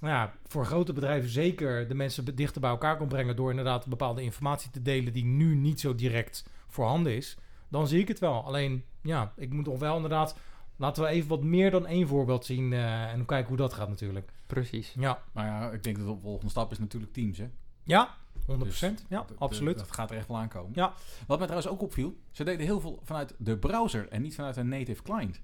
nou 0.00 0.14
ja, 0.14 0.34
voor 0.46 0.66
grote 0.66 0.92
bedrijven 0.92 1.30
zeker 1.30 1.88
de 1.88 1.94
mensen 1.94 2.34
dichter 2.34 2.60
bij 2.60 2.70
elkaar 2.70 2.96
kon 2.96 3.08
brengen 3.08 3.36
door 3.36 3.50
inderdaad 3.50 3.86
bepaalde 3.86 4.22
informatie 4.22 4.70
te 4.70 4.82
delen 4.82 5.12
die 5.12 5.24
nu 5.24 5.54
niet 5.54 5.80
zo 5.80 5.94
direct 5.94 6.44
voorhanden 6.68 7.16
is, 7.16 7.36
dan 7.68 7.88
zie 7.88 8.00
ik 8.00 8.08
het 8.08 8.18
wel. 8.18 8.44
Alleen, 8.44 8.84
ja, 9.02 9.32
ik 9.36 9.52
moet 9.52 9.66
nog 9.66 9.78
wel 9.78 9.94
inderdaad, 9.94 10.36
laten 10.78 11.02
we 11.02 11.08
even 11.08 11.28
wat 11.28 11.42
meer 11.42 11.70
dan 11.70 11.86
één 11.86 12.08
voorbeeld 12.08 12.44
zien 12.44 12.72
eh, 12.72 13.12
en 13.12 13.24
kijken 13.26 13.48
hoe 13.48 13.56
dat 13.56 13.72
gaat 13.72 13.88
natuurlijk. 13.88 14.32
Precies. 14.46 14.94
Ja, 14.98 15.22
Maar 15.32 15.46
ja, 15.46 15.70
ik 15.70 15.82
denk 15.82 15.96
dat 15.98 16.06
de 16.06 16.20
volgende 16.20 16.50
stap 16.50 16.70
is 16.72 16.78
natuurlijk 16.78 17.12
Teams, 17.12 17.38
hè? 17.38 17.48
ja 17.82 18.14
100%. 18.46 18.58
Dus 18.58 18.80
ja, 18.80 18.94
Dat- 19.08 19.32
absoluut. 19.38 19.78
Dat 19.78 19.92
gaat 19.92 20.10
er 20.10 20.16
echt 20.16 20.28
wel 20.28 20.36
aankomen. 20.36 20.70
Ja. 20.74 20.92
Wat 21.26 21.38
mij 21.38 21.46
trouwens 21.46 21.72
ook 21.72 21.82
opviel, 21.82 22.16
ze 22.30 22.44
deden 22.44 22.66
heel 22.66 22.80
veel 22.80 23.00
vanuit 23.04 23.34
de 23.38 23.56
browser 23.58 24.08
en 24.08 24.22
niet 24.22 24.34
vanuit 24.34 24.56
een 24.56 24.68
native 24.68 25.02
client. 25.02 25.40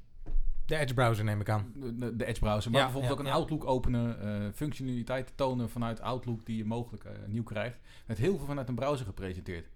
De 0.66 0.76
Edge 0.76 0.94
browser 0.94 1.24
neem 1.24 1.40
ik 1.40 1.48
aan. 1.48 1.72
De, 2.14 2.24
Edge 2.26 2.40
browser. 2.40 2.70
Maar 2.70 2.80
Ja, 2.80 2.86
bijvoorbeeld 2.86 3.04
ja, 3.04 3.10
ook 3.12 3.18
een 3.18 3.26
ja. 3.26 3.32
Outlook 3.32 3.64
openen, 3.66 4.20
eh, 4.20 4.48
functionaliteit 4.54 5.32
tonen 5.34 5.70
vanuit 5.70 6.00
Outlook 6.00 6.46
die 6.46 6.56
je 6.56 6.64
mogelijk 6.64 7.04
eh, 7.04 7.12
nieuw 7.26 7.42
krijgt. 7.42 7.78
Met 8.06 8.18
heel 8.18 8.36
veel 8.36 8.46
vanuit 8.46 8.68
een 8.68 8.74
browser 8.74 9.06
gepresenteerd. 9.06 9.66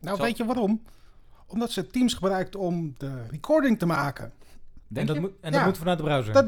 Nou, 0.00 0.16
Zo- 0.16 0.22
weet 0.22 0.36
je 0.36 0.44
waarom? 0.44 0.82
Omdat 1.46 1.70
ze 1.70 1.86
Teams 1.86 2.14
gebruikt 2.14 2.56
om 2.56 2.94
de 2.98 3.26
recording 3.30 3.78
te 3.78 3.86
maken. 3.86 4.32
En 4.92 5.06
dat, 5.06 5.14
je? 5.14 5.20
moet, 5.20 5.32
en 5.40 5.52
Ja. 5.52 5.56
dat 5.58 5.66
moet 5.66 5.78
vanuit 5.78 5.98
de 5.98 6.04
browser. 6.04 6.32
Dat, 6.32 6.46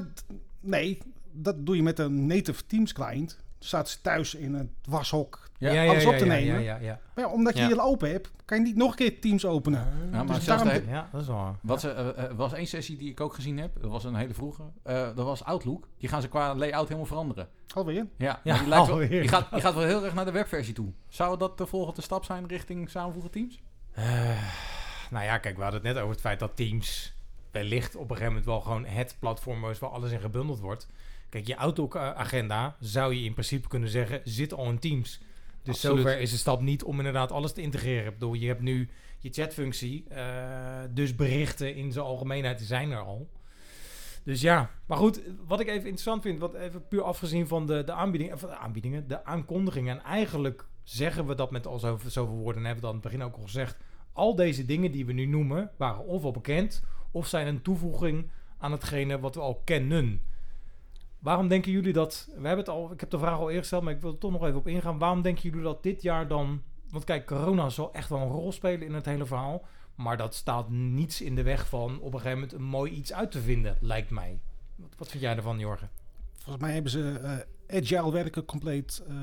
nee, 0.61 0.99
dat 1.33 1.67
doe 1.67 1.77
je 1.77 1.83
met 1.83 1.99
een 1.99 2.27
native 2.27 2.67
Teams 2.67 2.93
client. 2.93 3.39
Staat 3.59 3.89
ze 3.89 4.01
thuis 4.01 4.35
in 4.35 4.55
het 4.55 4.69
washok. 4.89 5.45
Ja, 5.59 5.87
alles 5.89 6.05
op 6.07 6.13
te 6.17 6.25
ja, 6.25 6.33
nemen. 6.33 6.55
Ja, 6.63 6.77
ja, 6.77 6.77
ja. 6.81 7.01
Maar 7.15 7.25
ja, 7.25 7.31
omdat 7.31 7.55
je 7.55 7.61
Ja. 7.61 7.67
hier 7.67 7.81
al 7.81 7.89
open 7.91 8.11
hebt, 8.11 8.31
kan 8.45 8.59
je 8.59 8.65
niet 8.65 8.77
nog 8.77 8.91
een 8.91 8.97
keer 8.97 9.21
Teams 9.21 9.45
openen. 9.45 9.87
Ja, 10.13 10.23
maar 10.23 10.35
Dus 10.35 10.45
zelfs 10.45 10.63
daarom- 10.63 10.85
de- 10.85 10.91
Ja, 10.91 11.09
dat 11.13 11.21
is 11.21 11.27
wel. 11.27 11.57
Wat 11.61 11.81
ze, 11.81 11.91
eh, 11.91 12.25
eh, 12.25 12.31
was 12.37 12.53
één 12.53 12.67
sessie 12.67 12.97
die 12.97 13.11
ik 13.11 13.21
ook 13.21 13.35
gezien 13.35 13.59
heb. 13.59 13.81
Dat 13.81 13.91
was 13.91 14.05
een 14.05 14.15
hele 14.15 14.35
vroege. 14.35 14.63
eh, 14.83 14.95
dat 15.15 15.25
was 15.25 15.45
Outlook. 15.45 15.89
Die 15.99 16.09
gaan 16.09 16.21
ze 16.23 16.29
qua 16.29 16.55
layout 16.55 16.85
helemaal 16.87 17.07
veranderen. 17.07 17.49
Alweer. 17.75 18.07
Ja, 18.17 18.41
Ja, 18.45 18.59
die, 18.59 18.69
lijkt 18.69 18.87
wel, 18.87 18.95
alweer. 18.95 19.21
die, 19.21 19.29
gaat, 19.29 19.51
die 19.53 19.61
gaat 19.61 19.75
wel 19.75 19.85
heel 19.85 20.05
erg 20.05 20.15
naar 20.15 20.25
de 20.25 20.31
webversie 20.31 20.75
toe. 20.75 20.93
Zou 21.09 21.39
dat 21.39 21.59
de 21.59 21.67
volgende 21.67 22.01
stap 22.03 22.25
zijn 22.25 22.47
richting 22.47 22.91
samenvoegen 22.91 23.31
Teams? 23.31 23.61
Eh, 23.93 24.05
nou 25.11 25.25
ja, 25.25 25.39
kijk, 25.39 25.57
we 25.57 25.63
hadden 25.63 25.81
het 25.83 25.89
net 25.93 25.99
over 25.99 26.11
het 26.13 26.21
feit 26.21 26.39
dat 26.39 26.57
Teams 26.57 27.15
wellicht 27.57 27.95
op 27.95 28.03
een 28.03 28.17
gegeven 28.17 28.27
moment 28.27 28.45
wel 28.45 28.61
gewoon 28.61 28.85
het 28.85 29.17
platform 29.19 29.71
is 29.71 29.79
waar 29.79 29.91
alles 29.91 30.11
in 30.11 30.21
gebundeld 30.21 30.61
wordt. 30.61 30.89
Kijk, 31.29 31.47
je 31.47 31.57
Outlook-agenda 31.57 32.77
zou 32.81 33.15
je 33.15 33.25
in 33.25 33.33
principe 33.33 33.69
kunnen 33.69 33.89
zeggen, 33.89 34.21
zit 34.25 34.53
al 34.53 34.69
in 34.69 34.79
Teams. 34.79 35.21
Dus 35.63 35.75
Absoluut. 35.75 35.97
zover 35.97 36.21
is 36.21 36.31
de 36.31 36.37
stap 36.37 36.61
niet 36.61 36.85
om 36.85 36.99
inderdaad 36.99 37.33
alles 37.33 37.53
te 37.53 37.63
integreren. 37.63 38.07
Ik 38.07 38.13
bedoel, 38.13 38.35
je 38.35 38.47
hebt 38.47 38.61
nu 38.61 38.89
je 39.19 39.31
chatfunctie, 39.31 40.05
eh, 40.09 40.25
dus 40.91 41.15
berichten 41.15 41.75
in 41.75 41.93
zijn 41.93 42.05
algemeenheid 42.05 42.61
zijn 42.61 42.91
er 42.91 43.01
al. 43.01 43.29
Dus 44.25 44.41
ja, 44.41 44.71
maar 44.87 44.99
goed, 44.99 45.21
wat 45.47 45.61
ik 45.61 45.67
even 45.67 45.81
interessant 45.81 46.23
vind, 46.23 46.39
wat 46.39 46.55
even 46.55 46.89
puur 46.89 47.03
afgezien 47.03 47.47
van 47.47 47.67
de, 47.67 47.85
de 47.85 47.93
aanbiedingen, 47.93 48.35
of 48.35 48.41
de 48.41 48.57
aanbiedingen, 48.57 49.09
de 49.09 49.25
aankondigingen. 49.25 49.99
En 49.99 50.05
eigenlijk 50.05 50.67
zeggen 50.83 51.27
we 51.27 51.35
dat 51.35 51.51
met 51.51 51.67
al 51.67 51.79
zoveel, 51.79 52.11
zoveel 52.11 52.37
woorden, 52.37 52.63
en 52.63 52.67
hebben 52.67 52.85
we 52.85 52.87
dat 52.87 52.97
aan 52.97 53.03
het 53.03 53.13
begin 53.13 53.23
ook 53.23 53.37
al 53.37 53.43
gezegd. 53.43 53.77
Al 54.13 54.35
deze 54.35 54.65
dingen 54.65 54.93
die 54.93 55.07
we 55.07 55.13
nu 55.13 55.27
noemen, 55.27 55.71
waren 55.77 56.05
of 56.05 56.25
al 56.25 56.31
bekend, 56.31 56.83
of 57.17 57.27
zijn 57.27 57.47
een 57.47 57.63
toevoeging 57.63 58.31
aan 58.59 58.73
hetgene 58.73 59.21
wat 59.21 59.35
we 59.35 59.41
al 59.41 59.61
kennen. 59.65 60.21
Waarom 61.19 61.49
denken 61.49 61.73
jullie 61.73 61.93
dat, 61.93 62.27
we 62.27 62.47
hebben 62.47 62.65
het 62.65 62.69
al, 62.69 62.93
ik 62.93 63.01
heb 63.01 63.11
de 63.11 63.19
vraag 63.19 63.39
al 63.39 63.47
eerder 63.47 63.61
gesteld, 63.61 63.83
maar 63.83 63.93
ik 63.93 64.01
wil 64.01 64.13
er 64.13 64.19
toch 64.19 64.33
nog 64.33 64.45
even 64.45 64.59
op 64.59 64.67
ingaan. 64.67 64.99
Waarom 64.99 65.23
denken 65.23 65.43
jullie 65.43 65.63
dat 65.63 65.83
dit 65.83 66.03
jaar 66.03 66.29
dan, 66.29 66.63
want 66.91 67.05
kijk, 67.05 67.27
corona 67.27 67.69
zal 67.69 67.93
echt 67.93 68.09
wel 68.09 68.21
een 68.21 68.29
rol 68.29 68.53
spelen 68.53 68.87
in 68.87 68.95
het 68.95 69.05
hele 69.05 69.27
verhaal. 69.27 69.65
Maar 69.95 70.17
dat 70.17 70.35
staat 70.35 70.71
niets 70.71 71.21
in 71.21 71.35
de 71.35 71.43
weg 71.43 71.69
van 71.69 72.01
op 72.01 72.13
een 72.13 72.21
gegeven 72.21 72.39
moment 72.39 72.53
een 72.53 72.63
mooi 72.63 72.93
iets 72.93 73.13
uit 73.13 73.31
te 73.31 73.41
vinden, 73.41 73.77
lijkt 73.81 74.11
mij. 74.11 74.41
Wat, 74.77 74.95
wat 74.97 75.09
vind 75.09 75.23
jij 75.23 75.37
ervan, 75.37 75.59
Jorgen? 75.59 75.91
Volgens 76.33 76.65
mij 76.65 76.73
hebben 76.73 76.91
ze 76.91 77.19
eh, 77.69 77.79
agile 77.79 78.13
werken 78.13 78.45
compleet 78.45 79.03
eh, 79.09 79.17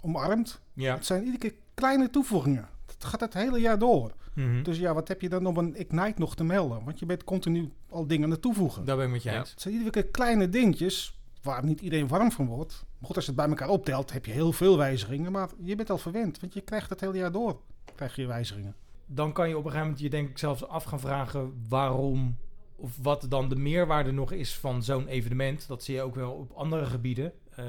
omarmd. 0.00 0.60
Ja. 0.72 0.94
Het 0.94 1.06
zijn 1.06 1.24
iedere 1.24 1.38
keer 1.38 1.54
kleine 1.74 2.10
toevoegingen. 2.10 2.68
Het 3.00 3.08
gaat 3.08 3.20
het 3.20 3.34
hele 3.34 3.60
jaar 3.60 3.78
door. 3.78 4.12
Mhm. 4.34 4.62
Dus 4.62 4.78
ja, 4.78 4.94
wat 4.94 5.08
heb 5.08 5.20
je 5.20 5.28
dan 5.28 5.46
op 5.46 5.56
een 5.56 5.76
Ignite 5.80 6.20
nog 6.20 6.34
te 6.36 6.44
melden? 6.44 6.84
Want 6.84 6.98
je 6.98 7.06
bent 7.06 7.24
continu 7.24 7.72
al 7.88 8.06
dingen 8.06 8.24
aan 8.24 8.30
het 8.30 8.42
toevoegen. 8.42 8.84
Daar 8.84 8.96
ben 8.96 9.06
ik 9.06 9.12
met 9.12 9.22
je 9.22 9.30
Ja. 9.30 9.38
eens. 9.38 9.50
Het 9.50 9.60
zijn 9.60 9.74
iedere 9.74 9.90
keer 9.90 10.06
kleine 10.06 10.48
dingetjes 10.48 11.18
waar 11.42 11.64
niet 11.64 11.80
iedereen 11.80 12.08
warm 12.08 12.32
van 12.32 12.46
wordt. 12.46 12.84
Maar 12.98 13.06
goed, 13.06 13.16
als 13.16 13.24
je 13.24 13.30
het 13.30 13.40
bij 13.40 13.48
elkaar 13.50 13.68
optelt, 13.68 14.12
heb 14.12 14.26
je 14.26 14.32
heel 14.32 14.52
veel 14.52 14.76
wijzigingen. 14.76 15.32
Maar 15.32 15.48
je 15.62 15.74
bent 15.74 15.90
al 15.90 15.98
verwend, 15.98 16.40
want 16.40 16.54
je 16.54 16.60
krijgt 16.60 16.90
het 16.90 17.00
hele 17.00 17.16
jaar 17.16 17.32
door. 17.32 17.60
Krijg 17.94 18.16
je 18.16 18.26
wijzigingen. 18.26 18.74
Dan 19.06 19.32
kan 19.32 19.48
je 19.48 19.54
op 19.56 19.64
een 19.64 19.70
gegeven 19.70 19.86
moment 19.90 20.04
je 20.04 20.10
denk 20.10 20.28
ik 20.28 20.38
zelfs 20.38 20.66
af 20.68 20.84
gaan 20.84 21.00
vragen 21.00 21.64
waarom 21.68 22.36
of 22.76 22.96
wat 23.02 23.26
dan 23.28 23.48
de 23.48 23.56
meerwaarde 23.56 24.12
nog 24.12 24.32
is 24.32 24.56
van 24.58 24.82
zo'n 24.82 25.06
evenement. 25.06 25.66
Dat 25.68 25.84
zie 25.84 25.94
je 25.94 26.02
ook 26.02 26.14
wel 26.14 26.32
op 26.32 26.50
andere 26.52 26.84
gebieden. 26.84 27.32
Eh, 27.54 27.64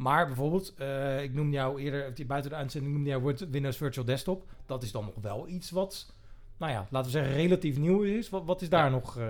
maar 0.00 0.26
bijvoorbeeld, 0.26 0.74
eh, 0.74 1.22
ik 1.22 1.34
noemde 1.34 1.56
jou 1.56 1.80
eerder, 1.80 2.26
buiten 2.26 2.50
de 2.50 2.56
uitzending 2.56 2.92
noemde 2.94 3.10
jou 3.10 3.34
Windows 3.50 3.76
Virtual 3.76 4.06
Desktop. 4.06 4.44
Dat 4.66 4.82
is 4.82 4.92
dan 4.92 5.04
nog 5.04 5.14
wel 5.20 5.48
iets 5.48 5.70
wat, 5.70 6.14
nou 6.56 6.72
ja, 6.72 6.86
laten 6.90 7.12
we 7.12 7.18
zeggen 7.18 7.34
relatief 7.36 7.78
nieuw 7.78 8.02
is. 8.02 8.28
Wat, 8.28 8.44
wat 8.44 8.62
is 8.62 8.68
daar 8.68 8.84
Ja. 8.84 8.90
nog 8.90 9.16
eh, 9.18 9.24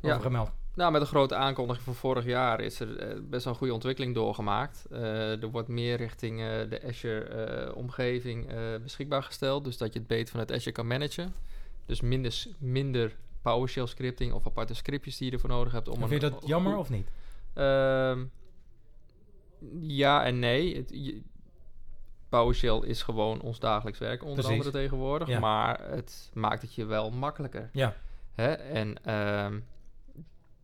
Ja. 0.00 0.10
over 0.10 0.20
gemeld? 0.22 0.50
Nou, 0.74 0.92
met 0.92 1.00
een 1.00 1.06
grote 1.06 1.34
aankondiging 1.34 1.84
van 1.84 1.94
vorig 1.94 2.24
jaar 2.24 2.60
is 2.60 2.80
er 2.80 2.96
eh, 2.98 3.18
best 3.22 3.44
wel 3.44 3.52
een 3.52 3.58
goede 3.58 3.72
ontwikkeling 3.74 4.14
doorgemaakt. 4.14 4.86
Er 4.90 5.50
wordt 5.50 5.68
meer 5.68 5.96
richting 5.96 6.38
de 6.68 6.80
Azure-omgeving 6.86 8.46
beschikbaar 8.82 9.22
gesteld. 9.22 9.64
Dus 9.64 9.76
dat 9.76 9.92
je 9.92 9.98
het 9.98 10.08
beter 10.08 10.28
vanuit 10.30 10.52
Azure 10.52 10.72
kan 10.72 10.86
managen. 10.86 11.34
Dus 11.86 12.00
minder, 12.00 12.46
minder 12.58 13.16
PowerShell 13.42 13.86
scripting 13.86 14.32
of 14.32 14.46
aparte 14.46 14.74
scriptjes 14.74 15.16
die 15.16 15.26
je 15.26 15.32
ervoor 15.32 15.50
nodig 15.50 15.72
hebt. 15.72 15.88
Om 15.88 16.08
vind 16.08 16.20
je 16.20 16.26
een- 16.26 16.32
dat 16.32 16.46
jammer 16.46 16.76
of 16.76 16.90
niet? 16.90 17.08
Ja 19.80 20.24
en 20.24 20.38
nee. 20.38 20.76
Het, 20.76 20.90
je- 20.92 21.22
PowerShell 22.28 22.80
is 22.84 23.02
gewoon 23.02 23.40
ons 23.40 23.58
dagelijks 23.58 23.98
werk, 23.98 24.22
onder 24.22 24.34
Precies. 24.34 24.52
andere 24.52 24.70
tegenwoordig. 24.70 25.28
Ja. 25.28 25.38
Maar 25.38 25.90
het 25.90 26.30
maakt 26.34 26.62
het 26.62 26.74
je 26.74 26.84
wel 26.84 27.10
makkelijker. 27.10 27.70
Ja. 27.72 27.96
Hè? 28.34 28.52
En 28.52 29.04
ehm, 29.04 29.58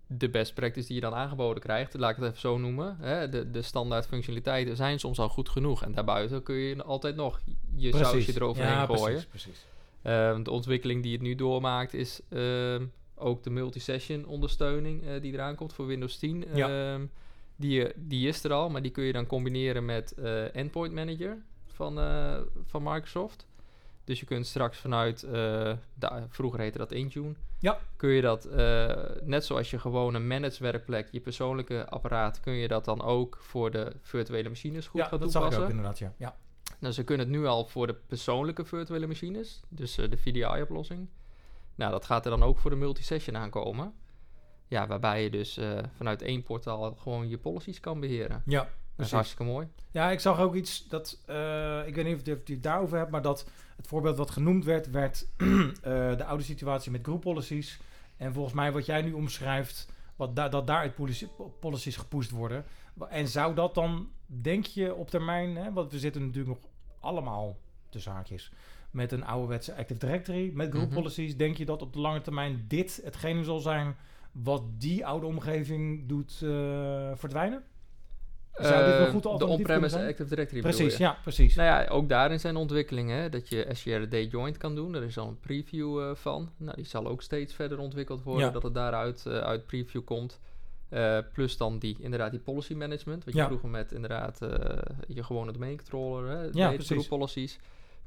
de 0.07 0.29
best 0.29 0.55
practice 0.55 0.87
die 0.87 0.95
je 0.95 1.01
dan 1.01 1.15
aangeboden 1.15 1.63
krijgt, 1.63 1.95
laat 1.95 2.11
ik 2.11 2.17
het 2.17 2.25
even 2.25 2.41
zo 2.41 2.59
noemen. 2.59 2.97
Hè? 3.01 3.29
De, 3.29 3.51
de 3.51 3.63
standaard 3.63 4.07
functionaliteiten 4.07 4.77
zijn 4.77 4.99
soms 4.99 5.19
al 5.19 5.29
goed 5.29 5.49
genoeg. 5.49 5.83
En 5.83 5.93
daarbuiten 5.93 6.43
kun 6.43 6.55
je 6.55 6.83
altijd 6.83 7.17
nog 7.17 7.41
je 7.77 7.97
sausje 7.97 8.35
eroverheen 8.35 8.73
ja, 8.73 8.87
gooien. 8.87 9.03
Precies, 9.03 9.27
precies. 9.27 9.67
Ehm, 10.03 10.43
de 10.43 10.51
ontwikkeling 10.51 11.03
die 11.03 11.13
het 11.13 11.23
nu 11.23 11.35
doormaakt 11.35 11.95
is 11.95 12.21
ehm, 12.29 12.85
ook 13.15 13.43
de 13.43 13.51
multisession 13.51 14.27
ondersteuning 14.27 15.07
eh, 15.07 15.21
die 15.21 15.33
eraan 15.33 15.55
komt 15.55 15.73
voor 15.73 15.87
Windows 15.87 16.17
10. 16.17 16.45
Ja. 16.55 16.99
Die, 17.57 17.87
die 17.97 18.29
is 18.29 18.45
er 18.45 18.53
al, 18.53 18.71
maar 18.71 18.83
die 18.83 18.91
kun 18.91 19.05
je 19.05 19.13
dan 19.13 19.27
combineren 19.27 19.85
met 19.85 20.13
eh, 20.13 20.55
Endpoint 20.57 20.93
Manager 20.93 21.37
van, 21.67 21.99
eh, 22.01 22.39
van 22.67 22.83
Microsoft. 22.83 23.47
Dus 24.05 24.21
je 24.21 24.27
kunt 24.27 24.47
straks 24.47 24.79
vanuit, 24.79 25.23
eh, 25.23 25.73
vroeger 26.29 26.61
heette 26.61 26.79
dat 26.79 26.93
Intune, 26.93 27.35
Ja. 27.59 27.79
kun 27.97 28.09
je 28.11 28.21
dat, 28.23 28.45
eh, 28.45 28.97
net 29.23 29.45
zoals 29.45 29.71
je 29.71 29.79
gewoon 29.79 30.15
een 30.15 30.27
managed 30.27 30.59
werkplek, 30.59 31.09
je 31.11 31.21
persoonlijke 31.21 31.89
apparaat, 31.89 32.41
kun 32.41 32.53
je 32.53 32.69
dat 32.69 32.85
dan 32.85 33.03
ook 33.03 33.39
voor 33.41 33.71
de 33.71 33.93
virtuele 34.01 34.49
machines 34.49 34.87
goed 34.87 35.01
ja, 35.01 35.07
gaan 35.07 35.19
dat 35.21 35.31
zag 35.33 35.43
ik 35.45 35.49
toepassen. 35.51 35.63
ook 35.79 35.85
inderdaad, 35.85 35.99
ja. 36.19 36.27
ja. 36.27 36.37
Nou, 36.79 36.95
ze 36.95 37.05
kunnen 37.05 37.27
het 37.27 37.37
nu 37.37 37.47
al 37.47 37.65
voor 37.67 37.87
de 37.87 37.95
persoonlijke 37.95 38.65
virtuele 38.65 39.07
machines, 39.07 39.63
dus 39.69 39.99
eh, 39.99 40.11
de 40.11 40.17
VDI-oplossing. 40.17 41.09
Nou, 41.75 41.91
dat 41.91 42.05
gaat 42.05 42.25
er 42.25 42.31
dan 42.31 42.43
ook 42.43 42.59
voor 42.59 42.71
de 42.71 42.77
multisession 42.77 43.37
aankomen. 43.37 43.95
Ja, 44.75 44.87
waarbij 44.87 45.23
je 45.23 45.31
dus 45.31 45.57
eh, 45.57 45.79
vanuit 45.97 46.23
één 46.23 46.43
portaal 46.43 46.95
gewoon 46.95 47.29
je 47.29 47.39
policies 47.39 47.81
kan 47.81 48.01
beheren. 48.01 48.43
Ja, 48.47 48.69
Dat 48.97 49.07
is 49.07 49.13
hartstikke 49.13 49.45
mooi. 49.45 49.69
Ja, 49.91 50.11
ik 50.11 50.21
zag 50.21 50.39
ook 50.41 50.55
iets 50.55 50.89
dat, 50.89 51.23
eh, 51.27 51.87
ik 51.87 51.95
weet 51.95 52.05
niet 52.05 52.15
of 52.15 52.27
je 52.27 52.53
het 52.53 52.63
daarover 52.63 52.99
hebt, 52.99 53.11
maar 53.11 53.23
dat 53.23 53.49
het 53.77 53.87
voorbeeld 53.87 54.17
wat 54.17 54.31
genoemd 54.31 54.65
werd, 54.65 54.91
werd 54.91 55.27
eh, 55.37 56.17
de 56.17 56.25
oude 56.25 56.45
situatie 56.45 56.91
met 56.91 57.03
group 57.03 57.21
policies. 57.21 57.81
En 58.17 58.33
volgens 58.33 58.55
mij 58.55 58.73
wat 58.73 58.87
jij 58.87 59.03
nu 59.03 59.13
omschrijft, 59.13 59.89
wat 60.17 60.37
da 60.37 60.49
dat 60.49 60.67
daaruit 60.67 60.95
policy, 60.95 61.27
policies 61.61 61.97
gepusht 61.97 62.31
worden. 62.31 62.65
En 63.09 63.29
zou 63.29 63.55
dat 63.55 63.75
dan, 63.75 64.09
denk 64.27 64.65
je 64.67 64.95
op 64.95 65.11
termijn, 65.11 65.57
hè, 65.57 65.73
want 65.73 65.93
we 65.93 65.99
zitten 65.99 66.23
natuurlijk 66.27 66.61
nog 66.61 66.71
allemaal 67.01 67.57
tussen 67.89 68.13
haakjes 68.13 68.53
met 68.91 69.13
een 69.13 69.25
ouderwetse 69.25 69.77
Active 69.77 70.01
Directory, 70.01 70.51
met 70.55 70.71
group 70.71 70.87
Mhm. 70.87 70.95
policies, 70.95 71.37
denk 71.37 71.57
je 71.57 71.65
dat 71.65 71.83
op 71.83 71.93
de 71.93 71.99
lange 71.99 72.21
termijn 72.21 72.65
dit 72.69 73.01
hetgene 73.05 73.45
zal 73.45 73.59
zijn 73.61 73.97
wat 74.43 74.63
die 74.79 75.07
oude 75.07 75.27
omgeving 75.27 76.09
doet 76.09 76.41
eh, 76.43 77.11
verdwijnen? 77.15 77.63
Zou 78.55 78.85
dit 78.85 78.95
wel 78.97 79.07
Eh, 79.07 79.11
goed 79.13 79.23
de 79.23 79.47
on-premise? 79.47 80.07
Active 80.07 80.29
Directory 80.29 80.61
Precies, 80.61 80.97
ja, 80.97 81.19
precies. 81.23 81.55
Nou 81.55 81.69
ja, 81.69 81.89
ook 81.89 82.09
daarin 82.09 82.41
zijn 82.41 82.57
ontwikkelingen. 82.57 83.19
Hè, 83.19 83.29
dat 83.29 83.49
je 83.49 83.67
SGRD 83.73 84.31
joint 84.33 84.57
kan 84.57 84.75
doen. 84.75 84.95
Er 84.95 85.03
is 85.03 85.19
al 85.19 85.29
een 85.29 85.41
preview 85.41 86.01
eh, 86.01 86.15
van. 86.15 86.51
Nou, 86.57 86.77
die 86.77 86.85
zal 86.85 87.07
ook 87.07 87.23
steeds 87.23 87.55
verder 87.55 87.79
ontwikkeld 87.79 88.23
worden. 88.23 88.47
Ja. 88.47 88.53
Dat 88.53 88.63
het 88.63 88.75
daaruit 88.75 89.27
eh, 89.27 89.39
uit 89.39 89.67
preview 89.67 90.05
komt. 90.05 90.41
Plus 91.33 91.57
dan 91.57 91.79
die, 91.79 91.97
inderdaad 92.01 92.31
die 92.31 92.41
policy 92.41 92.75
management. 92.75 93.25
Wat 93.25 93.35
je 93.35 93.45
vroeger 93.45 93.69
met 93.69 93.93
inderdaad 93.93 94.39
je 95.09 95.23
gewone 95.25 95.53
domain 95.53 95.77
controller, 95.77 96.29
hè, 96.37 96.49
Ja, 96.53 96.73
precies. 96.73 97.09
policies. 97.09 97.59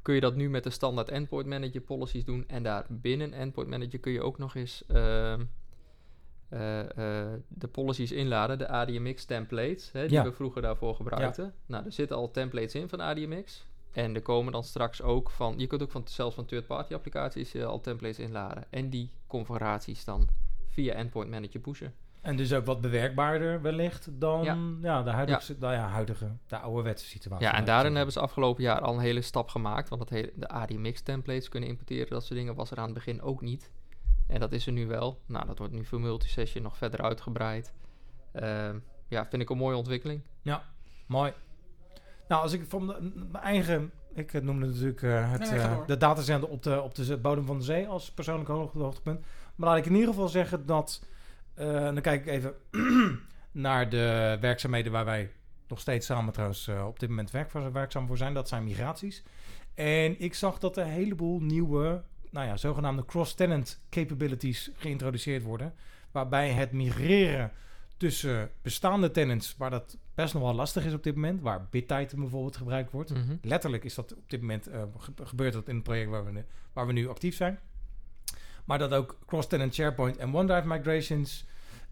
Kun 0.02 0.14
je 0.14 0.20
dat 0.20 0.34
nu 0.36 0.50
met 0.50 0.64
de 0.64 0.70
standaard 0.70 1.08
endpoint 1.08 1.46
manager 1.46 1.80
policies 1.80 2.24
doen. 2.24 2.44
En 2.46 2.62
daar 2.62 2.86
binnen 2.88 3.32
endpoint 3.32 3.70
manager 3.70 3.98
kun 3.98 4.12
je 4.12 4.22
ook 4.22 4.38
nog 4.38 4.54
eens 4.54 4.84
eh, 6.48 6.80
eh, 6.80 7.40
de 7.48 7.68
policies 7.68 8.12
inladen. 8.12 8.58
De 8.58 8.68
ADMX 8.68 9.24
templates, 9.24 9.92
hè, 9.92 10.06
die 10.06 10.16
Ja. 10.16 10.24
we 10.24 10.32
vroeger 10.32 10.62
daarvoor 10.62 10.94
gebruikten. 10.94 11.54
Nou, 11.66 11.84
er 11.84 11.92
zitten 11.92 12.16
al 12.16 12.30
templates 12.30 12.74
in 12.74 12.88
van 12.88 13.00
ADMX. 13.00 13.66
En 13.92 14.14
er 14.14 14.22
komen 14.22 14.52
dan 14.52 14.64
straks 14.64 15.02
ook 15.02 15.30
van... 15.30 15.54
Je 15.56 15.66
kunt 15.66 15.82
ook 15.82 15.90
van, 15.90 16.02
zelfs 16.04 16.34
van 16.34 16.44
third-party 16.44 16.94
applicaties 16.94 17.54
eh, 17.54 17.64
al 17.66 17.80
templates 17.80 18.18
inladen. 18.18 18.64
En 18.70 18.90
die 18.90 19.10
configuraties 19.26 20.04
dan 20.04 20.28
via 20.68 20.94
endpoint 20.94 21.30
manager 21.30 21.60
pushen. 21.60 21.94
En 22.20 22.36
dus 22.36 22.52
ook 22.52 22.64
wat 22.64 22.80
bewerkbaarder 22.80 23.62
wellicht 23.62 24.08
dan 24.20 24.44
ja. 24.44 24.58
Ja. 24.82 25.02
de 25.02 25.10
huidige, 25.10 25.56
nou 25.58 25.74
ja, 25.74 25.86
huidige, 25.88 26.32
de 26.46 26.58
ouderwetse 26.58 27.06
situatie. 27.06 27.46
Ja, 27.46 27.54
en 27.54 27.64
daarin 27.64 27.94
hebben 27.94 28.12
ze 28.12 28.20
afgelopen 28.20 28.62
jaar 28.62 28.80
al 28.80 28.94
een 28.94 29.00
hele 29.00 29.22
stap 29.22 29.48
gemaakt. 29.48 29.88
Want 29.88 30.00
dat 30.00 30.10
hele, 30.10 30.32
de 30.34 30.48
ADMX-templates 30.48 31.48
kunnen 31.48 31.68
importeren, 31.68 32.08
dat 32.08 32.24
soort 32.24 32.38
dingen, 32.38 32.54
was 32.54 32.70
er 32.70 32.78
aan 32.78 32.84
het 32.84 32.94
begin 32.94 33.22
ook 33.22 33.40
niet. 33.40 33.70
En 34.28 34.40
dat 34.40 34.52
is 34.52 34.66
er 34.66 34.72
nu 34.72 34.86
wel. 34.86 35.20
Nou, 35.26 35.46
dat 35.46 35.58
wordt 35.58 35.72
nu 35.72 35.84
voor 35.84 36.00
multisession 36.00 36.62
nog 36.62 36.76
verder 36.76 37.02
uitgebreid. 37.02 37.72
Ehm, 38.32 38.78
ja, 39.08 39.26
vind 39.28 39.42
ik 39.42 39.50
een 39.50 39.56
mooie 39.56 39.76
ontwikkeling. 39.76 40.22
Mooi. 41.06 41.32
Nou, 42.28 42.42
als 42.42 42.52
ik 42.52 42.64
van 42.68 42.86
de- 42.86 43.12
mijn 43.32 43.44
eigen... 43.44 43.90
Ik 44.14 44.32
eh, 44.34 44.42
noemde 44.42 44.66
natuurlijk 44.66 45.02
eh, 45.02 45.30
het, 45.30 45.40
Nee, 45.50 45.58
eh, 45.60 45.86
de 45.86 45.96
datacenter 45.96 46.48
op 46.48 46.62
de, 46.62 46.80
op 46.82 46.94
de 46.94 47.16
bodem 47.16 47.46
van 47.46 47.58
de 47.58 47.64
zee 47.64 47.86
als 47.86 48.10
persoonlijk 48.12 48.48
hoog- 48.48 48.72
hoogtepunt. 48.72 49.24
Maar 49.56 49.68
laat 49.68 49.78
ik 49.78 49.86
in 49.86 49.92
ieder 49.94 50.08
geval 50.08 50.28
zeggen 50.28 50.66
dat... 50.66 51.04
eh, 51.54 51.66
dan 51.84 52.00
kijk 52.00 52.26
ik 52.26 52.32
even 52.32 52.54
naar 53.52 53.88
de 53.90 54.36
werkzaamheden 54.40 54.92
waar 54.92 55.04
wij 55.04 55.32
nog 55.68 55.80
steeds 55.80 56.06
samen 56.06 56.32
trouwens 56.32 56.68
op 56.68 57.00
dit 57.00 57.08
moment 57.08 57.30
werk, 57.30 57.52
werkzaam 57.52 58.06
voor 58.06 58.16
zijn. 58.16 58.34
Dat 58.34 58.48
zijn 58.48 58.64
migraties. 58.64 59.22
En 59.74 60.20
ik 60.20 60.34
zag 60.34 60.58
dat 60.58 60.76
er 60.76 60.84
een 60.84 60.90
heleboel 60.90 61.40
nieuwe, 61.40 62.02
nou 62.30 62.46
ja, 62.46 62.56
zogenaamde 62.56 63.04
cross-tenant 63.04 63.80
capabilities 63.90 64.70
geïntroduceerd 64.76 65.42
worden. 65.42 65.74
Waarbij 66.10 66.50
het 66.50 66.72
migreren 66.72 67.52
tussen 67.96 68.50
bestaande 68.62 69.10
tenants, 69.10 69.54
waar 69.58 69.70
dat 69.70 69.96
best 70.14 70.34
nog 70.34 70.42
wel 70.42 70.54
lastig 70.54 70.84
is 70.84 70.92
op 70.92 71.02
dit 71.02 71.14
moment, 71.14 71.40
waar 71.40 71.66
BitTitan 71.70 72.20
bijvoorbeeld 72.20 72.56
gebruikt 72.56 72.90
wordt. 72.90 73.10
Mhm. 73.14 73.36
Letterlijk 73.42 73.84
is 73.84 73.94
dat 73.94 74.14
op 74.16 74.30
dit 74.30 74.40
moment 74.40 74.68
ge- 74.98 75.12
gebeurt 75.24 75.52
dat 75.52 75.68
in 75.68 75.74
het 75.74 75.84
project 75.84 76.10
waar 76.10 76.24
we, 76.24 76.30
nu- 76.32 76.44
waar 76.72 76.86
we 76.86 76.92
nu 76.92 77.08
actief 77.08 77.36
zijn. 77.36 77.58
Maar 78.64 78.78
dat 78.78 78.92
ook 78.94 79.18
cross-tenant 79.26 79.74
SharePoint 79.74 80.16
en 80.16 80.34
OneDrive 80.34 80.66
migrations 80.68 81.46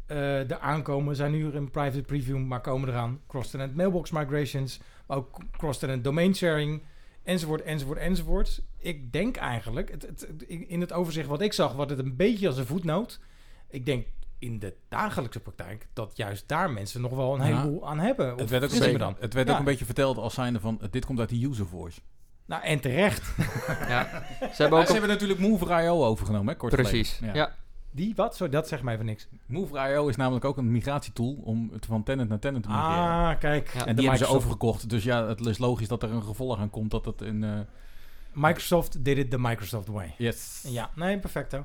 eh 0.07 0.51
er 0.51 0.59
aankomen. 0.59 1.17
Zijn 1.17 1.31
nu 1.33 1.53
in 1.53 1.71
private 1.71 2.03
preview, 2.03 2.39
maar 2.39 2.61
komen 2.61 2.89
eraan. 2.89 3.21
Cross-tenant 3.27 3.75
mailbox 3.75 4.11
migrations, 4.11 4.81
maar 5.07 5.17
ook 5.17 5.39
cross-tenant 5.57 6.05
domain 6.05 6.35
sharing, 6.35 6.83
enzovoort, 7.27 7.63
enzovoort, 7.63 7.99
enzovoort. 7.99 8.63
Ik 8.79 9.13
denk 9.13 9.37
eigenlijk, 9.37 9.91
het, 9.91 10.03
het, 10.03 10.43
in 10.49 10.81
het 10.81 10.93
overzicht 10.93 11.29
wat 11.29 11.41
ik 11.41 11.53
zag, 11.53 11.73
wordt 11.73 11.91
het 11.91 12.01
een 12.01 12.17
beetje 12.17 12.47
als 12.47 12.57
een 12.57 12.67
voetnoot. 12.67 13.21
Ik 13.71 13.87
denk 13.87 14.07
in 14.39 14.59
de 14.59 14.75
dagelijkse 14.89 15.41
praktijk 15.41 15.87
dat 15.93 16.17
juist 16.17 16.49
daar 16.49 16.71
mensen 16.71 17.01
nog 17.01 17.11
wel 17.13 17.35
een 17.35 17.47
Ja. 17.47 17.57
heleboel 17.57 17.89
aan 17.89 17.99
hebben. 17.99 18.37
Het 18.37 18.51
werd 18.51 18.65
ook, 18.65 18.71
een 18.71 18.79
beetje, 18.79 18.93
we 18.93 18.99
dan? 18.99 19.17
het 19.21 19.35
werd 19.35 19.47
Ja. 19.47 19.53
ook 19.53 19.59
een 19.59 19.65
beetje 19.65 19.85
verteld 19.85 20.17
als 20.17 20.35
zijnde 20.35 20.61
van... 20.61 20.81
dit 20.91 21.05
komt 21.05 21.19
uit 21.21 21.29
de 21.29 21.47
user 21.47 21.67
voice. 21.67 22.01
Nou, 22.47 22.63
en 22.63 22.81
terecht. 22.81 23.35
Ja, 23.89 24.27
ze 24.41 24.63
hebben 24.63 24.79
ook 24.79 24.87
ze 24.87 24.93
hebben 24.93 25.11
natuurlijk 25.11 25.41
Move.io 25.41 26.05
overgenomen, 26.05 26.53
hè, 26.53 26.59
kort 26.59 26.75
Precies, 26.75 27.19
ja. 27.33 27.55
Die 27.97 28.13
wat? 28.17 28.37
Zo, 28.37 28.49
dat 28.49 28.69
zegt 28.69 28.83
mij 28.83 28.95
even 28.95 29.07
niks. 29.07 29.29
Move.io 29.47 30.09
is 30.09 30.17
namelijk 30.17 30.45
ook 30.45 30.57
een 30.57 30.71
migratietool 30.73 31.41
om 31.45 31.71
het 31.73 31.87
van 31.87 32.03
tenant 32.03 32.29
naar 32.29 32.39
tenant 32.39 32.63
te 32.63 32.69
migreren. 32.69 32.95
Ah, 32.99 33.39
kijk. 33.39 33.67
Ja. 33.67 33.73
en 33.73 33.77
die 33.77 33.85
hebben 33.87 33.95
ze 34.05 34.09
Microsoft- 34.11 34.33
overgekocht. 34.35 34.91
Dus 34.91 35.05
ja, 35.05 35.27
het 35.27 35.47
is 35.47 35.59
logisch 35.59 35.89
dat 35.89 36.03
er 36.03 36.11
een 36.11 36.23
gevolg 36.23 36.59
aan 36.59 36.71
komt 36.71 36.91
dat 36.91 37.05
het 37.05 37.21
in... 37.23 37.45
eh, 37.45 37.51
Microsoft 38.33 39.05
did 39.05 39.19
it 39.19 39.31
the 39.31 39.39
Microsoft 39.39 39.89
way. 39.89 40.15
yes. 40.19 40.65
Ja, 40.69 40.91
nee, 40.95 41.19
perfecto. 41.19 41.65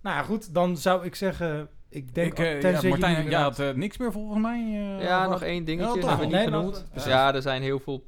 Nou 0.00 0.16
ja, 0.16 0.22
goed, 0.22 0.54
dan 0.54 0.76
zou 0.76 1.04
ik 1.04 1.14
zeggen, 1.14 1.68
ik 1.88 2.14
denk... 2.14 2.38
Ik, 2.38 2.60
tenzij 2.60 2.82
ja, 2.82 2.96
Martijn, 2.96 3.28
jij 3.30 3.40
had 3.40 3.58
eh, 3.58 3.70
niks 3.74 3.96
meer 3.96 4.12
volgens 4.12 4.40
mij. 4.42 4.58
eh, 4.60 5.02
Ja, 5.02 5.18
over- 5.18 5.30
nog 5.30 5.42
één 5.42 5.64
dingetje 5.64 5.94
Ja, 5.94 6.00
toch 6.00 6.08
hebben 6.08 6.28
we 6.28 6.36
niet 6.36 6.44
Nee, 6.50 6.54
genoemd. 6.54 6.86
Dus 6.94 7.04
ja. 7.04 7.34
er 7.34 7.42
zijn 7.42 7.62
heel 7.62 7.78
veel, 7.78 8.04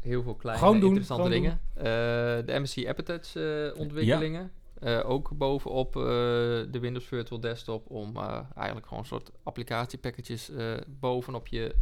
heel 0.00 0.22
veel 0.22 0.34
kleine 0.34 0.62
Gewoon 0.62 0.80
doen, 0.80 0.88
interessante 0.88 1.28
dingen. 1.28 1.60
Eh, 1.74 1.84
de 1.84 2.58
MSC 2.60 2.86
Appetite 2.88 3.72
eh, 3.74 3.80
ontwikkelingen. 3.80 4.50
Eh, 4.80 5.10
ook 5.10 5.30
bovenop 5.34 5.96
eh, 5.96 6.02
de 6.02 6.78
Windows 6.80 7.04
Virtual 7.04 7.40
Desktop 7.40 7.90
om 7.90 8.16
eh, 8.16 8.40
eigenlijk 8.56 8.86
gewoon 8.86 9.02
een 9.02 9.08
soort 9.08 9.30
applicatiepackages 9.42 10.50
bovenop 10.86 11.46
je 11.46 11.74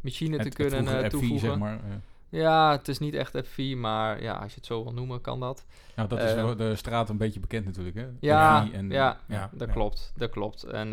machine 0.00 0.36
Het- 0.36 0.50
te 0.50 0.56
kunnen 0.56 0.84
vroegere 0.84 1.06
F4, 1.06 1.10
toevoegen. 1.10 1.48
zeg 1.48 1.58
maar. 1.58 1.80
Ja, 2.28 2.70
het 2.70 2.88
is 2.88 2.98
niet 2.98 3.14
echt 3.14 3.36
F4, 3.44 3.76
maar 3.76 4.22
ja, 4.22 4.32
als 4.34 4.50
je 4.50 4.56
het 4.56 4.66
zo 4.66 4.82
wil 4.82 4.92
noemen, 4.92 5.20
kan 5.20 5.40
dat. 5.40 5.66
Nou, 5.96 6.08
dat 6.08 6.22
is 6.22 6.40
voor 6.40 6.56
de 6.56 6.76
straat 6.76 7.08
een 7.08 7.16
beetje 7.16 7.40
bekend 7.40 7.64
natuurlijk, 7.64 7.96
hè? 7.96 8.06
Ja, 8.20 8.66
F4 8.68 8.72
en, 8.74 8.90
ja, 8.90 9.20
ja, 9.28 9.50
dat 9.52 9.68
ja. 9.68 9.74
klopt, 9.74 10.12
dat 10.16 10.30
klopt. 10.30 10.64
En, 10.64 10.88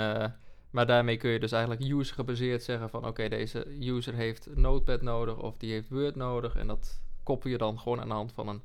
maar 0.70 0.86
daarmee 0.86 1.18
kun 1.18 1.30
je 1.30 1.40
dus 1.40 1.52
eigenlijk 1.52 1.84
user 1.92 2.16
gebaseerd 2.16 2.64
zeggen 2.64 2.90
van 2.90 3.08
oké, 3.08 3.28
deze 3.30 3.68
user 3.80 4.14
heeft 4.14 4.48
Notepad 4.56 5.02
nodig 5.02 5.38
of 5.38 5.58
die 5.58 5.72
heeft 5.72 5.90
Word 5.90 6.16
nodig. 6.16 6.56
En 6.56 6.68
dat 6.68 7.02
koppel 7.24 7.50
je 7.50 7.58
dan 7.58 7.80
gewoon 7.80 8.02
aan 8.02 8.08
de 8.08 8.14
hand 8.14 8.32
van 8.34 8.48
een 8.48 8.62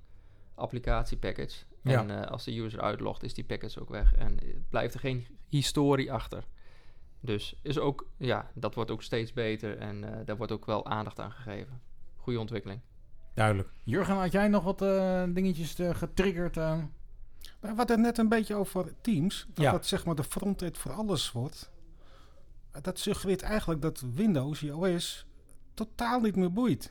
applicatiepackage. 0.54 1.56
Ja. 1.82 1.98
En 2.00 2.10
eh, 2.22 2.30
als 2.30 2.44
de 2.44 2.58
user 2.60 2.80
uitlogt, 2.80 3.22
is 3.22 3.34
die 3.34 3.44
package 3.44 3.80
ook 3.80 3.88
weg 3.88 4.14
en 4.14 4.38
eh, 4.40 4.48
blijft 4.68 4.94
er 4.94 5.00
geen 5.00 5.26
historie 5.48 6.12
achter. 6.12 6.44
Dus 7.20 7.54
is 7.62 7.78
ook, 7.78 8.06
ja, 8.16 8.50
dat 8.54 8.74
wordt 8.74 8.90
ook 8.90 9.02
steeds 9.02 9.32
beter 9.32 9.78
en 9.78 10.04
eh, 10.04 10.26
daar 10.26 10.36
wordt 10.36 10.52
ook 10.52 10.66
wel 10.66 10.86
aandacht 10.86 11.18
aan 11.20 11.32
gegeven. 11.32 11.80
Goede 12.16 12.38
ontwikkeling. 12.40 12.80
Duidelijk. 13.34 13.68
Jurgen, 13.84 14.14
had 14.14 14.32
jij 14.32 14.48
nog 14.48 14.64
wat 14.64 14.82
eh, 14.82 15.22
dingetjes 15.28 15.76
getriggerd? 15.92 16.54
we 17.60 17.68
hadden 17.76 18.00
net 18.00 18.18
een 18.18 18.28
beetje 18.28 18.54
over 18.54 18.94
Teams. 19.00 19.46
Dat 19.54 19.64
Ja. 19.64 19.70
dat 19.70 19.86
zeg 19.86 20.04
maar 20.04 20.14
de 20.14 20.24
frontend 20.24 20.78
voor 20.78 20.92
alles 20.92 21.32
wordt. 21.32 21.70
Dat 22.82 22.98
suggereert 22.98 23.42
eigenlijk 23.42 23.82
dat 23.82 24.04
Windows, 24.14 24.60
je 24.60 24.76
OS, 24.76 25.26
totaal 25.74 26.20
niet 26.20 26.36
meer 26.36 26.52
boeit. 26.52 26.90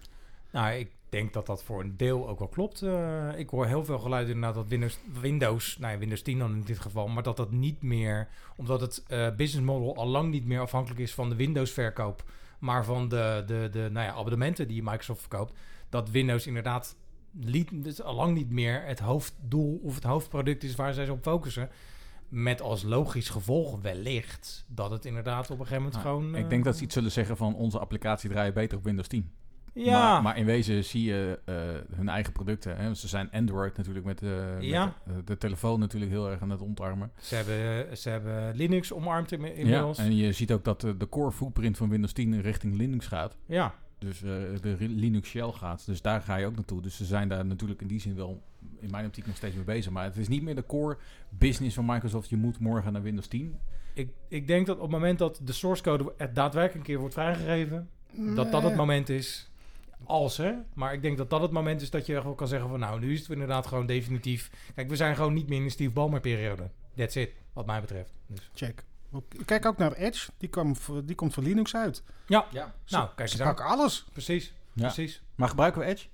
Nou, 0.52 0.73
ik 0.73 0.95
denk 1.10 1.34
dat 1.34 1.45
dat 1.45 1.63
voor 1.63 1.82
een 1.82 1.98
deel 1.98 2.30
ook 2.30 2.39
wel 2.39 2.48
klopt. 2.48 2.82
Eh, 2.82 3.30
ik 3.36 3.50
hoor 3.50 3.65
heel 3.65 3.86
veel 3.86 4.00
geluiden 4.00 4.34
inderdaad 4.34 4.56
dat 4.56 4.67
Windows, 4.67 5.00
Windows, 5.22 5.78
nou 5.78 5.93
ja, 5.93 6.00
Windows 6.00 6.22
10 6.22 6.39
dan 6.39 6.54
in 6.54 6.62
dit 6.62 6.80
geval, 6.80 7.08
maar 7.08 7.24
dat 7.24 7.38
dat 7.38 7.52
niet 7.52 7.82
meer, 7.82 8.28
omdat 8.56 8.81
het 8.81 9.04
eh, 9.08 9.36
business 9.36 9.67
model 9.67 9.96
al 9.96 10.08
lang 10.08 10.31
niet 10.31 10.46
meer 10.46 10.60
afhankelijk 10.60 11.00
is 11.00 11.13
van 11.13 11.29
de 11.29 11.36
Windows 11.36 11.71
verkoop, 11.71 12.23
maar 12.60 12.86
van 12.86 13.10
de, 13.10 13.44
de, 13.46 13.69
de 13.71 13.90
nou 13.92 14.06
ja, 14.06 14.13
abonnementen 14.13 14.67
die 14.67 14.83
Microsoft 14.83 15.19
verkoopt, 15.19 15.54
dat 15.90 16.10
Windows 16.10 16.48
inderdaad 16.48 16.96
liet, 17.31 17.83
dus 17.83 18.02
al 18.02 18.15
lang 18.15 18.36
niet 18.36 18.50
meer 18.50 18.83
het 18.86 19.00
hoofddoel 19.00 19.79
of 19.83 19.96
het 19.96 20.04
hoofdproduct 20.04 20.63
is 20.63 20.75
waar 20.75 20.94
zij 20.94 21.06
zich 21.06 21.13
op 21.13 21.23
focussen. 21.23 21.69
Met 22.27 22.62
als 22.62 22.83
logisch 22.83 23.29
gevolg 23.29 23.81
wellicht 23.81 24.65
dat 24.67 24.92
het 24.92 25.06
inderdaad 25.06 25.50
op 25.50 25.60
een 25.60 25.65
gegeven 25.65 25.83
moment 25.83 26.04
Nou, 26.04 26.15
gewoon... 26.15 26.36
ik 26.36 26.44
eh, 26.44 26.50
denk 26.50 26.63
dat 26.63 26.77
ze 26.77 26.83
iets 26.83 26.94
zullen 26.94 27.12
zeggen 27.12 27.38
van 27.38 27.56
onze 27.56 27.79
applicatie 27.79 28.29
draaien 28.29 28.54
beter 28.54 28.77
op 28.77 28.83
Windows 28.83 29.08
10. 29.08 29.31
Ja, 29.74 30.12
Maar, 30.13 30.22
maar 30.22 30.38
in 30.38 30.46
wezen 30.46 30.84
zie 30.84 31.04
je 31.04 31.40
eh, 31.46 31.56
hun 31.98 32.10
eigen 32.10 32.34
producten. 32.34 32.78
Hè? 32.78 32.94
Ze 32.94 33.08
zijn 33.08 33.32
Android 33.32 33.78
natuurlijk 33.78 34.06
met, 34.06 34.20
de, 34.20 34.58
met 34.60 35.15
de, 35.15 35.24
de 35.24 35.38
telefoon 35.38 35.80
natuurlijk 35.80 36.12
heel 36.12 36.30
erg 36.30 36.42
aan 36.42 36.50
het 36.50 36.62
ontarmen. 36.62 37.12
Ze 37.22 37.36
hebben, 37.36 37.98
ze 37.98 38.10
hebben 38.10 38.56
Linux 38.56 38.94
omarmd 38.94 39.32
in- 39.32 39.56
inmiddels. 39.56 39.98
Ja, 39.98 40.04
en 40.04 40.15
je 40.15 40.32
ziet 40.32 40.52
ook 40.52 40.63
dat 40.63 40.84
eh, 40.84 40.92
de 40.98 41.10
core 41.10 41.32
footprint 41.32 41.78
van 41.78 41.90
Windows 41.90 42.13
10 42.13 42.42
richting 42.42 42.76
Linux 42.78 43.08
gaat. 43.08 43.38
ja. 43.46 43.74
Dus 44.00 44.24
eh, 44.24 44.30
de 44.62 44.76
Linux 44.80 45.30
Shell 45.30 45.52
gaat. 45.52 45.86
Dus 45.86 46.02
daar 46.02 46.22
ga 46.22 46.36
je 46.36 46.46
ook 46.46 46.56
naartoe. 46.56 46.82
Dus 46.82 46.96
ze 46.96 47.06
zijn 47.06 47.30
daar 47.30 47.46
natuurlijk 47.46 47.82
in 47.82 47.88
die 47.88 48.00
zin 48.00 48.15
wel 48.15 48.42
in 48.80 48.92
mijn 48.92 49.06
optiek 49.06 49.26
nog 49.28 49.36
steeds 49.36 49.56
mee 49.56 49.63
bezig. 49.63 49.92
Maar 49.92 50.04
het 50.04 50.17
is 50.17 50.28
niet 50.28 50.42
meer 50.44 50.56
de 50.56 50.65
core 50.65 50.98
business 51.30 51.76
van 51.76 51.86
Microsoft. 51.86 52.30
Je 52.30 52.38
moet 52.38 52.60
morgen 52.60 52.94
naar 52.94 53.02
Windows 53.02 53.28
10. 53.28 53.56
Ik, 53.94 54.10
ik 54.28 54.48
denk 54.48 54.65
dat 54.65 54.76
op 54.76 54.82
het 54.82 54.92
moment 54.92 55.20
dat 55.20 55.40
de 55.44 55.52
source 55.54 55.84
code 55.84 56.13
er 56.17 56.34
daadwerkelijk 56.34 56.80
een 56.80 56.92
keer 56.94 57.00
wordt 57.00 57.13
vrijgegeven, 57.13 57.90
dat 58.36 58.52
dat 58.52 58.63
het 58.63 58.76
moment 58.76 59.10
is. 59.10 59.48
Als 60.06 60.37
hè, 60.37 60.54
maar 60.73 60.93
ik 60.93 61.02
denk 61.02 61.17
dat 61.17 61.29
dat 61.29 61.41
het 61.41 61.52
moment 61.52 61.81
is 61.81 61.89
dat 61.89 62.06
je 62.06 62.15
gewoon 62.17 62.35
kan 62.35 62.47
zeggen 62.47 62.69
van 62.69 62.79
nou, 62.79 63.00
nu 63.00 63.13
is 63.13 63.19
het 63.19 63.29
inderdaad 63.29 63.67
gewoon 63.67 63.85
definitief. 63.85 64.52
Kijk, 64.75 64.89
we 64.89 64.95
zijn 64.95 65.15
gewoon 65.15 65.33
niet 65.33 65.47
meer 65.50 65.58
in 65.58 65.63
de 65.63 65.69
Steve 65.69 65.91
Ballmer 65.91 66.19
periode. 66.19 66.69
That's 66.95 67.15
it, 67.15 67.29
wat 67.54 67.65
mij 67.65 67.81
betreft. 67.81 68.13
Dus. 68.27 68.50
Check. 68.54 68.83
Ook- 69.12 69.45
Kijk 69.45 69.65
ook 69.65 69.77
naar 69.77 69.93
Edge. 69.93 70.29
Die, 70.37 70.50
kwam, 70.50 70.75
voor- 70.75 71.06
die 71.06 71.15
komt 71.15 71.33
van 71.33 71.43
Linux 71.43 71.75
uit. 71.75 72.04
Ja, 72.27 72.45
Ja. 72.52 72.73
nou, 72.87 73.10
kijk 73.15 73.29
Ze 73.29 73.33
eens 73.35 73.43
aan. 73.47 73.56
pakken 73.56 73.65
alles. 73.77 74.06
Precies, 74.12 74.54
Ja. 74.73 74.81
precies. 74.83 75.21
Maar 75.35 75.50
gebruiken 75.50 75.81
we 75.81 75.87
Edge? 75.87 76.08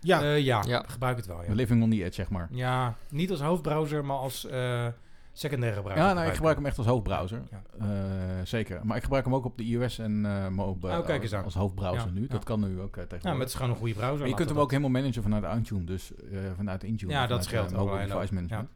Ja, 0.00 0.20
Ja, 0.22 0.32
ja, 0.34 0.62
Ja. 0.66 0.84
gebruik 0.86 1.16
het 1.16 1.26
wel. 1.26 1.42
Ja. 1.42 1.48
We 1.48 1.54
living 1.54 1.82
on 1.82 1.90
the 1.90 1.96
edge, 2.04 2.12
zeg 2.14 2.28
maar. 2.30 2.48
ja, 2.50 2.96
niet 3.10 3.30
als 3.30 3.40
hoofdbrowser, 3.40 4.04
maar 4.04 4.16
als 4.16 4.46
eh, 4.46 4.86
secundaire 5.34 5.76
gebruiker. 5.76 6.06
Ja, 6.06 6.12
nou, 6.12 6.26
ik 6.28 6.34
gebruik 6.34 6.56
hem 6.56 6.66
echt 6.66 6.78
als 6.78 6.86
hoofdbrowser. 6.86 7.42
Ja. 7.50 7.62
Eh, 7.80 8.44
zeker. 8.44 8.86
Maar 8.86 8.96
ik 8.96 9.02
gebruik 9.02 9.24
hem 9.24 9.34
ook 9.34 9.44
op 9.44 9.58
de 9.58 9.64
iOS 9.64 9.98
en 9.98 10.26
eh 10.26 10.48
mobile 10.48 10.98
Oh, 10.98 11.04
kijk 11.06 11.22
eens 11.22 11.30
als, 11.30 11.38
aan. 11.38 11.44
als 11.44 11.54
hoofdbrowser 11.54 12.06
Ja, 12.08 12.12
nu. 12.14 12.20
ja. 12.22 12.26
Dat 12.28 12.44
kan 12.44 12.60
nu 12.60 12.66
ook 12.66 12.72
eh, 12.74 12.80
Ja, 12.80 13.08
tegenwoordig. 13.08 13.22
maar 13.22 13.38
het 13.40 13.48
is 13.48 13.54
gewoon 13.54 13.70
een 13.70 13.76
goede 13.76 13.94
browser. 13.94 14.18
Maar 14.18 14.28
je 14.28 14.34
kunt 14.34 14.48
hem 14.48 14.58
ook 14.58 14.70
helemaal 14.70 14.90
managen 14.90 15.22
vanuit 15.22 15.56
Intune, 15.56 15.84
dus 15.84 16.14
eh, 16.14 16.38
vanuit 16.56 16.84
Intune. 16.84 17.12
Ja, 17.12 17.26
dat 17.26 17.44
scheelt 17.44 17.70
eh, 17.70 17.76
wel 17.76 17.86
mobile 17.86 18.06
device 18.06 18.34
management. 18.34 18.68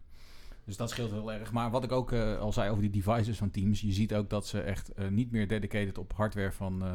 Dus 0.64 0.76
dat 0.76 0.90
scheelt 0.90 1.10
heel 1.10 1.32
erg. 1.32 1.52
Maar 1.52 1.70
wat 1.70 1.84
ik 1.84 1.92
ook 1.92 2.12
eh, 2.12 2.38
al 2.38 2.52
zei 2.52 2.70
over 2.70 2.82
die 2.82 3.02
devices 3.02 3.38
van 3.38 3.50
Teams, 3.50 3.80
je 3.80 3.92
ziet 3.92 4.14
ook 4.14 4.30
dat 4.30 4.46
ze 4.46 4.60
echt 4.60 4.92
eh, 4.92 5.08
niet 5.08 5.30
meer 5.30 5.48
dedicated 5.48 5.98
op 5.98 6.12
hardware 6.16 6.52
van 6.52 6.82
eh, 6.82 6.88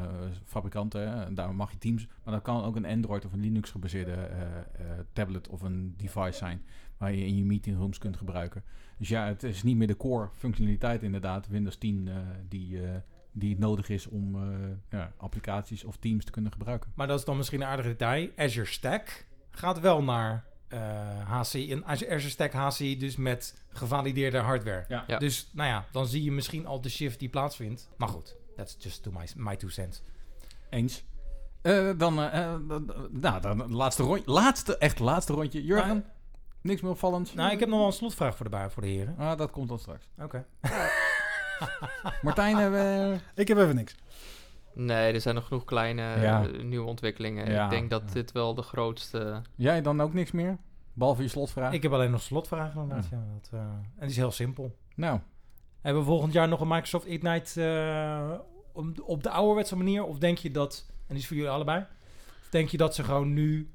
fabrikanten. 0.46 1.02
Hè. 1.12 1.24
En 1.26 1.34
daar 1.36 1.56
mag 1.56 1.72
je 1.72 1.78
Teams, 1.78 2.08
maar 2.24 2.34
dat 2.34 2.44
kan 2.44 2.64
ook 2.64 2.76
een 2.76 2.86
Android 2.86 3.26
of 3.26 3.34
een 3.34 3.40
Linux 3.40 3.70
gebaseerde 3.72 4.12
eh, 4.12 4.42
eh, 4.42 5.00
tablet 5.14 5.48
of 5.48 5.62
een 5.62 5.94
device 5.98 6.38
zijn 6.38 6.66
waar 6.98 7.14
je 7.14 7.26
in 7.26 7.38
je 7.38 7.46
meetingrooms 7.46 7.98
kunt 7.98 8.18
gebruiken. 8.18 8.64
Dus 8.98 9.10
ja, 9.10 9.26
het 9.26 9.44
is 9.44 9.64
niet 9.64 9.78
meer 9.78 9.88
de 9.88 9.98
core 9.98 10.30
functionaliteit 10.38 11.04
inderdaad, 11.04 11.48
Windows 11.48 11.78
10, 11.78 12.08
eh, 12.08 12.16
die, 12.50 12.84
eh, 12.84 12.96
die 13.32 13.60
nodig 13.60 13.90
is 13.90 14.08
om 14.08 14.36
eh, 14.36 14.70
ja, 14.90 15.14
applicaties 15.18 15.84
of 15.84 15.98
Teams 15.98 16.26
te 16.26 16.32
kunnen 16.32 16.52
gebruiken. 16.52 16.92
Maar 16.96 17.08
dat 17.08 17.20
is 17.20 17.26
dan 17.26 17.38
misschien 17.38 17.62
een 17.62 17.68
aardig 17.68 17.86
detail. 17.86 18.30
Azure 18.36 18.66
Stack 18.68 19.26
gaat 19.52 19.80
wel 19.80 20.04
naar 20.04 20.46
eh, 20.68 20.80
HCI. 21.40 21.72
En 21.72 21.86
Azure 21.86 22.20
Stack 22.20 22.54
HCI 22.54 22.98
dus 22.98 23.16
met 23.16 23.64
gevalideerde 23.70 24.38
hardware. 24.38 24.86
Ja. 24.88 25.04
Ja. 25.08 25.18
Dus 25.18 25.50
nou 25.54 25.70
ja, 25.70 25.86
dan 25.92 26.08
zie 26.08 26.24
je 26.24 26.32
misschien 26.32 26.66
al 26.66 26.82
de 26.82 26.90
shift 26.90 27.20
die 27.20 27.30
plaatsvindt. 27.30 27.90
Maar 27.98 28.08
goed, 28.08 28.38
that's 28.56 28.76
just 28.80 29.04
to 29.04 29.12
my, 29.12 29.28
my 29.36 29.56
two 29.56 29.70
cents. 29.70 30.02
Eens. 30.70 31.04
Eh, 31.62 31.90
dan, 31.98 32.20
eh, 32.20 32.44
eh, 32.54 32.60
dan- 32.68 32.92
nou, 33.12 33.42
dan 33.42 33.74
laatste 33.74 34.04
rondje. 34.04 34.32
Laatste, 34.32 34.78
echt 34.78 35.00
laatste 35.00 35.34
rondje. 35.34 35.64
Jurgen, 35.64 35.88
Nou, 35.88 36.02
niks 36.64 36.82
meer 36.82 36.92
opvallends? 36.92 37.34
nou, 37.34 37.52
ik 37.52 37.60
heb 37.60 37.70
nog 37.70 37.78
wel 37.78 37.88
een 37.88 37.94
slotvraag 37.94 38.36
voor 38.36 38.46
de, 38.46 38.52
bui- 38.52 38.70
voor 38.70 38.82
de 38.82 38.88
heren. 38.88 39.16
Ah, 39.18 39.38
dat 39.38 39.52
komt 39.52 39.68
dan 39.70 39.80
straks. 39.80 40.08
Oké. 40.22 40.46
Martijn, 42.22 42.56
hebben 42.58 42.80
we... 43.12 43.18
ik 43.42 43.48
heb 43.48 43.58
even 43.58 43.76
niks. 43.76 43.96
Nee, 44.74 45.14
er 45.14 45.22
zijn 45.22 45.36
nog 45.36 45.48
genoeg 45.48 45.64
kleine 45.66 46.02
Ja. 46.02 46.46
eh, 46.46 46.64
nieuwe 46.64 46.88
ontwikkelingen. 46.88 47.52
Ja, 47.52 47.64
ik 47.64 47.70
denk 47.70 47.90
dat 47.90 48.04
ja. 48.08 48.14
dit 48.14 48.32
wel 48.32 48.54
de 48.56 48.62
grootste... 48.62 49.42
Jij 49.56 49.82
dan 49.82 50.02
ook 50.02 50.14
niks 50.14 50.32
meer? 50.32 50.58
Behalve 50.94 51.22
je 51.22 51.28
slotvraag? 51.28 51.74
Ik 51.74 51.84
heb 51.84 51.92
alleen 51.92 52.12
nog 52.12 52.22
slotvragen 52.22 52.82
inderdaad. 52.82 53.08
Ja. 53.12 53.24
dat, 53.34 53.50
eh, 53.54 53.60
en 53.60 53.84
die 54.00 54.10
is 54.10 54.16
heel 54.16 54.32
simpel. 54.32 54.76
Nou, 54.96 55.20
Hebben 55.82 56.02
we 56.02 56.08
volgend 56.08 56.34
jaar 56.34 56.48
nog 56.48 56.62
een 56.62 56.68
Microsoft 56.68 57.06
Ignite 57.06 57.64
eh, 57.64 58.40
om- 58.74 58.94
op 59.04 59.24
de 59.24 59.30
ouderwetse 59.30 59.76
manier? 59.76 60.04
Of 60.04 60.18
denk 60.18 60.38
je 60.38 60.52
dat, 60.52 60.86
en 60.90 60.94
die 61.08 61.18
is 61.18 61.28
voor 61.28 61.36
jullie 61.36 61.52
allebei, 61.52 61.86
of 62.42 62.50
denk 62.50 62.70
je 62.70 62.78
dat 62.78 62.96
ze 62.96 63.04
gewoon 63.04 63.34
nu 63.34 63.72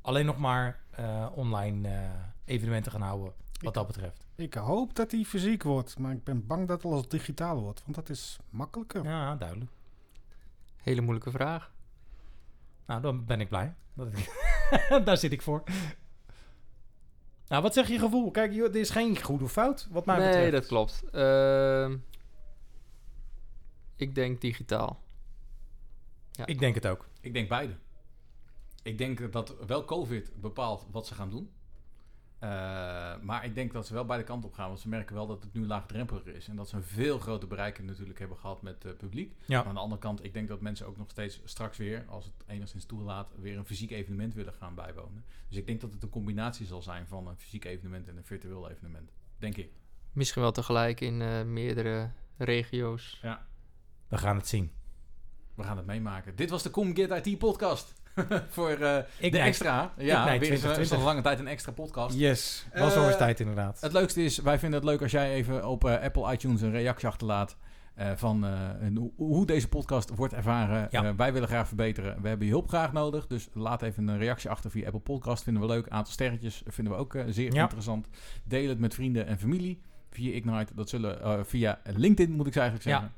alleen 0.00 0.26
nog 0.26 0.38
maar 0.38 0.80
eh, 0.90 1.26
online 1.34 1.88
eh, 1.88 2.10
evenementen 2.44 2.92
gaan 2.92 3.00
houden, 3.02 3.32
wat 3.60 3.74
dat 3.74 3.86
betreft? 3.86 4.26
Ik 4.34 4.54
hoop 4.54 4.94
dat 4.94 5.10
die 5.10 5.24
fysiek 5.26 5.62
wordt, 5.62 5.98
maar 5.98 6.12
ik 6.12 6.24
ben 6.24 6.46
bang 6.46 6.68
dat 6.68 6.82
het 6.82 6.92
alles 6.92 7.08
digitaal 7.08 7.60
wordt. 7.60 7.82
Want 7.82 7.94
dat 7.94 8.08
is 8.08 8.38
makkelijker. 8.50 9.04
Ja, 9.04 9.36
duidelijk. 9.36 9.70
Hele 10.76 11.00
moeilijke 11.00 11.30
vraag. 11.30 11.72
Nou, 12.86 13.00
dan 13.02 13.24
ben 13.24 13.40
ik 13.40 13.48
blij. 13.48 13.74
Dat 13.94 14.06
ik- 14.12 14.38
Daar 15.04 15.16
zit 15.16 15.32
ik 15.32 15.42
voor. 15.42 15.62
Nou, 17.48 17.62
wat 17.62 17.74
zeg 17.74 17.88
je 17.88 17.98
gevoel? 17.98 18.30
Kijk, 18.30 18.52
joh, 18.52 18.68
er 18.68 18.76
is 18.76 18.90
geen 18.90 19.22
goed 19.22 19.42
of 19.42 19.52
fout, 19.52 19.88
wat 19.90 20.06
mij 20.06 20.16
nee, 20.18 20.26
betreft. 20.26 20.52
dat 20.52 20.66
klopt. 20.66 21.02
Ehm, 21.12 21.96
ik 23.96 24.14
denk 24.14 24.40
digitaal. 24.40 25.00
Ik 26.44 26.58
denk 26.58 26.74
het 26.74 26.86
ook. 26.86 27.08
ik 27.20 27.32
denk 27.32 27.48
beide. 27.48 27.76
Ik 28.82 28.98
denk 28.98 29.32
dat 29.32 29.54
wel 29.66 29.84
COVID 29.84 30.40
bepaalt 30.40 30.86
wat 30.90 31.06
ze 31.06 31.14
gaan 31.14 31.30
doen. 31.30 31.50
Eh, 32.40 32.50
maar 33.20 33.44
ik 33.44 33.54
denk 33.54 33.72
dat 33.72 33.86
ze 33.86 33.94
wel 33.94 34.04
beide 34.04 34.24
kanten 34.24 34.48
op 34.48 34.54
gaan. 34.54 34.68
Want 34.68 34.80
ze 34.80 34.88
merken 34.88 35.14
wel 35.14 35.26
dat 35.26 35.42
het 35.42 35.52
nu 35.52 35.66
laagdrempeliger 35.66 36.34
is. 36.34 36.48
En 36.48 36.56
dat 36.56 36.68
ze 36.68 36.76
een 36.76 36.82
veel 36.82 37.18
groter 37.18 37.48
bereik 37.48 37.82
natuurlijk 37.82 38.18
hebben 38.18 38.36
gehad 38.36 38.62
met 38.62 38.82
het 38.82 38.98
publiek. 38.98 39.34
Ja. 39.46 39.58
Maar 39.58 39.68
aan 39.68 39.74
de 39.74 39.80
andere 39.80 40.00
kant, 40.00 40.24
ik 40.24 40.32
denk 40.32 40.48
dat 40.48 40.60
mensen 40.60 40.86
ook 40.86 40.96
nog 40.96 41.10
steeds 41.10 41.40
straks 41.44 41.76
weer, 41.76 42.04
als 42.08 42.24
het 42.24 42.34
enigszins 42.46 42.84
toelaat, 42.84 43.32
weer 43.38 43.56
een 43.56 43.66
fysiek 43.66 43.90
evenement 43.90 44.34
willen 44.34 44.52
gaan 44.52 44.74
bijwonen. 44.74 45.24
Dus 45.48 45.56
ik 45.58 45.66
denk 45.66 45.80
dat 45.80 45.92
het 45.92 46.02
een 46.02 46.08
combinatie 46.08 46.66
zal 46.66 46.82
zijn 46.82 47.06
van 47.06 47.26
een 47.26 47.36
fysiek 47.36 47.64
evenement 47.64 48.08
en 48.08 48.16
een 48.16 48.24
virtueel 48.24 48.70
evenement. 48.70 49.10
Denk 49.38 49.56
ik. 49.56 49.70
Misschien 50.12 50.42
wel 50.42 50.52
tegelijk 50.52 51.00
in 51.00 51.22
eh, 51.22 51.42
meerdere 51.42 52.10
regio's. 52.36 53.20
We 54.08 54.18
gaan 54.18 54.36
het 54.36 54.48
zien. 54.48 54.72
We 55.54 55.62
gaan 55.62 55.76
het 55.76 55.86
meemaken. 55.86 56.36
Dit 56.36 56.50
was 56.50 56.62
de 56.62 56.70
Com 56.70 56.96
Get 56.96 57.26
IT 57.26 57.38
podcast. 57.38 57.99
Voor 58.48 58.70
eh, 58.70 58.78
de 59.30 59.38
extra. 59.38 59.92
Ja, 59.96 60.24
weer 60.24 60.32
een- 60.32 60.38
2020. 60.38 60.90
een 60.98 61.04
lange 61.04 61.20
tijd 61.22 61.38
een 61.38 61.46
extra 61.48 61.72
podcast. 61.72 62.18
Yes, 62.18 62.66
was 62.74 62.96
alweer 62.96 63.16
tijd 63.16 63.40
inderdaad. 63.40 63.80
Het 63.80 63.92
leukste 63.92 64.24
is, 64.24 64.38
wij 64.38 64.58
vinden 64.58 64.80
het 64.80 64.88
leuk 64.88 65.02
als 65.02 65.10
jij 65.10 65.30
even 65.32 65.68
op 65.68 65.84
eh, 65.84 66.02
Apple 66.02 66.32
iTunes 66.32 66.60
een 66.60 66.70
reactie 66.70 67.08
achterlaat. 67.08 67.56
eh, 67.94 68.10
van 68.16 68.46
hoe- 68.96 69.10
hoe 69.16 69.46
deze 69.46 69.68
podcast 69.68 70.10
wordt 70.14 70.34
ervaren. 70.34 70.88
Ja. 70.90 71.14
Wij 71.16 71.32
willen 71.32 71.48
graag 71.48 71.66
verbeteren. 71.66 72.22
We 72.22 72.28
hebben 72.28 72.46
je 72.46 72.52
hulp 72.52 72.68
graag 72.68 72.92
nodig. 72.92 73.26
Dus 73.26 73.48
laat 73.52 73.82
even 73.82 74.08
een 74.08 74.18
reactie 74.18 74.50
achter 74.50 74.70
via 74.70 74.84
Apple 74.84 75.00
Podcast. 75.00 75.42
Vinden 75.42 75.62
we 75.62 75.68
leuk. 75.68 75.88
Aantal 75.88 76.12
sterretjes 76.12 76.62
vinden 76.66 76.92
we 76.92 76.98
ook 76.98 77.16
zeer 77.28 77.54
Ja. 77.54 77.62
interessant. 77.62 78.06
Deel 78.44 78.68
het 78.68 78.78
met 78.78 78.94
vrienden 78.94 79.26
en 79.26 79.38
familie. 79.38 79.80
Via 80.10 80.32
Ignite. 80.32 80.74
Dat 80.74 80.88
zullen 80.88 81.46
via 81.46 81.78
LinkedIn 81.84 82.34
moet 82.36 82.46
ik 82.46 82.56
eigenlijk 82.56 82.88
Ja. 82.88 83.10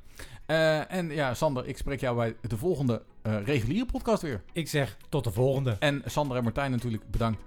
Eh, 0.53 0.93
en 0.93 1.11
ja, 1.11 1.35
Sander, 1.35 1.67
ik 1.67 1.77
spreek 1.77 2.01
jou 2.01 2.17
bij 2.17 2.37
de 2.41 2.57
volgende 2.57 3.03
eh, 3.23 3.45
reguliere 3.45 3.87
podcast 3.87 4.23
weer. 4.23 4.43
Ik 4.53 4.69
zeg 4.69 4.97
tot 5.09 5.25
de 5.25 5.33
volgende. 5.33 5.77
En 5.79 6.03
Sander 6.07 6.37
en 6.37 6.43
Martijn 6.43 6.71
natuurlijk 6.71 7.11
bedankt. 7.11 7.41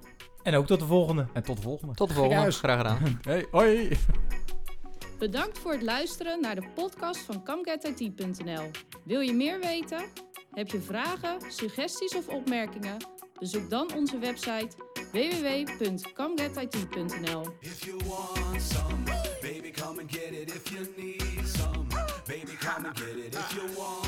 En 0.43 0.56
ook 0.56 0.68
tot 0.68 0.80
de 0.80 0.86
volgende. 0.86 1.28
En 1.34 1.43
tot 1.43 1.56
de 1.56 1.62
volgende. 1.62 1.93
Tot 1.93 2.08
de 2.08 2.14
volgende. 2.14 2.39
huis. 2.39 2.58
Graag 2.58 2.78
gedaan. 2.78 3.20
Hey, 3.22 3.47
hoi! 3.51 3.97
Bedankt 5.20 5.60
voor 5.60 5.72
het 5.72 5.82
luisteren 5.82 6.41
naar 6.41 6.56
de 6.56 6.68
podcast 6.76 7.20
van 7.20 7.43
CamGetIT.nl. 7.43 8.72
Wil 9.03 9.20
je 9.20 9.34
meer 9.34 9.60
weten? 9.60 10.06
Heb 10.51 10.68
je 10.68 10.82
vragen, 10.82 11.38
suggesties 11.47 12.16
of 12.16 12.28
opmerkingen? 12.28 12.97
Bezoek 13.39 13.70
dan 13.70 13.91
onze 13.95 14.18
website 14.18 14.70
www.camgetit.nl. 15.12 17.43
come 22.66 22.86
and 22.86 22.95
get 22.95 23.09
it. 23.09 23.36
If 23.36 23.53
you 23.55 23.61
need 23.61 24.05